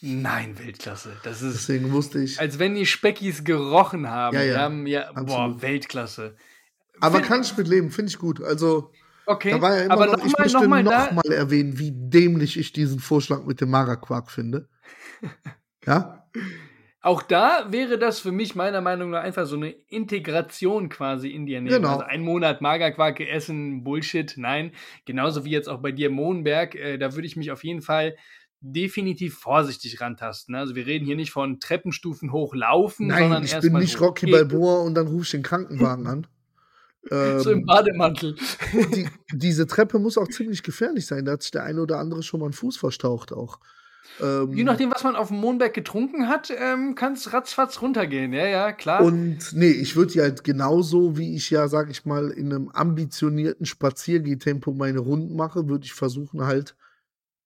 Nein, 0.00 0.58
Weltklasse. 0.58 1.16
Das 1.22 1.42
ist. 1.42 1.54
Deswegen 1.54 1.92
wusste 1.92 2.20
ich. 2.20 2.40
Als 2.40 2.58
wenn 2.58 2.74
die 2.74 2.86
Speckis 2.86 3.44
gerochen 3.44 4.08
haben. 4.08 4.34
Ja, 4.36 4.42
ja, 4.42 4.58
haben 4.58 4.86
ja 4.86 5.12
boah. 5.12 5.60
Weltklasse. 5.60 6.36
Aber 7.00 7.16
Find- 7.16 7.26
kann 7.28 7.40
ich 7.42 7.56
mit 7.56 7.68
leben, 7.68 7.90
finde 7.90 8.10
ich 8.10 8.18
gut. 8.18 8.42
Also, 8.42 8.92
Okay, 9.26 9.52
da 9.52 9.60
war 9.60 9.76
ja 9.76 9.82
immer 9.84 9.94
aber 9.94 10.06
noch, 10.06 10.24
ich 10.24 10.32
nochmal 10.32 10.42
möchte 10.44 10.58
noch 10.58 10.68
mal 10.68 10.82
nochmal 10.82 11.32
erwähnen, 11.32 11.78
wie 11.78 11.92
dämlich 11.94 12.58
ich 12.58 12.72
diesen 12.72 12.98
Vorschlag 12.98 13.44
mit 13.44 13.60
dem 13.60 13.70
Mara-Quark 13.70 14.30
finde. 14.30 14.68
Ja? 15.86 16.28
Auch 17.04 17.20
da 17.22 17.66
wäre 17.70 17.98
das 17.98 18.20
für 18.20 18.30
mich 18.30 18.54
meiner 18.54 18.80
Meinung 18.80 19.10
nach 19.10 19.22
einfach 19.22 19.44
so 19.44 19.56
eine 19.56 19.70
Integration 19.88 20.88
quasi 20.88 21.30
in 21.30 21.46
die 21.46 21.54
Ernährung. 21.54 21.82
Genau. 21.82 21.94
Also 21.94 22.04
ein 22.04 22.22
Monat 22.22 22.60
Magerquark 22.60 23.18
essen, 23.20 23.82
Bullshit, 23.82 24.32
nein. 24.36 24.70
Genauso 25.04 25.44
wie 25.44 25.50
jetzt 25.50 25.68
auch 25.68 25.82
bei 25.82 25.90
dir 25.90 26.10
Mohnberg, 26.10 26.76
äh, 26.76 26.98
da 26.98 27.14
würde 27.14 27.26
ich 27.26 27.36
mich 27.36 27.50
auf 27.50 27.64
jeden 27.64 27.82
Fall 27.82 28.14
definitiv 28.60 29.34
vorsichtig 29.38 30.00
rantasten. 30.00 30.54
Also 30.54 30.76
wir 30.76 30.86
reden 30.86 31.04
hier 31.04 31.16
nicht 31.16 31.32
von 31.32 31.58
Treppenstufen 31.58 32.30
hochlaufen, 32.30 33.08
Nein, 33.08 33.18
sondern 33.24 33.44
ich 33.44 33.58
bin 33.58 33.72
nicht 33.72 33.96
hoch. 33.98 34.06
Rocky 34.06 34.30
Balboa 34.30 34.82
und 34.82 34.94
dann 34.94 35.08
rufe 35.08 35.24
ich 35.24 35.30
den 35.32 35.42
Krankenwagen 35.42 36.06
an. 36.06 36.26
So 37.10 37.50
im 37.50 37.58
Ähm, 37.58 37.66
Bademantel. 37.66 38.36
die, 38.94 39.08
diese 39.32 39.66
Treppe 39.66 39.98
muss 39.98 40.16
auch 40.16 40.28
ziemlich 40.28 40.62
gefährlich 40.62 41.04
sein. 41.04 41.24
Da 41.24 41.32
hat 41.32 41.42
sich 41.42 41.50
der 41.50 41.64
eine 41.64 41.80
oder 41.82 41.98
andere 41.98 42.22
schon 42.22 42.38
mal 42.38 42.46
einen 42.46 42.52
Fuß 42.52 42.76
verstaucht 42.76 43.32
auch. 43.32 43.58
Ähm, 44.20 44.52
Je 44.52 44.64
nachdem, 44.64 44.90
was 44.92 45.04
man 45.04 45.16
auf 45.16 45.28
dem 45.28 45.38
Mohnberg 45.38 45.74
getrunken 45.74 46.28
hat, 46.28 46.52
ähm, 46.56 46.94
kann 46.94 47.14
es 47.14 47.32
ratzfatz 47.32 47.80
runtergehen. 47.80 48.32
Ja, 48.32 48.46
ja, 48.46 48.72
klar. 48.72 49.02
Und 49.02 49.52
nee, 49.52 49.70
ich 49.70 49.96
würde 49.96 50.14
ja 50.14 50.22
halt 50.24 50.44
genauso, 50.44 51.16
wie 51.16 51.34
ich 51.34 51.50
ja, 51.50 51.68
sag 51.68 51.90
ich 51.90 52.04
mal, 52.04 52.30
in 52.30 52.52
einem 52.52 52.68
ambitionierten 52.70 53.66
Spaziergehtempo 53.66 54.72
meine 54.72 54.98
Runden 54.98 55.36
mache, 55.36 55.68
würde 55.68 55.84
ich 55.84 55.94
versuchen 55.94 56.44
halt 56.44 56.76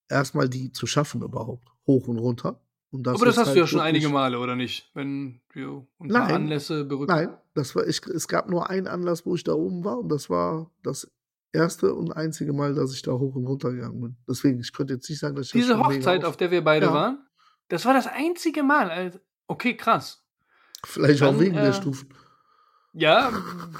erstmal 0.09 0.49
die 0.49 0.73
zu 0.73 0.87
schaffen 0.87 1.23
überhaupt. 1.23 1.69
Hoch 1.87 2.09
und 2.09 2.19
runter. 2.19 2.61
Und 2.91 3.07
aber 3.09 3.27
das 3.27 3.37
hast 3.37 3.51
du 3.51 3.57
ja 3.57 3.63
halt 3.63 3.71
schon 3.71 3.81
einige 3.81 4.09
Male, 4.09 4.39
oder 4.39 4.57
nicht? 4.57 4.91
Wenn 4.95 5.41
ein 5.55 5.87
paar 5.99 6.09
Nein. 6.09 6.35
Anlässe 6.35 6.85
berückst. 6.85 7.15
Nein, 7.15 7.37
das 7.55 7.75
war, 7.75 7.87
ich, 7.87 8.01
es 8.07 8.29
gab 8.29 8.49
nur 8.49 8.71
einen 8.71 8.87
Anlass, 8.87 9.27
wo 9.27 9.35
ich 9.35 9.45
da 9.45 9.53
oben 9.53 9.85
war 9.85 9.99
und 9.99 10.09
das 10.09 10.31
war 10.31 10.71
das 10.83 11.11
erste 11.57 11.95
und 11.95 12.13
einzige 12.13 12.53
Mal, 12.53 12.75
dass 12.75 12.93
ich 12.95 13.03
da 13.03 13.13
hoch 13.13 13.35
und 13.35 13.47
runter 13.47 13.73
gegangen 13.73 14.01
bin. 14.01 14.17
Deswegen, 14.29 14.61
ich 14.61 14.73
könnte 14.73 14.95
jetzt 14.95 15.09
nicht 15.11 15.19
sagen, 15.19 15.35
dass 15.37 15.47
ich 15.47 15.53
Diese 15.53 15.79
Hochzeit, 15.79 16.25
auf 16.25 16.37
der 16.37 16.51
wir 16.51 16.63
beide 16.63 16.87
Ja. 16.87 16.93
waren, 16.93 17.19
das 17.69 17.85
war 17.85 17.95
das 17.95 18.07
einzige 18.07 18.63
Mal. 18.63 19.21
Okay, 19.49 19.77
krass. 19.77 20.25
Vielleicht 20.85 21.23
auch 21.23 21.29
Dann, 21.33 21.41
wegen 21.41 21.57
äh, 21.57 21.63
der 21.63 21.73
Stufen. 21.73 22.09
Ja, 22.93 23.31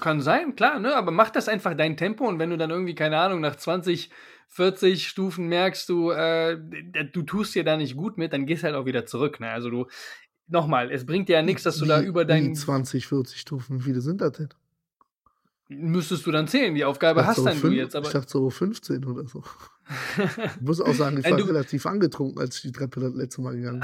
kann 0.01 0.21
sein, 0.21 0.57
klar, 0.57 0.79
ne? 0.79 0.95
Aber 0.95 1.11
mach 1.11 1.31
das 1.31 1.49
einfach 1.49 1.75
dein 1.75 1.97
Tempo 1.97 2.27
und 2.29 2.39
wenn 2.39 2.51
du 2.51 2.59
dann 2.59 2.71
irgendwie, 2.71 2.95
keine 2.95 3.17
Ahnung, 3.19 3.41
nach 3.41 3.57
20, 3.57 4.11
40 4.49 5.09
Stufen 5.09 5.49
merkst, 5.49 5.89
du, 5.89 6.11
äh, 6.11 6.59
du 7.13 7.23
tust 7.23 7.55
dir 7.55 7.65
da 7.65 7.77
nicht 7.77 7.97
gut 7.97 8.19
mit, 8.19 8.33
dann 8.33 8.45
gehst 8.47 8.63
halt 8.65 8.75
auch 8.75 8.85
wieder 8.85 9.07
zurück, 9.07 9.41
ne? 9.41 9.51
Also 9.51 9.71
du, 9.71 9.87
nochmal, 10.49 10.91
es 10.91 11.07
bringt 11.07 11.29
dir 11.29 11.37
ja 11.37 11.43
nichts, 11.43 11.63
dass 11.63 11.79
du 11.79 11.87
da 11.87 12.03
Wie- 12.03 12.07
über 12.07 12.23
wie 12.25 12.27
dein, 12.27 12.55
20, 12.55 13.07
40 13.07 13.41
Stufen, 13.41 13.79
wie 13.79 13.83
viele 13.85 14.01
sind 14.03 14.21
das 14.21 14.33
denn? 14.33 14.49
Müsstest 15.69 16.27
du 16.27 16.31
dann 16.33 16.47
zählen, 16.49 16.75
die 16.75 16.85
Aufgabe 16.85 17.27
hast 17.27 17.37
so 17.37 17.45
dann 17.45 17.55
du 17.55 17.61
fünf- 17.63 17.75
jetzt, 17.77 17.97
aber. 17.97 18.07
Ich 18.07 18.13
dachte 18.13 18.31
so 18.31 18.49
15 18.51 19.05
oder 19.05 19.27
so. 19.27 19.43
Ich 20.57 20.61
muss 20.63 20.81
auch 20.81 20.95
sagen, 20.95 21.19
ich 21.19 21.31
war 21.31 21.37
du- 21.39 21.45
relativ 21.45 21.87
angetrunken, 21.87 22.41
als 22.41 22.57
ich 22.57 22.63
die 22.63 22.73
Treppe 22.73 22.99
das 22.99 23.15
letzte 23.15 23.41
Mal 23.41 23.55
gegangen 23.55 23.81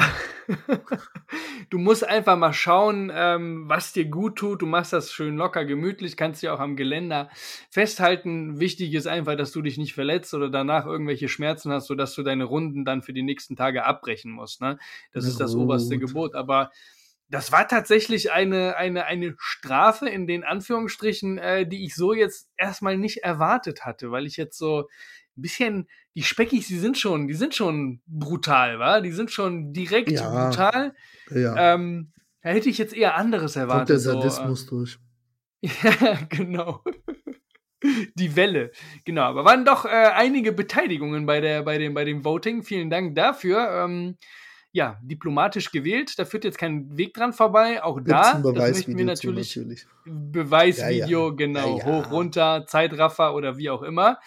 bin. 0.48 0.78
du 1.70 1.78
musst 1.78 2.04
einfach 2.04 2.36
mal 2.36 2.52
schauen, 2.52 3.12
ähm, 3.14 3.68
was 3.68 3.92
dir 3.92 4.06
gut 4.06 4.34
tut. 4.34 4.62
Du 4.62 4.66
machst 4.66 4.92
das 4.92 5.12
schön 5.12 5.36
locker, 5.36 5.64
gemütlich, 5.64 6.16
kannst 6.16 6.42
dir 6.42 6.54
auch 6.54 6.58
am 6.58 6.74
Geländer 6.74 7.30
festhalten. 7.70 8.58
Wichtig 8.58 8.92
ist 8.94 9.06
einfach, 9.06 9.36
dass 9.36 9.52
du 9.52 9.62
dich 9.62 9.78
nicht 9.78 9.94
verletzt 9.94 10.34
oder 10.34 10.50
danach 10.50 10.86
irgendwelche 10.86 11.28
Schmerzen 11.28 11.70
hast, 11.70 11.86
sodass 11.86 12.14
du 12.14 12.24
deine 12.24 12.44
Runden 12.44 12.84
dann 12.84 13.02
für 13.02 13.12
die 13.12 13.22
nächsten 13.22 13.54
Tage 13.54 13.84
abbrechen 13.84 14.32
musst. 14.32 14.60
Ne? 14.60 14.78
Das 15.12 15.22
Na 15.22 15.30
ist 15.30 15.38
das 15.40 15.52
gut. 15.54 15.62
oberste 15.62 15.98
Gebot. 15.98 16.34
Aber 16.34 16.72
das 17.32 17.50
war 17.50 17.66
tatsächlich 17.66 18.30
eine, 18.30 18.76
eine, 18.76 19.06
eine 19.06 19.34
Strafe 19.38 20.06
in 20.06 20.26
den 20.26 20.44
Anführungsstrichen, 20.44 21.38
äh, 21.38 21.66
die 21.66 21.84
ich 21.86 21.94
so 21.94 22.12
jetzt 22.12 22.50
erstmal 22.58 22.98
nicht 22.98 23.24
erwartet 23.24 23.86
hatte, 23.86 24.10
weil 24.10 24.26
ich 24.26 24.36
jetzt 24.36 24.58
so 24.58 24.80
ein 24.80 25.40
bisschen, 25.42 25.88
die 26.14 26.24
Speckis, 26.24 26.68
die 26.68 26.78
sind 26.78 26.98
schon, 26.98 27.28
die 27.28 27.34
sind 27.34 27.54
schon 27.54 28.02
brutal, 28.06 28.78
wa? 28.78 29.00
Die 29.00 29.12
sind 29.12 29.30
schon 29.30 29.72
direkt 29.72 30.10
Ja. 30.10 30.28
brutal. 30.28 30.94
Ja, 31.30 31.74
Ähm, 31.74 32.12
da 32.42 32.50
hätte 32.50 32.68
ich 32.68 32.76
jetzt 32.76 32.94
eher 32.94 33.14
anderes 33.16 33.54
kommt 33.54 33.62
erwartet. 33.62 33.88
der 33.88 33.98
so, 33.98 34.10
äh, 34.10 34.12
Sadismus 34.14 34.66
durch. 34.66 34.98
ja, 35.62 36.18
genau. 36.28 36.84
Die 38.14 38.36
Welle. 38.36 38.72
Genau, 39.06 39.22
aber 39.22 39.46
waren 39.46 39.64
doch 39.64 39.86
äh, 39.86 39.88
einige 39.88 40.52
Beteiligungen 40.52 41.24
bei, 41.24 41.40
der, 41.40 41.62
bei, 41.62 41.78
dem, 41.78 41.94
bei 41.94 42.04
dem 42.04 42.24
Voting. 42.26 42.62
Vielen 42.62 42.90
Dank 42.90 43.14
dafür. 43.16 43.84
Ähm, 43.84 44.18
ja, 44.72 44.98
diplomatisch 45.02 45.70
gewählt. 45.70 46.18
Da 46.18 46.24
führt 46.24 46.44
jetzt 46.44 46.58
kein 46.58 46.96
Weg 46.96 47.12
dran 47.14 47.32
vorbei. 47.32 47.82
Auch 47.82 48.00
da, 48.00 48.40
das 48.40 48.70
möchten 48.72 48.96
wir 48.96 49.04
natürlich. 49.04 49.56
natürlich. 49.56 49.86
Beweisvideo, 50.06 51.24
Ja, 51.24 51.28
ja. 51.28 51.34
genau. 51.36 51.78
Ja. 51.78 51.84
Hoch, 51.84 52.10
runter, 52.10 52.64
Zeitraffer 52.66 53.34
oder 53.34 53.58
wie 53.58 53.70
auch 53.70 53.82
immer. 53.82 54.18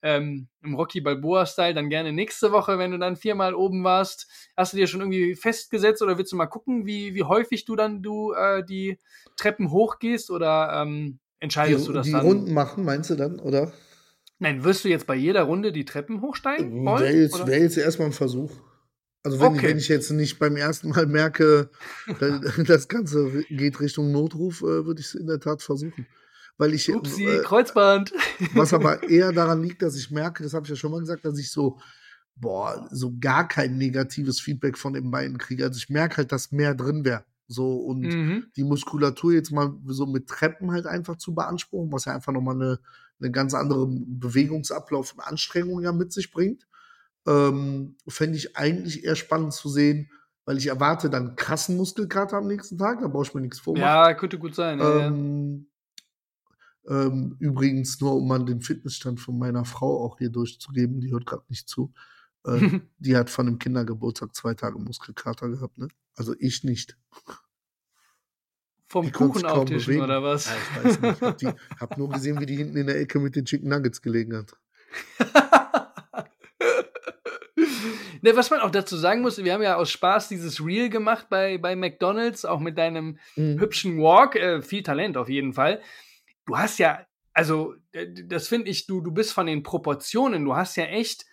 Ähm, 0.00 0.46
Im 0.62 0.76
Rocky 0.76 1.00
Balboa-Style 1.00 1.74
dann 1.74 1.88
gerne 1.88 2.12
nächste 2.12 2.52
Woche, 2.52 2.78
wenn 2.78 2.92
du 2.92 2.98
dann 2.98 3.16
viermal 3.16 3.52
oben 3.54 3.82
warst. 3.82 4.28
Hast 4.56 4.72
du 4.72 4.76
dir 4.76 4.86
schon 4.86 5.00
irgendwie 5.00 5.34
festgesetzt 5.34 6.00
oder 6.02 6.16
willst 6.16 6.30
du 6.30 6.36
mal 6.36 6.46
gucken, 6.46 6.86
wie, 6.86 7.16
wie 7.16 7.24
häufig 7.24 7.64
du 7.64 7.74
dann 7.74 8.00
du 8.00 8.32
äh, 8.32 8.64
die 8.64 8.98
Treppen 9.36 9.72
hochgehst 9.72 10.30
oder 10.30 10.70
ähm, 10.82 11.18
entscheidest 11.40 11.82
Die, 11.82 11.86
du 11.88 11.92
das 11.92 12.06
die 12.06 12.12
dann? 12.12 12.20
Runden 12.24 12.54
machen, 12.54 12.84
meinst 12.84 13.10
du 13.10 13.16
dann, 13.16 13.40
oder? 13.40 13.72
Nein, 14.38 14.62
wirst 14.62 14.84
du 14.84 14.88
jetzt 14.88 15.08
bei 15.08 15.16
jeder 15.16 15.42
Runde 15.42 15.72
die 15.72 15.84
Treppen 15.84 16.20
hochsteigen 16.20 16.84
wollen? 16.86 17.02
Wäre 17.02 17.16
jetzt, 17.16 17.46
wär 17.48 17.58
jetzt 17.58 17.76
erstmal 17.76 18.06
ein 18.10 18.12
Versuch. 18.12 18.52
Also 19.22 19.40
wenn, 19.40 19.52
Okay. 19.54 19.68
wenn 19.68 19.78
ich 19.78 19.88
jetzt 19.88 20.10
nicht 20.10 20.38
beim 20.38 20.56
ersten 20.56 20.90
Mal 20.90 21.06
merke, 21.06 21.70
da- 22.20 22.40
das 22.66 22.88
Ganze 22.88 23.44
geht 23.50 23.80
Richtung 23.80 24.12
Notruf, 24.12 24.62
äh, 24.62 24.86
würde 24.86 25.00
ich 25.00 25.06
es 25.08 25.14
in 25.14 25.26
der 25.26 25.40
Tat 25.40 25.62
versuchen. 25.62 26.06
Weil 26.56 26.74
ich, 26.74 26.92
Upsi, 26.92 27.24
äh, 27.24 27.42
Kreuzband. 27.42 28.12
was 28.54 28.72
aber 28.72 29.02
eher 29.08 29.32
daran 29.32 29.62
liegt, 29.62 29.82
dass 29.82 29.96
ich 29.96 30.10
merke, 30.10 30.42
das 30.42 30.54
habe 30.54 30.64
ich 30.64 30.70
ja 30.70 30.76
schon 30.76 30.90
mal 30.90 31.00
gesagt, 31.00 31.24
dass 31.24 31.38
ich 31.38 31.50
so, 31.50 31.78
boah, 32.36 32.88
so 32.92 33.12
gar 33.20 33.46
kein 33.48 33.76
negatives 33.78 34.40
Feedback 34.40 34.76
von 34.78 34.92
den 34.92 35.10
beiden 35.10 35.38
kriege. 35.38 35.64
Also 35.64 35.78
ich 35.78 35.88
merke 35.88 36.18
halt, 36.18 36.32
dass 36.32 36.52
mehr 36.52 36.74
drin 36.74 37.04
wäre. 37.04 37.24
So 37.48 37.76
und 37.78 38.02
Mhm. 38.14 38.44
die 38.56 38.64
Muskulatur 38.64 39.32
jetzt 39.32 39.50
mal 39.52 39.72
so 39.86 40.04
mit 40.06 40.26
Treppen 40.28 40.70
halt 40.70 40.86
einfach 40.86 41.16
zu 41.16 41.34
beanspruchen, 41.34 41.90
was 41.92 42.04
ja 42.04 42.14
einfach 42.14 42.32
nochmal 42.32 42.54
eine, 42.56 42.78
eine 43.20 43.30
ganz 43.30 43.54
andere 43.54 43.86
Bewegungsablauf 43.88 45.14
und 45.14 45.20
Anstrengung 45.20 45.80
ja 45.82 45.92
mit 45.92 46.12
sich 46.12 46.30
bringt, 46.30 46.67
ähm, 47.28 47.96
fände 48.08 48.38
ich 48.38 48.56
eigentlich 48.56 49.04
eher 49.04 49.16
spannend 49.16 49.52
zu 49.52 49.68
sehen, 49.68 50.10
weil 50.46 50.56
ich 50.56 50.68
erwarte 50.68 51.10
dann 51.10 51.36
krassen 51.36 51.76
Muskelkater 51.76 52.38
am 52.38 52.46
nächsten 52.46 52.78
Tag, 52.78 53.00
da 53.00 53.08
brauche 53.08 53.24
ich 53.24 53.34
mir 53.34 53.42
nichts 53.42 53.60
vormachen. 53.60 53.84
Ja, 53.84 54.14
könnte 54.14 54.38
gut 54.38 54.54
sein. 54.54 54.78
Ja, 54.78 54.98
ja. 54.98 55.06
Ähm, 55.06 55.66
ähm, 56.88 57.36
übrigens, 57.38 58.00
nur 58.00 58.16
um 58.16 58.26
mal 58.26 58.42
den 58.42 58.62
Fitnessstand 58.62 59.20
von 59.20 59.38
meiner 59.38 59.66
Frau 59.66 60.04
auch 60.04 60.16
hier 60.18 60.30
durchzugeben, 60.30 61.00
die 61.00 61.10
hört 61.10 61.26
gerade 61.26 61.44
nicht 61.48 61.68
zu. 61.68 61.92
Äh, 62.46 62.80
die 62.98 63.14
hat 63.14 63.28
von 63.28 63.44
dem 63.44 63.58
Kindergeburtstag 63.58 64.34
zwei 64.34 64.54
Tage 64.54 64.78
Muskelkater 64.78 65.50
gehabt, 65.50 65.76
ne? 65.76 65.88
Also 66.16 66.34
ich 66.38 66.64
nicht. 66.64 66.96
Vom 68.86 69.12
Kuchen 69.12 69.44
auftischen 69.44 70.00
oder 70.00 70.22
was? 70.22 70.46
Ja, 70.46 70.52
ich 70.56 70.84
weiß 70.84 71.00
nicht. 71.02 71.16
Ich 71.16 71.20
hab, 71.20 71.38
die, 71.38 71.46
hab 71.78 71.98
nur 71.98 72.08
gesehen, 72.08 72.40
wie 72.40 72.46
die 72.46 72.56
hinten 72.56 72.78
in 72.78 72.86
der 72.86 72.98
Ecke 72.98 73.18
mit 73.18 73.36
den 73.36 73.44
Chicken 73.44 73.68
Nuggets 73.68 74.00
gelegen 74.00 74.34
hat. 74.34 74.56
ne, 78.22 78.36
was 78.36 78.50
man 78.50 78.60
auch 78.60 78.70
dazu 78.70 78.96
sagen 78.96 79.22
muss, 79.22 79.42
wir 79.42 79.52
haben 79.52 79.62
ja 79.62 79.76
aus 79.76 79.90
Spaß 79.90 80.28
dieses 80.28 80.64
Reel 80.64 80.88
gemacht 80.90 81.26
bei, 81.30 81.58
bei 81.58 81.76
McDonalds, 81.76 82.44
auch 82.44 82.60
mit 82.60 82.76
deinem 82.78 83.18
Mhm. 83.36 83.60
hübschen 83.60 83.98
Walk. 83.98 84.36
Äh, 84.36 84.62
viel 84.62 84.82
Talent 84.82 85.16
auf 85.16 85.28
jeden 85.28 85.52
Fall. 85.52 85.80
Du 86.46 86.56
hast 86.56 86.78
ja, 86.78 87.04
also, 87.32 87.74
das 88.26 88.48
finde 88.48 88.70
ich, 88.70 88.86
du, 88.86 89.00
du 89.00 89.12
bist 89.12 89.32
von 89.32 89.46
den 89.46 89.62
Proportionen, 89.62 90.44
du 90.44 90.56
hast 90.56 90.76
ja 90.76 90.84
echt, 90.84 91.24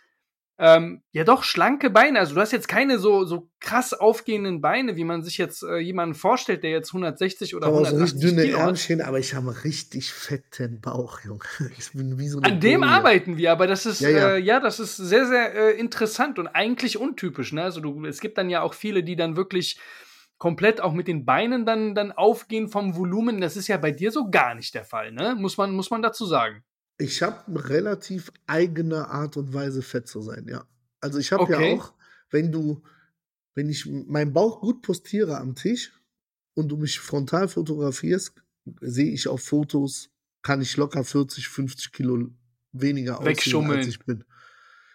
ähm, 0.58 1.02
ja 1.12 1.26
doch, 1.26 1.44
schlanke 1.44 1.90
Beine. 1.90 2.20
Also 2.20 2.36
du 2.36 2.42
hast 2.42 2.54
jetzt 2.54 2.70
keine 2.70 2.98
so, 2.98 3.26
so 3.26 3.50
krass 3.60 3.94
aufgehenden 3.94 4.62
Beine, 4.62 4.96
wie 4.96 5.04
man 5.04 5.22
sich 5.22 5.38
jetzt 5.38 5.64
äh, 5.64 5.80
jemanden 5.80 6.16
vorstellt, 6.16 6.64
der 6.64 6.72
jetzt 6.72 6.90
160 6.90 7.56
oder 7.56 7.68
Aber 7.68 7.80
so 7.80 7.86
180 7.86 8.14
richtig 8.16 8.30
dünne 8.30 8.46
Kilo 8.46 8.60
hat. 8.60 8.68
Ärmchen, 8.68 9.02
aber 9.02 9.20
ich 9.20 9.34
habe 9.34 9.50
einen 9.50 9.58
richtig 9.58 10.14
fetten 10.14 10.80
Bauch, 10.80 11.20
Junge. 11.26 11.44
Ich 11.78 11.92
bin 11.92 12.18
wie 12.18 12.30
so 12.30 12.40
eine 12.40 12.54
An 12.54 12.60
dem 12.62 12.82
Boje. 12.82 12.92
arbeiten 12.92 13.38
wir, 13.38 13.52
aber 13.52 13.68
das 13.68 13.86
ist 13.86 14.00
Ja, 14.00 14.10
ja, 14.10 14.18
ja. 14.18 14.36
Äh, 14.36 14.40
ja 14.40 14.60
das 14.62 14.80
ist 14.80 14.96
sehr, 14.96 15.28
sehr 15.28 15.54
äh, 15.54 15.72
interessant 15.78 16.40
und 16.40 16.48
eigentlich 16.48 16.98
untypisch. 16.98 17.52
Ne? 17.52 17.64
Also 17.64 17.82
du, 17.82 18.06
es 18.06 18.22
gibt 18.22 18.38
dann 18.38 18.50
ja 18.50 18.62
auch 18.62 18.74
viele, 18.74 19.04
die 19.04 19.18
dann 19.18 19.36
wirklich 19.36 19.78
komplett 20.38 20.80
auch 20.80 20.94
mit 20.94 21.10
den 21.10 21.26
Beinen 21.26 21.66
dann, 21.66 21.96
dann 21.96 22.14
aufgehen 22.14 22.70
vom 22.70 22.96
Volumen. 22.96 23.42
Das 23.42 23.58
ist 23.58 23.68
ja 23.68 23.76
bei 23.76 23.92
dir 23.92 24.12
so 24.12 24.30
gar 24.30 24.56
nicht 24.56 24.74
der 24.74 24.86
Fall, 24.86 25.12
ne? 25.12 25.36
Muss 25.38 25.58
man, 25.58 25.72
muss 25.72 25.90
man 25.90 26.02
dazu 26.02 26.26
sagen. 26.26 26.64
Ich 26.98 27.22
habe 27.22 27.46
eine 27.48 27.70
relativ 27.70 28.32
eigene 28.48 29.08
Art 29.10 29.38
und 29.38 29.54
Weise, 29.54 29.82
fett 29.82 30.08
zu 30.08 30.22
sein, 30.22 30.48
ja. 30.48 30.66
Also 31.02 31.20
ich 31.20 31.32
habe 31.32 31.44
Okay. 31.44 31.52
ja 31.52 31.62
auch, 31.62 31.94
wenn 32.30 32.52
du, 32.52 32.84
wenn 33.56 33.70
ich 33.70 33.86
meinen 33.88 34.34
Bauch 34.34 34.62
gut 34.62 34.82
postiere 34.82 35.38
am 35.38 35.56
Tisch 35.56 35.94
und 36.56 36.70
du 36.70 36.78
mich 36.78 37.00
frontal 37.00 37.48
fotografierst, 37.50 38.34
sehe 38.82 39.12
ich 39.12 39.28
auf 39.28 39.44
Fotos, 39.44 40.10
kann 40.42 40.62
ich 40.62 40.78
locker 40.78 41.04
40, 41.04 41.50
50 41.50 41.92
Kilo 41.92 42.30
weniger 42.72 43.22
aussehen, 43.22 43.68
als 43.68 43.88
ich 43.88 44.00
bin. 44.00 44.24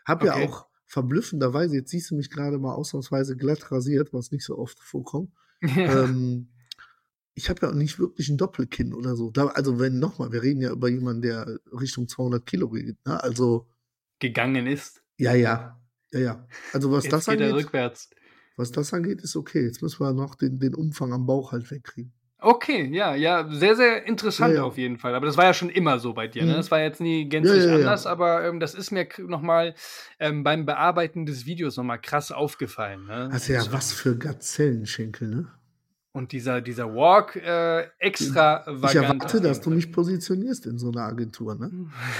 Hab 0.06 0.24
ja 0.24 0.34
Okay. 0.34 0.36
auch 0.36 0.68
verblüffenderweise, 0.86 1.76
jetzt 1.76 1.90
siehst 1.90 2.10
du 2.10 2.16
mich 2.16 2.30
gerade 2.30 2.58
mal 2.58 2.74
ausnahmsweise 2.74 3.36
glatt 3.36 3.70
rasiert, 3.72 4.12
was 4.12 4.32
nicht 4.32 4.44
so 4.44 4.58
oft 4.58 4.80
vorkommt. 4.80 5.32
Ja. 5.76 6.00
ähm, 6.04 6.49
ich 7.34 7.48
habe 7.48 7.60
ja 7.62 7.70
auch 7.70 7.74
nicht 7.74 7.98
wirklich 7.98 8.28
ein 8.28 8.36
Doppelkinn 8.36 8.92
oder 8.94 9.16
so. 9.16 9.30
Da, 9.30 9.46
also 9.46 9.78
wenn 9.78 9.98
nochmal, 9.98 10.32
wir 10.32 10.42
reden 10.42 10.60
ja 10.60 10.70
über 10.72 10.88
jemanden, 10.88 11.22
der 11.22 11.58
Richtung 11.72 12.08
200 12.08 12.44
Kilo 12.44 12.68
geht. 12.70 12.96
Ne? 13.06 13.22
Also 13.22 13.66
Gegangen 14.18 14.66
ist. 14.66 15.02
ja, 15.16 15.34
ja, 15.34 15.80
ja, 16.12 16.20
ja. 16.20 16.46
Also 16.72 16.90
was 16.92 17.04
Jetzt 17.04 17.12
das 17.12 17.26
geht 17.26 17.40
angeht, 17.40 17.54
rückwärts. 17.54 18.10
was 18.56 18.70
das 18.72 18.92
angeht, 18.92 19.22
ist 19.22 19.36
okay. 19.36 19.64
Jetzt 19.64 19.80
müssen 19.80 20.00
wir 20.00 20.12
noch 20.12 20.34
den, 20.34 20.58
den 20.58 20.74
Umfang 20.74 21.12
am 21.12 21.24
Bauch 21.26 21.52
halt 21.52 21.70
wegkriegen. 21.70 22.12
Okay, 22.42 22.88
ja, 22.94 23.14
ja, 23.14 23.46
sehr, 23.52 23.76
sehr 23.76 24.06
interessant 24.06 24.54
Ja, 24.54 24.60
ja. 24.60 24.64
auf 24.64 24.78
jeden 24.78 24.96
Fall. 24.96 25.14
Aber 25.14 25.26
das 25.26 25.36
war 25.36 25.44
ja 25.44 25.52
schon 25.54 25.68
immer 25.68 25.98
so 25.98 26.14
bei 26.14 26.26
dir, 26.26 26.42
ne? 26.44 26.52
Mhm. 26.52 26.56
Das 26.56 26.70
war 26.70 26.80
jetzt 26.80 26.98
nie 27.00 27.28
gänzlich 27.28 27.64
Ja, 27.64 27.74
anders, 27.74 28.06
aber 28.06 28.46
ähm, 28.46 28.60
das 28.60 28.74
ist 28.74 28.90
mir 28.90 29.06
nochmal 29.26 29.74
ähm, 30.18 30.42
beim 30.42 30.64
Bearbeiten 30.64 31.26
des 31.26 31.44
Videos 31.44 31.76
nochmal 31.76 32.00
krass 32.00 32.32
aufgefallen. 32.32 33.04
Ne? 33.04 33.28
Hast 33.30 33.48
ja 33.48 33.62
was 33.72 33.92
für 33.92 34.16
Gazellenschenkel, 34.16 35.28
ne? 35.28 35.48
Und 36.12 36.32
dieser, 36.32 36.60
dieser 36.60 36.92
Walk 36.92 37.36
äh, 37.36 37.86
extra 38.00 38.64
Ich 38.66 38.94
erwarte, 38.96 39.40
dass 39.40 39.60
du 39.60 39.70
mich 39.70 39.92
positionierst 39.92 40.66
in 40.66 40.76
so 40.76 40.88
einer 40.90 41.02
Agentur, 41.02 41.54
ne? 41.54 41.70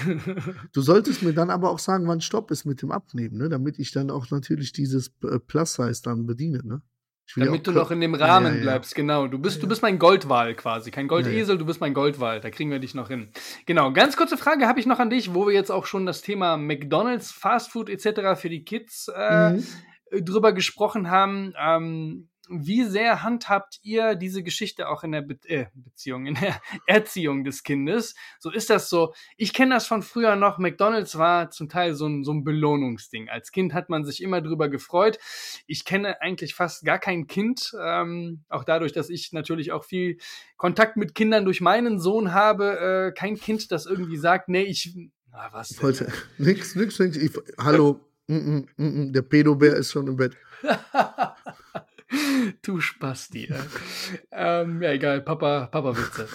Du 0.72 0.80
solltest 0.80 1.22
mir 1.24 1.32
dann 1.32 1.50
aber 1.50 1.70
auch 1.70 1.80
sagen, 1.80 2.06
wann 2.06 2.20
Stopp 2.20 2.52
ist 2.52 2.64
mit 2.64 2.82
dem 2.82 2.92
Abnehmen, 2.92 3.36
ne? 3.36 3.48
Damit 3.48 3.80
ich 3.80 3.90
dann 3.90 4.10
auch 4.10 4.30
natürlich 4.30 4.72
dieses 4.72 5.12
äh, 5.24 5.40
Plus-Size 5.40 6.02
dann 6.04 6.26
bediene, 6.26 6.60
ne? 6.64 6.82
Ich 7.26 7.36
will 7.36 7.44
Damit 7.46 7.66
du 7.66 7.72
noch 7.72 7.90
in 7.92 8.00
dem 8.00 8.14
Rahmen 8.14 8.46
Ja, 8.46 8.54
ja. 8.54 8.60
bleibst, 8.62 8.94
genau. 8.94 9.28
Du 9.28 9.38
bist, 9.38 9.56
Ja, 9.56 9.62
du 9.62 9.68
bist 9.68 9.82
mein 9.82 9.98
Goldwal 10.00 10.54
quasi. 10.54 10.90
Kein 10.90 11.06
Goldesel, 11.06 11.58
du 11.58 11.64
bist 11.66 11.80
mein 11.80 11.94
Goldwal. 11.94 12.40
Da 12.40 12.50
kriegen 12.50 12.70
wir 12.72 12.80
dich 12.80 12.94
noch 12.94 13.06
hin. 13.08 13.30
Genau, 13.66 13.92
ganz 13.92 14.16
kurze 14.16 14.36
Frage 14.36 14.66
habe 14.66 14.80
ich 14.80 14.86
noch 14.86 14.98
an 14.98 15.10
dich, 15.10 15.32
wo 15.34 15.46
wir 15.46 15.54
jetzt 15.54 15.70
auch 15.70 15.86
schon 15.86 16.06
das 16.06 16.22
Thema 16.22 16.56
McDonalds, 16.56 17.30
Fastfood 17.30 17.88
etc. 17.88 18.40
für 18.40 18.48
die 18.48 18.64
Kids 18.64 19.08
äh, 19.14 19.50
Mhm. 19.52 19.64
drüber 20.24 20.52
gesprochen 20.52 21.08
haben. 21.08 21.52
Ähm, 21.60 22.29
wie 22.50 22.84
sehr 22.84 23.22
handhabt 23.22 23.78
ihr 23.82 24.16
diese 24.16 24.42
Geschichte 24.42 24.88
auch 24.88 25.04
in 25.04 25.12
der 25.12 25.22
Be 25.22 25.38
äh, 25.44 25.66
Beziehung, 25.72 26.26
in 26.26 26.34
der 26.34 26.60
Erziehung 26.86 27.44
des 27.44 27.62
Kindes? 27.62 28.14
So 28.38 28.50
ist 28.50 28.70
das 28.70 28.90
so. 28.90 29.14
Ich 29.36 29.52
kenne 29.52 29.74
das 29.74 29.86
von 29.86 30.02
früher 30.02 30.36
noch. 30.36 30.58
McDonalds 30.58 31.16
war 31.16 31.50
zum 31.50 31.68
Teil 31.68 31.94
so 31.94 32.06
ein, 32.06 32.24
so 32.24 32.32
ein 32.32 32.42
Belohnungsding. 32.42 33.28
Als 33.28 33.52
Kind 33.52 33.72
hat 33.72 33.88
man 33.88 34.04
sich 34.04 34.22
immer 34.22 34.40
drüber 34.40 34.68
gefreut. 34.68 35.18
Ich 35.66 35.84
kenne 35.84 36.20
eigentlich 36.20 36.54
fast 36.54 36.84
gar 36.84 36.98
kein 36.98 37.26
Kind, 37.26 37.72
ähm, 37.80 38.44
auch 38.48 38.64
dadurch, 38.64 38.92
dass 38.92 39.10
ich 39.10 39.32
natürlich 39.32 39.72
auch 39.72 39.84
viel 39.84 40.18
Kontakt 40.56 40.96
mit 40.96 41.14
Kindern 41.14 41.44
durch 41.44 41.60
meinen 41.60 42.00
Sohn 42.00 42.32
habe. 42.32 43.10
Äh, 43.10 43.18
kein 43.18 43.36
Kind, 43.36 43.70
das 43.72 43.86
irgendwie 43.86 44.16
sagt, 44.16 44.48
nee, 44.48 44.62
ich. 44.62 44.94
Na, 45.32 45.48
was 45.52 45.68
denn? 45.68 45.82
Heute, 45.82 46.12
nix, 46.38 46.74
nix, 46.74 46.98
nix. 46.98 47.16
Ich, 47.16 47.30
hallo, 47.58 48.00
mm, 48.26 48.34
mm, 48.34 48.66
mm, 48.76 48.84
mm, 48.84 49.12
der 49.12 49.22
Pedobär 49.22 49.76
ist 49.76 49.92
schon 49.92 50.08
im 50.08 50.16
Bett. 50.16 50.36
du 52.62 52.80
Spasti. 52.80 53.52
Ähm, 54.32 54.82
ja, 54.82 54.92
egal, 54.92 55.22
Papa, 55.22 55.66
Papa-Witze. 55.66 56.28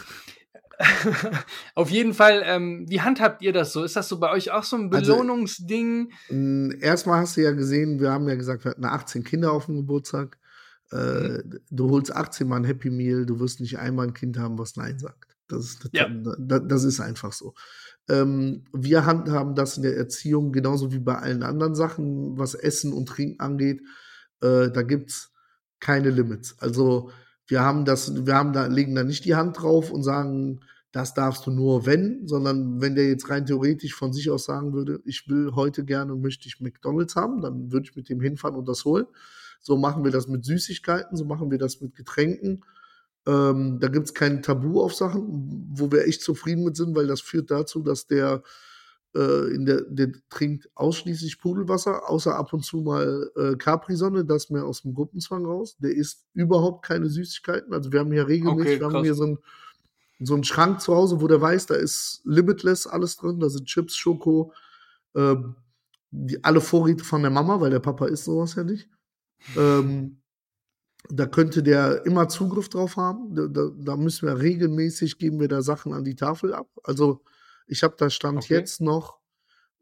Auf 1.75 1.89
jeden 1.89 2.13
Fall, 2.13 2.41
ähm, 2.45 2.85
wie 2.89 3.01
handhabt 3.01 3.41
ihr 3.41 3.53
das 3.53 3.71
so? 3.73 3.83
Ist 3.83 3.95
das 3.95 4.09
so 4.09 4.19
bei 4.19 4.31
euch 4.31 4.51
auch 4.51 4.63
so 4.63 4.75
ein 4.75 4.93
Also- 4.93 5.13
Belohnungsding? 5.13 6.11
Mm, 6.29 6.71
Erstmal 6.81 7.21
hast 7.21 7.37
du 7.37 7.41
ja 7.41 7.51
gesehen, 7.51 7.99
wir 7.99 8.11
haben 8.11 8.27
ja 8.27 8.35
gesagt, 8.35 8.65
wir 8.65 8.71
hatten 8.71 8.85
18 8.85 9.23
Kinder 9.23 9.51
auf 9.51 9.67
dem 9.67 9.77
Geburtstag. 9.77 10.37
Äh, 10.91 11.39
Du 11.71 11.89
holst 11.89 12.13
18 12.15 12.47
Mal 12.47 12.57
ein 12.57 12.63
Happy 12.65 12.89
Meal, 12.89 13.25
du 13.25 13.39
wirst 13.39 13.59
nicht 13.61 13.79
einmal 13.79 14.07
ein 14.07 14.13
Kind 14.13 14.37
haben, 14.37 14.57
was 14.59 14.75
Nein 14.75 14.99
sagt. 14.99 15.35
Das 15.47 15.65
ist, 15.65 15.89
Ja. 15.93 16.07
das, 16.09 16.61
das 16.67 16.83
ist 16.83 16.99
einfach 16.99 17.31
so. 17.31 17.53
Ähm, 18.09 18.65
wir 18.73 19.05
handhaben 19.05 19.55
das 19.55 19.77
in 19.77 19.83
der 19.83 19.95
Erziehung 19.97 20.51
genauso 20.51 20.91
wie 20.91 20.99
bei 20.99 21.15
allen 21.17 21.43
anderen 21.43 21.73
Sachen, 21.75 22.37
was 22.37 22.53
Essen 22.53 22.93
und 22.93 23.07
Trinken 23.07 23.39
angeht. 23.39 23.81
Äh, 24.41 24.69
da 24.71 24.81
gibt's 24.83 25.31
keine 25.79 26.09
Limits. 26.09 26.55
Also 26.59 27.11
wir 27.47 27.61
haben 27.61 27.85
das, 27.85 28.25
wir 28.25 28.35
haben 28.35 28.53
da, 28.53 28.67
legen 28.67 28.95
da 28.95 29.03
nicht 29.03 29.25
die 29.25 29.35
Hand 29.35 29.61
drauf 29.61 29.91
und 29.91 30.03
sagen, 30.03 30.61
das 30.91 31.13
darfst 31.13 31.45
du 31.45 31.51
nur 31.51 31.85
wenn, 31.85 32.25
sondern 32.25 32.79
wenn 32.79 32.95
der 32.95 33.09
jetzt 33.09 33.29
rein 33.29 33.45
theoretisch 33.45 33.93
von 33.93 34.13
sich 34.13 34.31
aus 34.31 34.45
sagen 34.45 34.73
würde, 34.73 35.01
ich 35.03 35.27
will 35.27 35.51
heute 35.53 35.83
gerne, 35.83 36.15
möchte 36.15 36.47
ich 36.47 36.61
McDonalds 36.61 37.17
haben, 37.17 37.41
dann 37.41 37.71
würde 37.71 37.87
ich 37.89 37.95
mit 37.95 38.07
dem 38.07 38.21
hinfahren 38.21 38.55
und 38.55 38.67
das 38.67 38.85
holen. 38.85 39.05
So 39.59 39.75
machen 39.77 40.03
wir 40.05 40.11
das 40.11 40.27
mit 40.27 40.45
Süßigkeiten, 40.45 41.17
so 41.17 41.25
machen 41.25 41.51
wir 41.51 41.57
das 41.57 41.81
mit 41.81 41.95
Getränken. 41.95 42.63
Ähm, 43.27 43.79
da 43.81 43.89
gibt's 43.89 44.13
kein 44.13 44.41
Tabu 44.41 44.81
auf 44.81 44.93
Sachen, 44.93 45.67
wo 45.73 45.91
wir 45.91 46.05
echt 46.07 46.21
zufrieden 46.21 46.63
mit 46.63 46.77
sind, 46.77 46.95
weil 46.95 47.07
das 47.07 47.19
führt 47.19 47.51
dazu, 47.51 47.81
dass 47.81 48.07
der 48.07 48.41
in 49.15 49.65
der, 49.65 49.81
der 49.83 50.11
trinkt 50.29 50.69
ausschließlich 50.75 51.39
Pudelwasser, 51.39 52.09
außer 52.09 52.35
ab 52.35 52.51
und 52.51 52.65
zu 52.65 52.81
mal 52.81 53.31
äh, 53.37 53.55
Capri-Sonne, 53.55 54.25
das 54.25 54.49
mehr 54.49 54.65
aus 54.65 54.81
dem 54.81 54.93
Gruppenzwang 54.93 55.45
raus. 55.45 55.77
Der 55.79 55.95
isst 55.95 56.25
überhaupt 56.33 56.85
keine 56.85 57.09
Süßigkeiten. 57.09 57.73
Also 57.73 57.91
wir 57.91 58.01
haben 58.01 58.11
hier 58.11 58.27
regelmäßig, 58.27 58.73
Okay, 58.73 58.79
wir 58.81 58.87
haben 58.87 59.03
hier 59.03 59.15
so 59.15 59.23
einen, 59.23 59.37
so 60.19 60.33
einen 60.33 60.43
Schrank 60.43 60.81
zu 60.81 60.93
Hause, 60.93 61.21
wo 61.21 61.27
der 61.27 61.39
weiß, 61.39 61.67
da 61.67 61.75
ist 61.75 62.21
limitless 62.25 62.87
alles 62.87 63.15
drin. 63.15 63.39
Da 63.39 63.49
sind 63.49 63.67
Chips, 63.67 63.95
Schoko, 63.95 64.51
ähm, 65.15 65.55
die, 66.11 66.43
alle 66.43 66.59
Vorräte 66.59 67.05
von 67.05 67.21
der 67.21 67.31
Mama, 67.31 67.61
weil 67.61 67.71
der 67.71 67.79
Papa 67.79 68.07
isst 68.07 68.25
sowas 68.25 68.55
ja 68.55 68.63
nicht. 68.65 68.89
Ähm, 69.55 70.21
da 71.09 71.25
könnte 71.25 71.63
der 71.63 72.05
immer 72.05 72.27
Zugriff 72.27 72.67
drauf 72.67 72.97
haben. 72.97 73.33
Da, 73.33 73.47
da, 73.47 73.69
da 73.77 73.95
müssen 73.95 74.27
wir 74.27 74.39
regelmäßig, 74.39 75.19
geben 75.19 75.39
wir 75.39 75.47
da 75.47 75.61
Sachen 75.61 75.93
an 75.93 76.03
die 76.03 76.15
Tafel 76.15 76.53
ab. 76.53 76.67
Also 76.83 77.21
ich 77.67 77.83
habe 77.83 77.95
da 77.97 78.09
stand 78.09 78.37
Okay. 78.43 78.49
jetzt 78.49 78.81
noch 78.81 79.19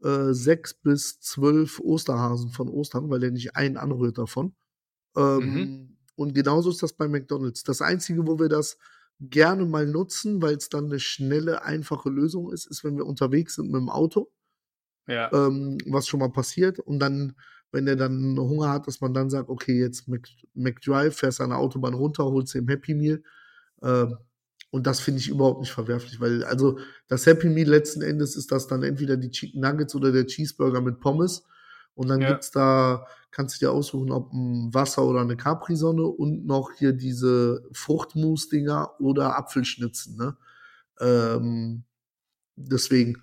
äh, 0.04 0.34
sechs 0.34 0.74
bis 0.74 1.20
zwölf 1.22 1.80
Osterhasen 1.80 2.50
von 2.52 2.70
Ostern, 2.70 3.10
weil 3.10 3.20
der 3.22 3.32
nicht 3.32 3.56
einen 3.56 3.78
anrührt 3.78 4.18
davon. 4.18 4.56
Ähm, 5.18 5.68
Mhm. 5.68 5.98
Und 6.16 6.36
genauso 6.36 6.70
ist 6.72 6.84
das 6.84 6.94
bei 6.94 7.08
McDonald's. 7.08 7.64
Das 7.64 7.82
Einzige, 7.82 8.28
wo 8.28 8.40
wir 8.40 8.50
das 8.50 8.78
gerne 9.20 9.66
mal 9.66 9.88
nutzen, 9.88 10.42
weil 10.44 10.56
es 10.58 10.70
dann 10.70 10.86
eine 10.86 11.00
schnelle, 11.00 11.64
einfache 11.64 12.10
Lösung 12.10 12.52
ist, 12.54 12.68
ist, 12.68 12.84
wenn 12.84 12.98
wir 12.98 13.06
unterwegs 13.08 13.56
sind 13.56 13.68
mit 13.72 13.82
dem 13.82 13.90
Auto 13.90 14.32
Ja. 15.08 15.32
ähm, 15.32 15.78
was 15.88 16.08
schon 16.08 16.20
mal 16.20 16.32
passiert. 16.32 16.80
Und 16.80 17.00
dann, 17.00 17.36
wenn 17.72 17.88
er 17.88 17.96
dann 17.96 18.38
Hunger 18.38 18.70
hat, 18.70 18.88
dass 18.88 19.02
man 19.02 19.14
dann 19.14 19.30
sagt, 19.30 19.50
okay, 19.50 19.80
jetzt 19.80 20.08
McDrive, 20.54 21.16
fährst 21.18 21.42
an 21.42 21.50
der 21.50 21.60
Autobahn 21.60 21.94
runter, 21.94 22.26
holst 22.26 22.56
ein 22.56 22.68
Happy 22.68 22.94
Meal. 22.94 23.24
Ähm, 23.82 24.18
und 24.74 24.88
das 24.88 25.00
finde 25.00 25.20
ich 25.20 25.30
überhaupt 25.30 25.60
nicht 25.62 25.72
verwerflich, 25.72 26.20
weil 26.20 26.44
also 26.46 26.80
das 27.08 27.28
Happy 27.28 27.48
Meal 27.48 27.70
letzten 27.70 28.02
Endes 28.02 28.36
ist 28.36 28.52
das 28.52 28.66
dann 28.66 28.82
entweder 28.82 29.18
die 29.18 29.30
Chicken 29.30 29.62
Nuggets 29.62 29.94
oder 29.94 30.12
der 30.12 30.26
Cheeseburger 30.26 30.82
mit 30.82 31.00
Pommes. 31.00 31.44
Und 31.94 32.08
dann 32.08 32.22
Ja. 32.22 32.30
gibt's 32.30 32.50
da, 32.50 33.06
kannst 33.30 33.54
du 33.62 33.66
dir 33.68 33.72
aussuchen, 33.72 34.12
ob 34.12 34.34
ein 34.34 34.74
Wasser 34.74 35.06
oder 35.06 35.22
eine 35.22 35.38
Capri-Sonne 35.38 36.02
und 36.02 36.48
noch 36.48 36.72
hier 36.76 36.94
diese 36.94 37.64
Fruchtmus-Dinger 37.72 39.00
oder 39.00 39.38
Apfelschnitzen. 39.38 40.18
Ne? 40.18 40.38
Ähm, 41.00 41.84
deswegen, 42.56 43.22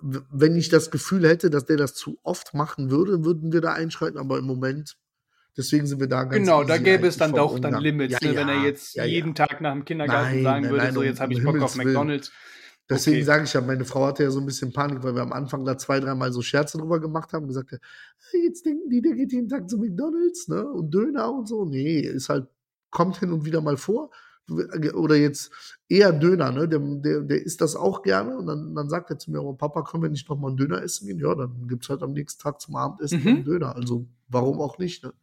wenn 0.00 0.56
ich 0.56 0.68
das 0.68 0.90
Gefühl 0.90 1.26
hätte, 1.26 1.48
dass 1.50 1.64
der 1.64 1.78
das 1.78 1.94
zu 1.94 2.18
oft 2.22 2.52
machen 2.52 2.90
würde, 2.90 3.24
würden 3.24 3.52
wir 3.52 3.62
da 3.62 3.72
einschreiten, 3.72 4.18
aber 4.18 4.38
im 4.38 4.44
Moment, 4.44 4.98
deswegen 5.56 5.86
sind 5.86 6.00
wir 6.00 6.06
da 6.08 6.24
ganz 6.24 6.46
Genau, 6.46 6.64
da 6.64 6.78
gäbe 6.78 7.06
es 7.06 7.16
dann 7.16 7.34
doch 7.34 7.52
dann 7.52 7.64
Umgang. 7.72 7.82
Limits, 7.82 8.20
Ja, 8.20 8.28
ne, 8.28 8.36
wenn 8.36 8.48
er 8.48 8.64
jetzt 8.64 8.94
jeden 8.94 9.34
Tag 9.34 9.60
nach 9.60 9.72
dem 9.72 9.84
Kindergarten 9.84 10.26
Nein, 10.34 10.42
sagen 10.42 10.62
nein, 10.62 10.72
würde, 10.72 10.84
nein, 10.86 10.94
so 10.94 11.02
jetzt 11.02 11.20
habe 11.20 11.32
ich 11.32 11.38
Bock 11.42 11.54
Himmels 11.54 11.62
auf. 11.62 11.76
McDonalds. 11.76 12.32
Deswegen 12.90 13.16
Okay. 13.16 13.24
sage 13.24 13.44
ich 13.44 13.52
ja, 13.54 13.60
meine 13.62 13.84
Frau 13.86 14.04
hatte 14.06 14.24
ja 14.24 14.30
so 14.30 14.40
ein 14.40 14.46
bisschen 14.46 14.72
Panik, 14.72 15.02
weil 15.02 15.14
wir 15.14 15.22
am 15.22 15.32
Anfang 15.32 15.64
da 15.64 15.78
zwei, 15.78 16.00
dreimal 16.00 16.32
so 16.32 16.42
Scherze 16.42 16.76
drüber 16.76 17.00
gemacht 17.00 17.32
haben, 17.32 17.46
gesagt, 17.46 17.72
hat, 17.72 17.80
"Hey, 18.30 18.44
jetzt 18.44 18.66
denken 18.66 18.90
die, 18.90 19.00
der 19.00 19.14
geht 19.14 19.32
jeden 19.32 19.48
Tag 19.48 19.70
zu 19.70 19.78
McDonalds, 19.78 20.48
ne? 20.48 20.68
Und 20.68 20.92
Döner 20.92 21.32
und 21.32 21.48
so. 21.48 21.64
Nee, 21.64 22.00
ist 22.00 22.28
halt, 22.28 22.46
kommt 22.90 23.16
hin 23.18 23.32
und 23.32 23.46
wieder 23.46 23.62
mal 23.62 23.78
vor. 23.78 24.10
Oder 24.94 25.16
jetzt 25.16 25.50
eher 25.88 26.12
Döner, 26.12 26.52
ne? 26.52 26.68
Der, 26.68 26.78
der, 26.78 27.20
der 27.22 27.42
isst 27.42 27.62
das 27.62 27.74
auch 27.76 28.02
gerne. 28.02 28.36
Und 28.36 28.46
dann, 28.46 28.74
dann 28.74 28.90
sagt 28.90 29.08
er 29.10 29.18
zu 29.18 29.30
mir, 29.30 29.42
oh, 29.42 29.54
Papa, 29.54 29.82
können 29.82 30.02
wir 30.02 30.10
nicht 30.10 30.28
noch 30.28 30.38
mal 30.38 30.48
einen 30.48 30.58
Döner 30.58 30.82
essen 30.82 31.06
gehen? 31.06 31.18
Ja, 31.18 31.34
dann 31.34 31.66
gibt's 31.66 31.88
halt 31.88 32.02
am 32.02 32.12
nächsten 32.12 32.42
Tag 32.42 32.60
zum 32.60 32.76
Abendessen 32.76 33.22
Mhm. 33.22 33.28
einen 33.28 33.44
Döner. 33.44 33.74
Also 33.74 34.06
warum 34.28 34.60
auch 34.60 34.76
nicht, 34.76 35.02
ne? 35.02 35.14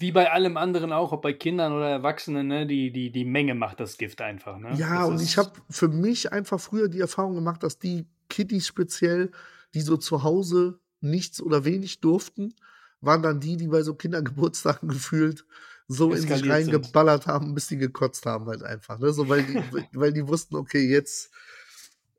Wie 0.00 0.12
bei 0.12 0.32
allem 0.32 0.56
anderen 0.56 0.92
auch, 0.92 1.12
ob 1.12 1.20
bei 1.22 1.34
Kindern 1.34 1.72
oder 1.72 1.88
Erwachsenen, 1.90 2.46
ne, 2.48 2.66
die, 2.66 2.90
die, 2.90 3.10
die 3.12 3.24
Menge 3.26 3.54
macht 3.54 3.80
das 3.80 3.98
Gift 3.98 4.22
einfach. 4.22 4.58
Ne? 4.58 4.74
Ja, 4.78 5.00
Das 5.00 5.08
und 5.10 5.20
ich 5.20 5.36
habe 5.36 5.52
für 5.68 5.88
mich 5.88 6.32
einfach 6.32 6.58
früher 6.58 6.88
die 6.88 7.00
Erfahrung 7.00 7.34
gemacht, 7.34 7.62
dass 7.62 7.78
die 7.78 8.06
Kiddies 8.30 8.66
speziell, 8.66 9.30
die 9.74 9.82
so 9.82 9.98
zu 9.98 10.22
Hause 10.22 10.80
nichts 11.02 11.42
oder 11.42 11.64
wenig 11.66 12.00
durften, 12.00 12.54
waren 13.02 13.22
dann 13.22 13.40
die, 13.40 13.56
die 13.58 13.68
bei 13.68 13.82
so 13.82 13.94
Kindergeburtstagen 13.94 14.88
gefühlt 14.88 15.44
so 15.86 16.12
in 16.12 16.20
sich 16.20 16.30
Eskaliert 16.30 16.64
sind. 16.64 16.74
reingeballert 16.74 17.26
haben, 17.26 17.54
bis 17.54 17.66
die 17.66 17.76
gekotzt 17.76 18.24
haben 18.24 18.46
halt 18.46 18.62
einfach. 18.62 18.98
Ne? 19.00 19.12
So, 19.12 19.28
weil, 19.28 19.42
die, 19.42 19.54
weil 19.92 20.12
die 20.14 20.26
wussten, 20.26 20.56
okay, 20.56 20.88
jetzt, 20.88 21.30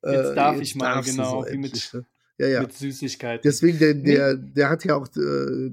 äh, 0.03 0.13
Jetzt 0.13 0.36
darf 0.36 0.61
ich 0.61 0.75
mal, 0.75 1.01
genau, 1.01 1.41
so 1.41 1.51
wie 1.51 1.57
mit- 1.57 1.71
endlich, 1.71 1.93
ne? 1.93 2.05
Ja, 2.38 2.47
ja. 2.47 2.61
Mit 2.61 2.73
Süßigkeiten. 2.73 3.41
Deswegen, 3.43 3.79
der, 3.79 3.93
der, 3.93 4.36
der 4.36 4.69
hat 4.69 4.84
ja 4.84 4.95
auch 4.95 5.07
äh, 5.15 5.71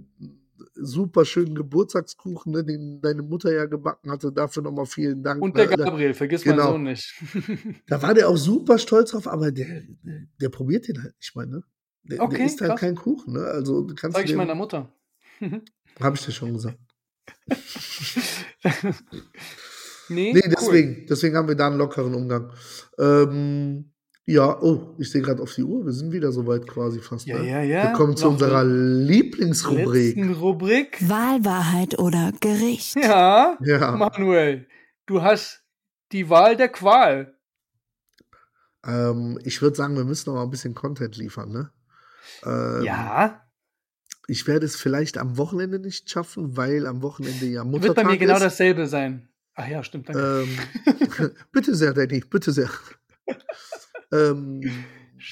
super 0.81 1.25
schönen 1.25 1.55
Geburtstagskuchen, 1.55 2.53
ne, 2.53 2.65
den 2.65 3.01
deine 3.01 3.23
Mutter 3.23 3.53
ja 3.53 3.67
gebacken 3.67 4.11
hatte. 4.11 4.33
Dafür 4.33 4.63
nochmal 4.63 4.87
vielen 4.87 5.23
Dank. 5.23 5.43
Und 5.43 5.57
der 5.57 5.69
ne? 5.69 5.77
Gabriel, 5.77 6.15
vergiss 6.15 6.43
genau. 6.43 6.73
meinen 6.73 6.73
Sohn 6.73 6.83
nicht. 6.85 7.15
Da 7.87 8.03
war 8.03 8.15
der 8.15 8.29
auch 8.29 8.37
super 8.37 8.79
stolz 8.79 9.11
drauf, 9.13 9.27
aber 9.27 9.51
der, 9.53 9.83
der, 10.41 10.49
probiert 10.49 10.89
den 10.89 11.03
halt 11.03 11.15
nicht 11.19 11.35
mal, 11.35 11.47
ne? 11.47 11.63
Der, 12.05 12.23
Okay, 12.23 12.37
der 12.37 12.47
isst 12.47 12.61
halt 12.61 12.71
krass. 12.73 12.81
keinen 12.81 12.97
Kuchen, 12.97 13.35
ne? 13.35 13.45
Also 13.45 13.87
kannst 13.87 14.17
Sag 14.17 14.25
ich 14.25 14.31
dem, 14.31 14.39
meiner 14.39 14.55
Mutter. 14.55 14.93
hab 16.01 16.15
ich 16.15 16.25
dir 16.25 16.33
schon 16.33 16.55
gesagt. 16.55 16.79
nee, 20.09 20.33
Nee, 20.33 20.43
cool. 20.45 20.51
deswegen, 20.51 21.07
deswegen 21.09 21.37
haben 21.37 21.49
wir 21.49 21.55
da 21.55 21.67
einen 21.67 21.79
lockeren 21.79 22.15
Umgang. 22.15 22.53
Ähm, 22.99 23.93
ja, 24.31 24.61
oh, 24.61 24.95
ich 24.99 25.11
sehe 25.11 25.23
gerade 25.23 25.43
auf 25.43 25.55
die 25.55 25.63
Uhr, 25.63 25.87
wir 25.87 25.93
sind 25.93 26.13
wieder 26.13 26.31
soweit 26.33 26.67
quasi 26.67 27.01
fast. 27.01 27.27
Ja, 27.27 27.39
ne? 27.39 27.49
ja, 27.49 27.63
ja. 27.63 27.83
Wir 27.85 27.93
kommen 27.95 28.15
zu 28.15 28.27
Noch 28.27 28.33
unserer 28.33 28.61
zur 28.61 28.69
Lieblingsrubrik. 28.69 30.19
Rubrik. 30.39 31.09
Wahl, 31.09 31.43
Wahrheit 31.47 31.99
oder 31.99 32.33
Gericht. 32.39 32.95
Ja, 32.97 33.57
Ja. 33.63 33.93
Manuel, 33.93 34.67
du 35.07 35.23
hast 35.23 35.65
die 36.13 36.29
Wahl 36.29 36.57
der 36.59 36.69
Qual. 36.69 37.39
Ähm, 38.87 39.39
ich 39.45 39.63
würde 39.63 39.77
sagen, 39.77 39.97
wir 39.97 40.05
müssen 40.05 40.29
noch 40.29 40.37
mal 40.37 40.43
ein 40.43 40.51
bisschen 40.51 40.75
Content 40.75 41.17
liefern, 41.17 41.51
ne? 41.51 41.71
Ähm, 42.45 42.83
ja, 42.85 43.47
Ich 44.27 44.47
werde 44.47 44.67
es 44.67 44.77
vielleicht 44.77 45.17
am 45.17 45.39
Wochenende 45.39 45.79
nicht 45.79 46.11
schaffen, 46.11 46.55
weil 46.55 46.87
am 46.87 47.01
Wochenende 47.01 47.47
ja 47.47 47.65
Muttertag 47.65 47.97
wird 47.97 47.97
bei 47.97 48.13
mir 48.13 48.19
genau 48.19 48.35
ist. 48.35 48.43
dasselbe 48.43 48.87
sein. 48.87 49.31
Ach 49.55 49.67
ja, 49.67 49.83
stimmt, 49.83 50.11
danke. 50.11 50.45
Ähm, 50.87 51.31
bitte 51.53 51.75
sehr, 51.75 51.95
Danny, 51.95 52.21
bitte 52.21 52.53
sehr. 52.53 52.69
ähm, 54.13 54.61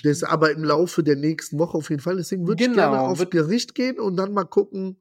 das 0.03 0.23
aber 0.25 0.51
im 0.51 0.65
Laufe 0.65 1.03
der 1.03 1.17
nächsten 1.17 1.59
Woche 1.59 1.79
auf 1.79 1.91
jeden 1.91 2.03
Fall. 2.03 2.17
Deswegen 2.17 2.47
würde 2.47 2.63
ich 2.63 2.69
Genau, 2.71 2.91
gerne 2.91 3.01
auf 3.01 3.19
wird- 3.19 3.31
Gericht 3.31 3.75
gehen 3.75 3.99
und 4.01 4.17
dann 4.17 4.33
mal 4.33 4.45
gucken, 4.45 4.97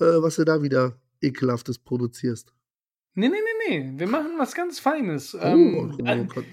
äh, 0.00 0.04
was 0.04 0.36
du 0.36 0.44
da 0.44 0.62
wieder 0.62 0.94
ekelhaftes 1.20 1.78
produzierst. 1.78 2.52
Nee, 3.14 3.28
nee, 3.28 3.36
nee, 3.68 3.78
nee. 3.92 3.98
Wir 3.98 4.08
machen 4.08 4.32
was 4.38 4.54
ganz 4.54 4.78
Feines. 4.78 5.34
Oh, 5.34 5.38
Ähm, 5.40 5.94
oh 6.00 6.04
äh, 6.06 6.24
Gott. 6.24 6.46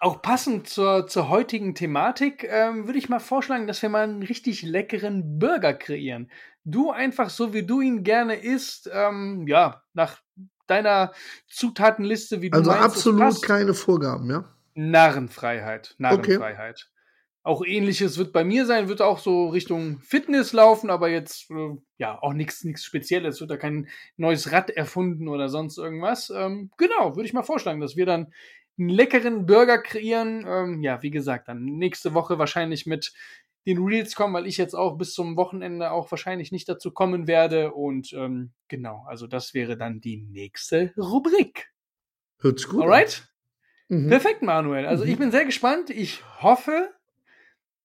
auch 0.00 0.20
passend 0.20 0.68
zur, 0.68 1.06
zur 1.06 1.28
heutigen 1.28 1.74
Thematik 1.76 2.44
ähm, 2.50 2.86
würde 2.86 2.98
ich 2.98 3.08
mal 3.08 3.20
vorschlagen, 3.20 3.66
dass 3.68 3.80
wir 3.80 3.88
mal 3.88 4.02
einen 4.04 4.22
richtig 4.24 4.62
leckeren 4.62 5.38
Burger 5.38 5.72
kreieren. 5.74 6.28
Du 6.64 6.90
einfach 6.90 7.30
so, 7.30 7.54
wie 7.54 7.64
du 7.64 7.80
ihn 7.80 8.02
gerne 8.02 8.34
isst, 8.42 8.90
ähm, 8.92 9.46
ja, 9.46 9.82
nach 9.92 10.20
deiner 10.66 11.12
Zutatenliste, 11.48 12.42
wie 12.42 12.50
du 12.50 12.58
also 12.58 12.70
meinst, 12.70 12.84
absolut 12.84 13.42
keine 13.42 13.74
Vorgaben, 13.74 14.30
ja? 14.30 14.44
Narrenfreiheit. 14.74 15.94
Narrenfreiheit. 15.98 16.90
Auch 17.42 17.62
ähnliches 17.64 18.16
wird 18.16 18.32
bei 18.32 18.42
mir 18.42 18.64
sein, 18.64 18.88
wird 18.88 19.02
auch 19.02 19.18
so 19.18 19.48
Richtung 19.48 19.98
Fitness 19.98 20.54
laufen, 20.54 20.88
aber 20.88 21.10
jetzt 21.10 21.50
äh, 21.50 21.76
ja 21.98 22.18
auch 22.22 22.32
nichts 22.32 22.64
nichts 22.64 22.84
Spezielles, 22.84 23.40
wird 23.40 23.50
da 23.50 23.58
kein 23.58 23.88
neues 24.16 24.50
Rad 24.50 24.70
erfunden 24.70 25.28
oder 25.28 25.50
sonst 25.50 25.76
irgendwas. 25.76 26.30
Ähm, 26.30 26.70
genau, 26.78 27.16
würde 27.16 27.26
ich 27.26 27.34
mal 27.34 27.42
vorschlagen, 27.42 27.80
dass 27.80 27.96
wir 27.96 28.06
dann 28.06 28.32
einen 28.78 28.88
leckeren 28.88 29.44
Burger 29.44 29.78
kreieren. 29.78 30.46
Ähm, 30.48 30.82
ja, 30.82 31.02
wie 31.02 31.10
gesagt, 31.10 31.48
dann 31.48 31.64
nächste 31.64 32.14
Woche 32.14 32.38
wahrscheinlich 32.38 32.86
mit 32.86 33.12
den 33.66 33.82
Reels 33.82 34.14
kommen, 34.14 34.34
weil 34.34 34.46
ich 34.46 34.56
jetzt 34.56 34.74
auch 34.74 34.96
bis 34.96 35.14
zum 35.14 35.36
Wochenende 35.36 35.90
auch 35.90 36.10
wahrscheinlich 36.10 36.52
nicht 36.52 36.68
dazu 36.68 36.92
kommen 36.92 37.26
werde. 37.26 37.72
Und 37.72 38.12
ähm, 38.12 38.52
genau, 38.68 39.04
also 39.06 39.26
das 39.26 39.54
wäre 39.54 39.76
dann 39.76 40.00
die 40.00 40.16
nächste 40.16 40.92
Rubrik. 40.96 41.72
Hört 42.38 42.58
sich 42.58 42.68
gut 42.68 42.82
Alright? 42.82 43.33
Mhm. 44.02 44.08
Perfekt, 44.08 44.42
Manuel. 44.42 44.86
Also 44.86 45.04
ich 45.04 45.14
Mhm. 45.14 45.18
bin 45.20 45.30
sehr 45.32 45.44
gespannt. 45.44 45.90
Ich 45.90 46.22
hoffe, 46.40 46.90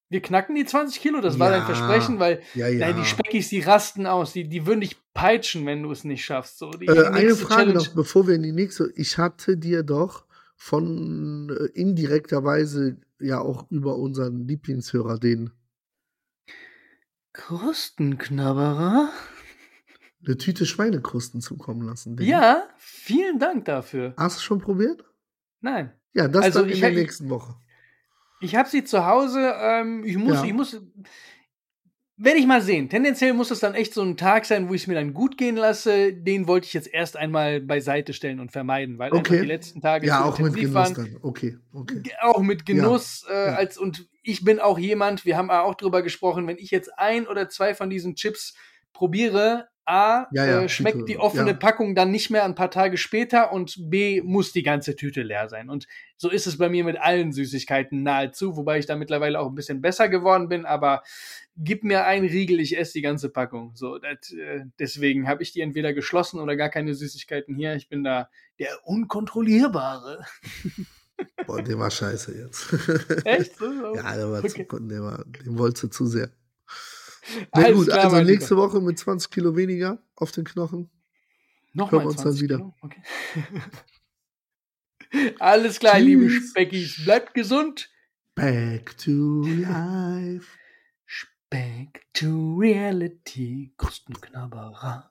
wir 0.08 0.20
knacken 0.22 0.54
die 0.56 0.64
20 0.64 1.00
Kilo. 1.00 1.20
Das 1.20 1.38
war 1.38 1.50
dein 1.50 1.60
Ja. 1.60 1.66
Versprechen, 1.66 2.18
weil 2.18 2.42
Ja, 2.54 2.66
ja. 2.68 2.78
nein, 2.86 2.96
die 2.96 3.04
Speckis, 3.04 3.48
die 3.48 3.60
rasten 3.60 4.06
aus. 4.06 4.32
Die, 4.32 4.48
die 4.48 4.66
würden 4.66 4.80
dich 4.80 4.96
peitschen, 5.14 5.64
wenn 5.66 5.82
du 5.82 5.90
es 5.92 6.04
nicht 6.04 6.24
schaffst. 6.24 6.58
So, 6.58 6.70
die, 6.70 6.86
die 6.86 6.92
Äh, 6.92 7.06
eine 7.06 7.34
Frage 7.36 7.62
Challenge- 7.62 7.74
noch, 7.74 7.94
bevor 7.94 8.26
wir 8.26 8.34
in 8.34 8.42
die 8.42 8.52
nächste. 8.52 8.90
Ich 8.96 9.18
hatte 9.18 9.56
dir 9.56 9.82
doch 9.82 10.24
von 10.56 11.48
äh, 11.50 11.64
indirekter 11.78 12.44
Weise 12.44 12.96
ja 13.20 13.40
auch 13.40 13.70
über 13.70 13.96
unseren 13.96 14.46
Lieblingshörer 14.48 15.18
den 15.18 15.50
Krustenknabberer? 17.32 19.10
eine 20.26 20.36
Tüte 20.36 20.66
Schweinekrusten 20.66 21.40
zukommen 21.40 21.80
lassen. 21.86 22.18
Ja, 22.20 22.68
vielen 22.76 23.38
Dank 23.38 23.64
dafür. 23.64 24.12
Hast 24.18 24.36
du 24.38 24.42
schon 24.42 24.58
probiert? 24.60 25.02
Nein. 25.60 25.92
Ja, 26.12 26.28
das 26.28 26.44
Also 26.44 26.60
dann 26.60 26.70
in 26.70 26.80
der 26.80 26.90
nächsten 26.92 27.28
Woche. 27.30 27.54
Ich 28.40 28.56
habe 28.56 28.68
sie 28.68 28.84
zu 28.84 29.06
Hause. 29.06 29.54
Ähm, 29.60 30.02
ich 30.04 30.16
muss, 30.16 30.34
Ja. 30.36 30.44
ich 30.44 30.52
muss. 30.52 30.80
Werde 32.22 32.38
ich 32.38 32.46
mal 32.46 32.60
sehen. 32.60 32.90
Tendenziell 32.90 33.32
muss 33.32 33.50
es 33.50 33.60
dann 33.60 33.74
echt 33.74 33.94
so 33.94 34.02
ein 34.02 34.18
Tag 34.18 34.44
sein, 34.44 34.68
wo 34.68 34.74
ich 34.74 34.82
es 34.82 34.86
mir 34.86 34.94
dann 34.94 35.14
gut 35.14 35.38
gehen 35.38 35.56
lasse. 35.56 36.12
Den 36.12 36.46
wollte 36.46 36.66
ich 36.66 36.74
jetzt 36.74 36.92
erst 36.92 37.16
einmal 37.16 37.62
beiseite 37.62 38.12
stellen 38.12 38.40
und 38.40 38.52
vermeiden, 38.52 38.98
weil 38.98 39.10
Okay. 39.14 39.40
die 39.40 39.46
letzten 39.46 39.80
Tage 39.80 40.06
Ja, 40.06 40.24
auch 40.26 40.38
mit 40.38 40.54
Genuss 40.54 40.74
waren. 40.74 40.94
dann. 40.94 41.16
Okay, 41.22 41.56
okay. 41.72 42.02
Auch 42.20 42.40
mit 42.42 42.66
Genuss. 42.66 43.24
Äh, 43.30 43.32
ja. 43.32 43.54
als, 43.54 43.78
und 43.78 44.06
ich 44.22 44.44
bin 44.44 44.60
auch 44.60 44.78
jemand, 44.78 45.24
wir 45.24 45.38
haben 45.38 45.50
auch 45.50 45.74
drüber 45.76 46.02
gesprochen, 46.02 46.46
wenn 46.46 46.58
ich 46.58 46.70
jetzt 46.70 46.90
ein 46.98 47.26
oder 47.26 47.48
zwei 47.48 47.74
von 47.74 47.88
diesen 47.88 48.16
Chips 48.16 48.54
probiere, 48.92 49.68
A, 49.90 50.28
Ja, 50.30 50.46
ja, 50.46 50.62
äh, 50.62 50.68
schmeckt 50.68 50.98
Tüte, 50.98 51.06
die 51.06 51.18
offene 51.18 51.50
ja. 51.50 51.56
Packung 51.56 51.94
dann 51.94 52.10
nicht 52.10 52.30
mehr 52.30 52.44
ein 52.44 52.54
paar 52.54 52.70
Tage 52.70 52.96
später 52.96 53.52
und 53.52 53.90
B, 53.90 54.22
muss 54.22 54.52
die 54.52 54.62
ganze 54.62 54.94
Tüte 54.94 55.22
leer 55.22 55.48
sein. 55.48 55.68
Und 55.68 55.86
so 56.16 56.30
ist 56.30 56.46
es 56.46 56.58
bei 56.58 56.68
mir 56.68 56.84
mit 56.84 57.00
allen 57.00 57.32
Süßigkeiten 57.32 58.02
nahezu, 58.02 58.56
wobei 58.56 58.78
ich 58.78 58.86
da 58.86 58.94
mittlerweile 58.96 59.40
auch 59.40 59.48
ein 59.48 59.54
bisschen 59.54 59.80
besser 59.82 60.08
geworden 60.08 60.48
bin, 60.48 60.64
aber 60.64 61.02
gib 61.56 61.82
mir 61.82 62.04
einen 62.04 62.28
Riegel, 62.28 62.60
ich 62.60 62.78
esse 62.78 62.92
die 62.94 63.02
ganze 63.02 63.28
Packung. 63.30 63.72
So, 63.74 63.98
das, 63.98 64.32
äh, 64.32 64.64
deswegen 64.78 65.28
habe 65.28 65.42
ich 65.42 65.52
die 65.52 65.60
entweder 65.60 65.92
geschlossen 65.92 66.40
oder 66.40 66.56
gar 66.56 66.68
keine 66.68 66.94
Süßigkeiten 66.94 67.54
hier. 67.56 67.74
Ich 67.74 67.88
bin 67.88 68.04
da 68.04 68.30
der 68.58 68.68
Unkontrollierbare. 68.84 70.24
Boah, 71.46 71.62
der 71.62 71.78
war 71.78 71.90
scheiße 71.90 72.34
jetzt. 72.36 73.26
Echt? 73.26 73.56
So? 73.56 73.66
ja, 73.94 74.16
der 74.16 74.30
war 74.30 74.44
Okay. 74.44 74.66
zu, 74.68 74.78
der 74.80 75.02
war, 75.02 75.24
den 75.24 75.58
wolltest 75.58 75.82
du 75.84 75.88
zu 75.88 76.06
sehr. 76.06 76.30
Na 77.54 77.64
Alles 77.64 77.76
gut, 77.76 77.86
klar, 77.88 78.04
also 78.04 78.22
nächste 78.22 78.54
Lieber. 78.54 78.68
Woche 78.68 78.80
mit 78.80 78.98
20 78.98 79.30
Kilo 79.30 79.56
weniger 79.56 80.02
auf 80.16 80.32
den 80.32 80.44
Knochen. 80.44 80.90
Nochmal 81.72 82.00
Hören 82.00 82.04
wir 82.04 82.08
uns 82.08 82.16
dann 82.16 82.32
20 82.32 82.42
wieder. 82.42 82.74
Okay. 82.80 83.02
Alles 85.38 85.78
klar, 85.78 85.94
Tschüss. 85.96 86.04
liebe 86.04 86.30
Speckis. 86.30 87.04
Bleibt 87.04 87.34
gesund. 87.34 87.90
Back 88.34 88.96
to 88.98 89.42
life. 89.42 90.56
Back 91.50 92.06
to 92.14 92.56
reality. 92.58 93.72
Krustenknabberer. 93.76 95.10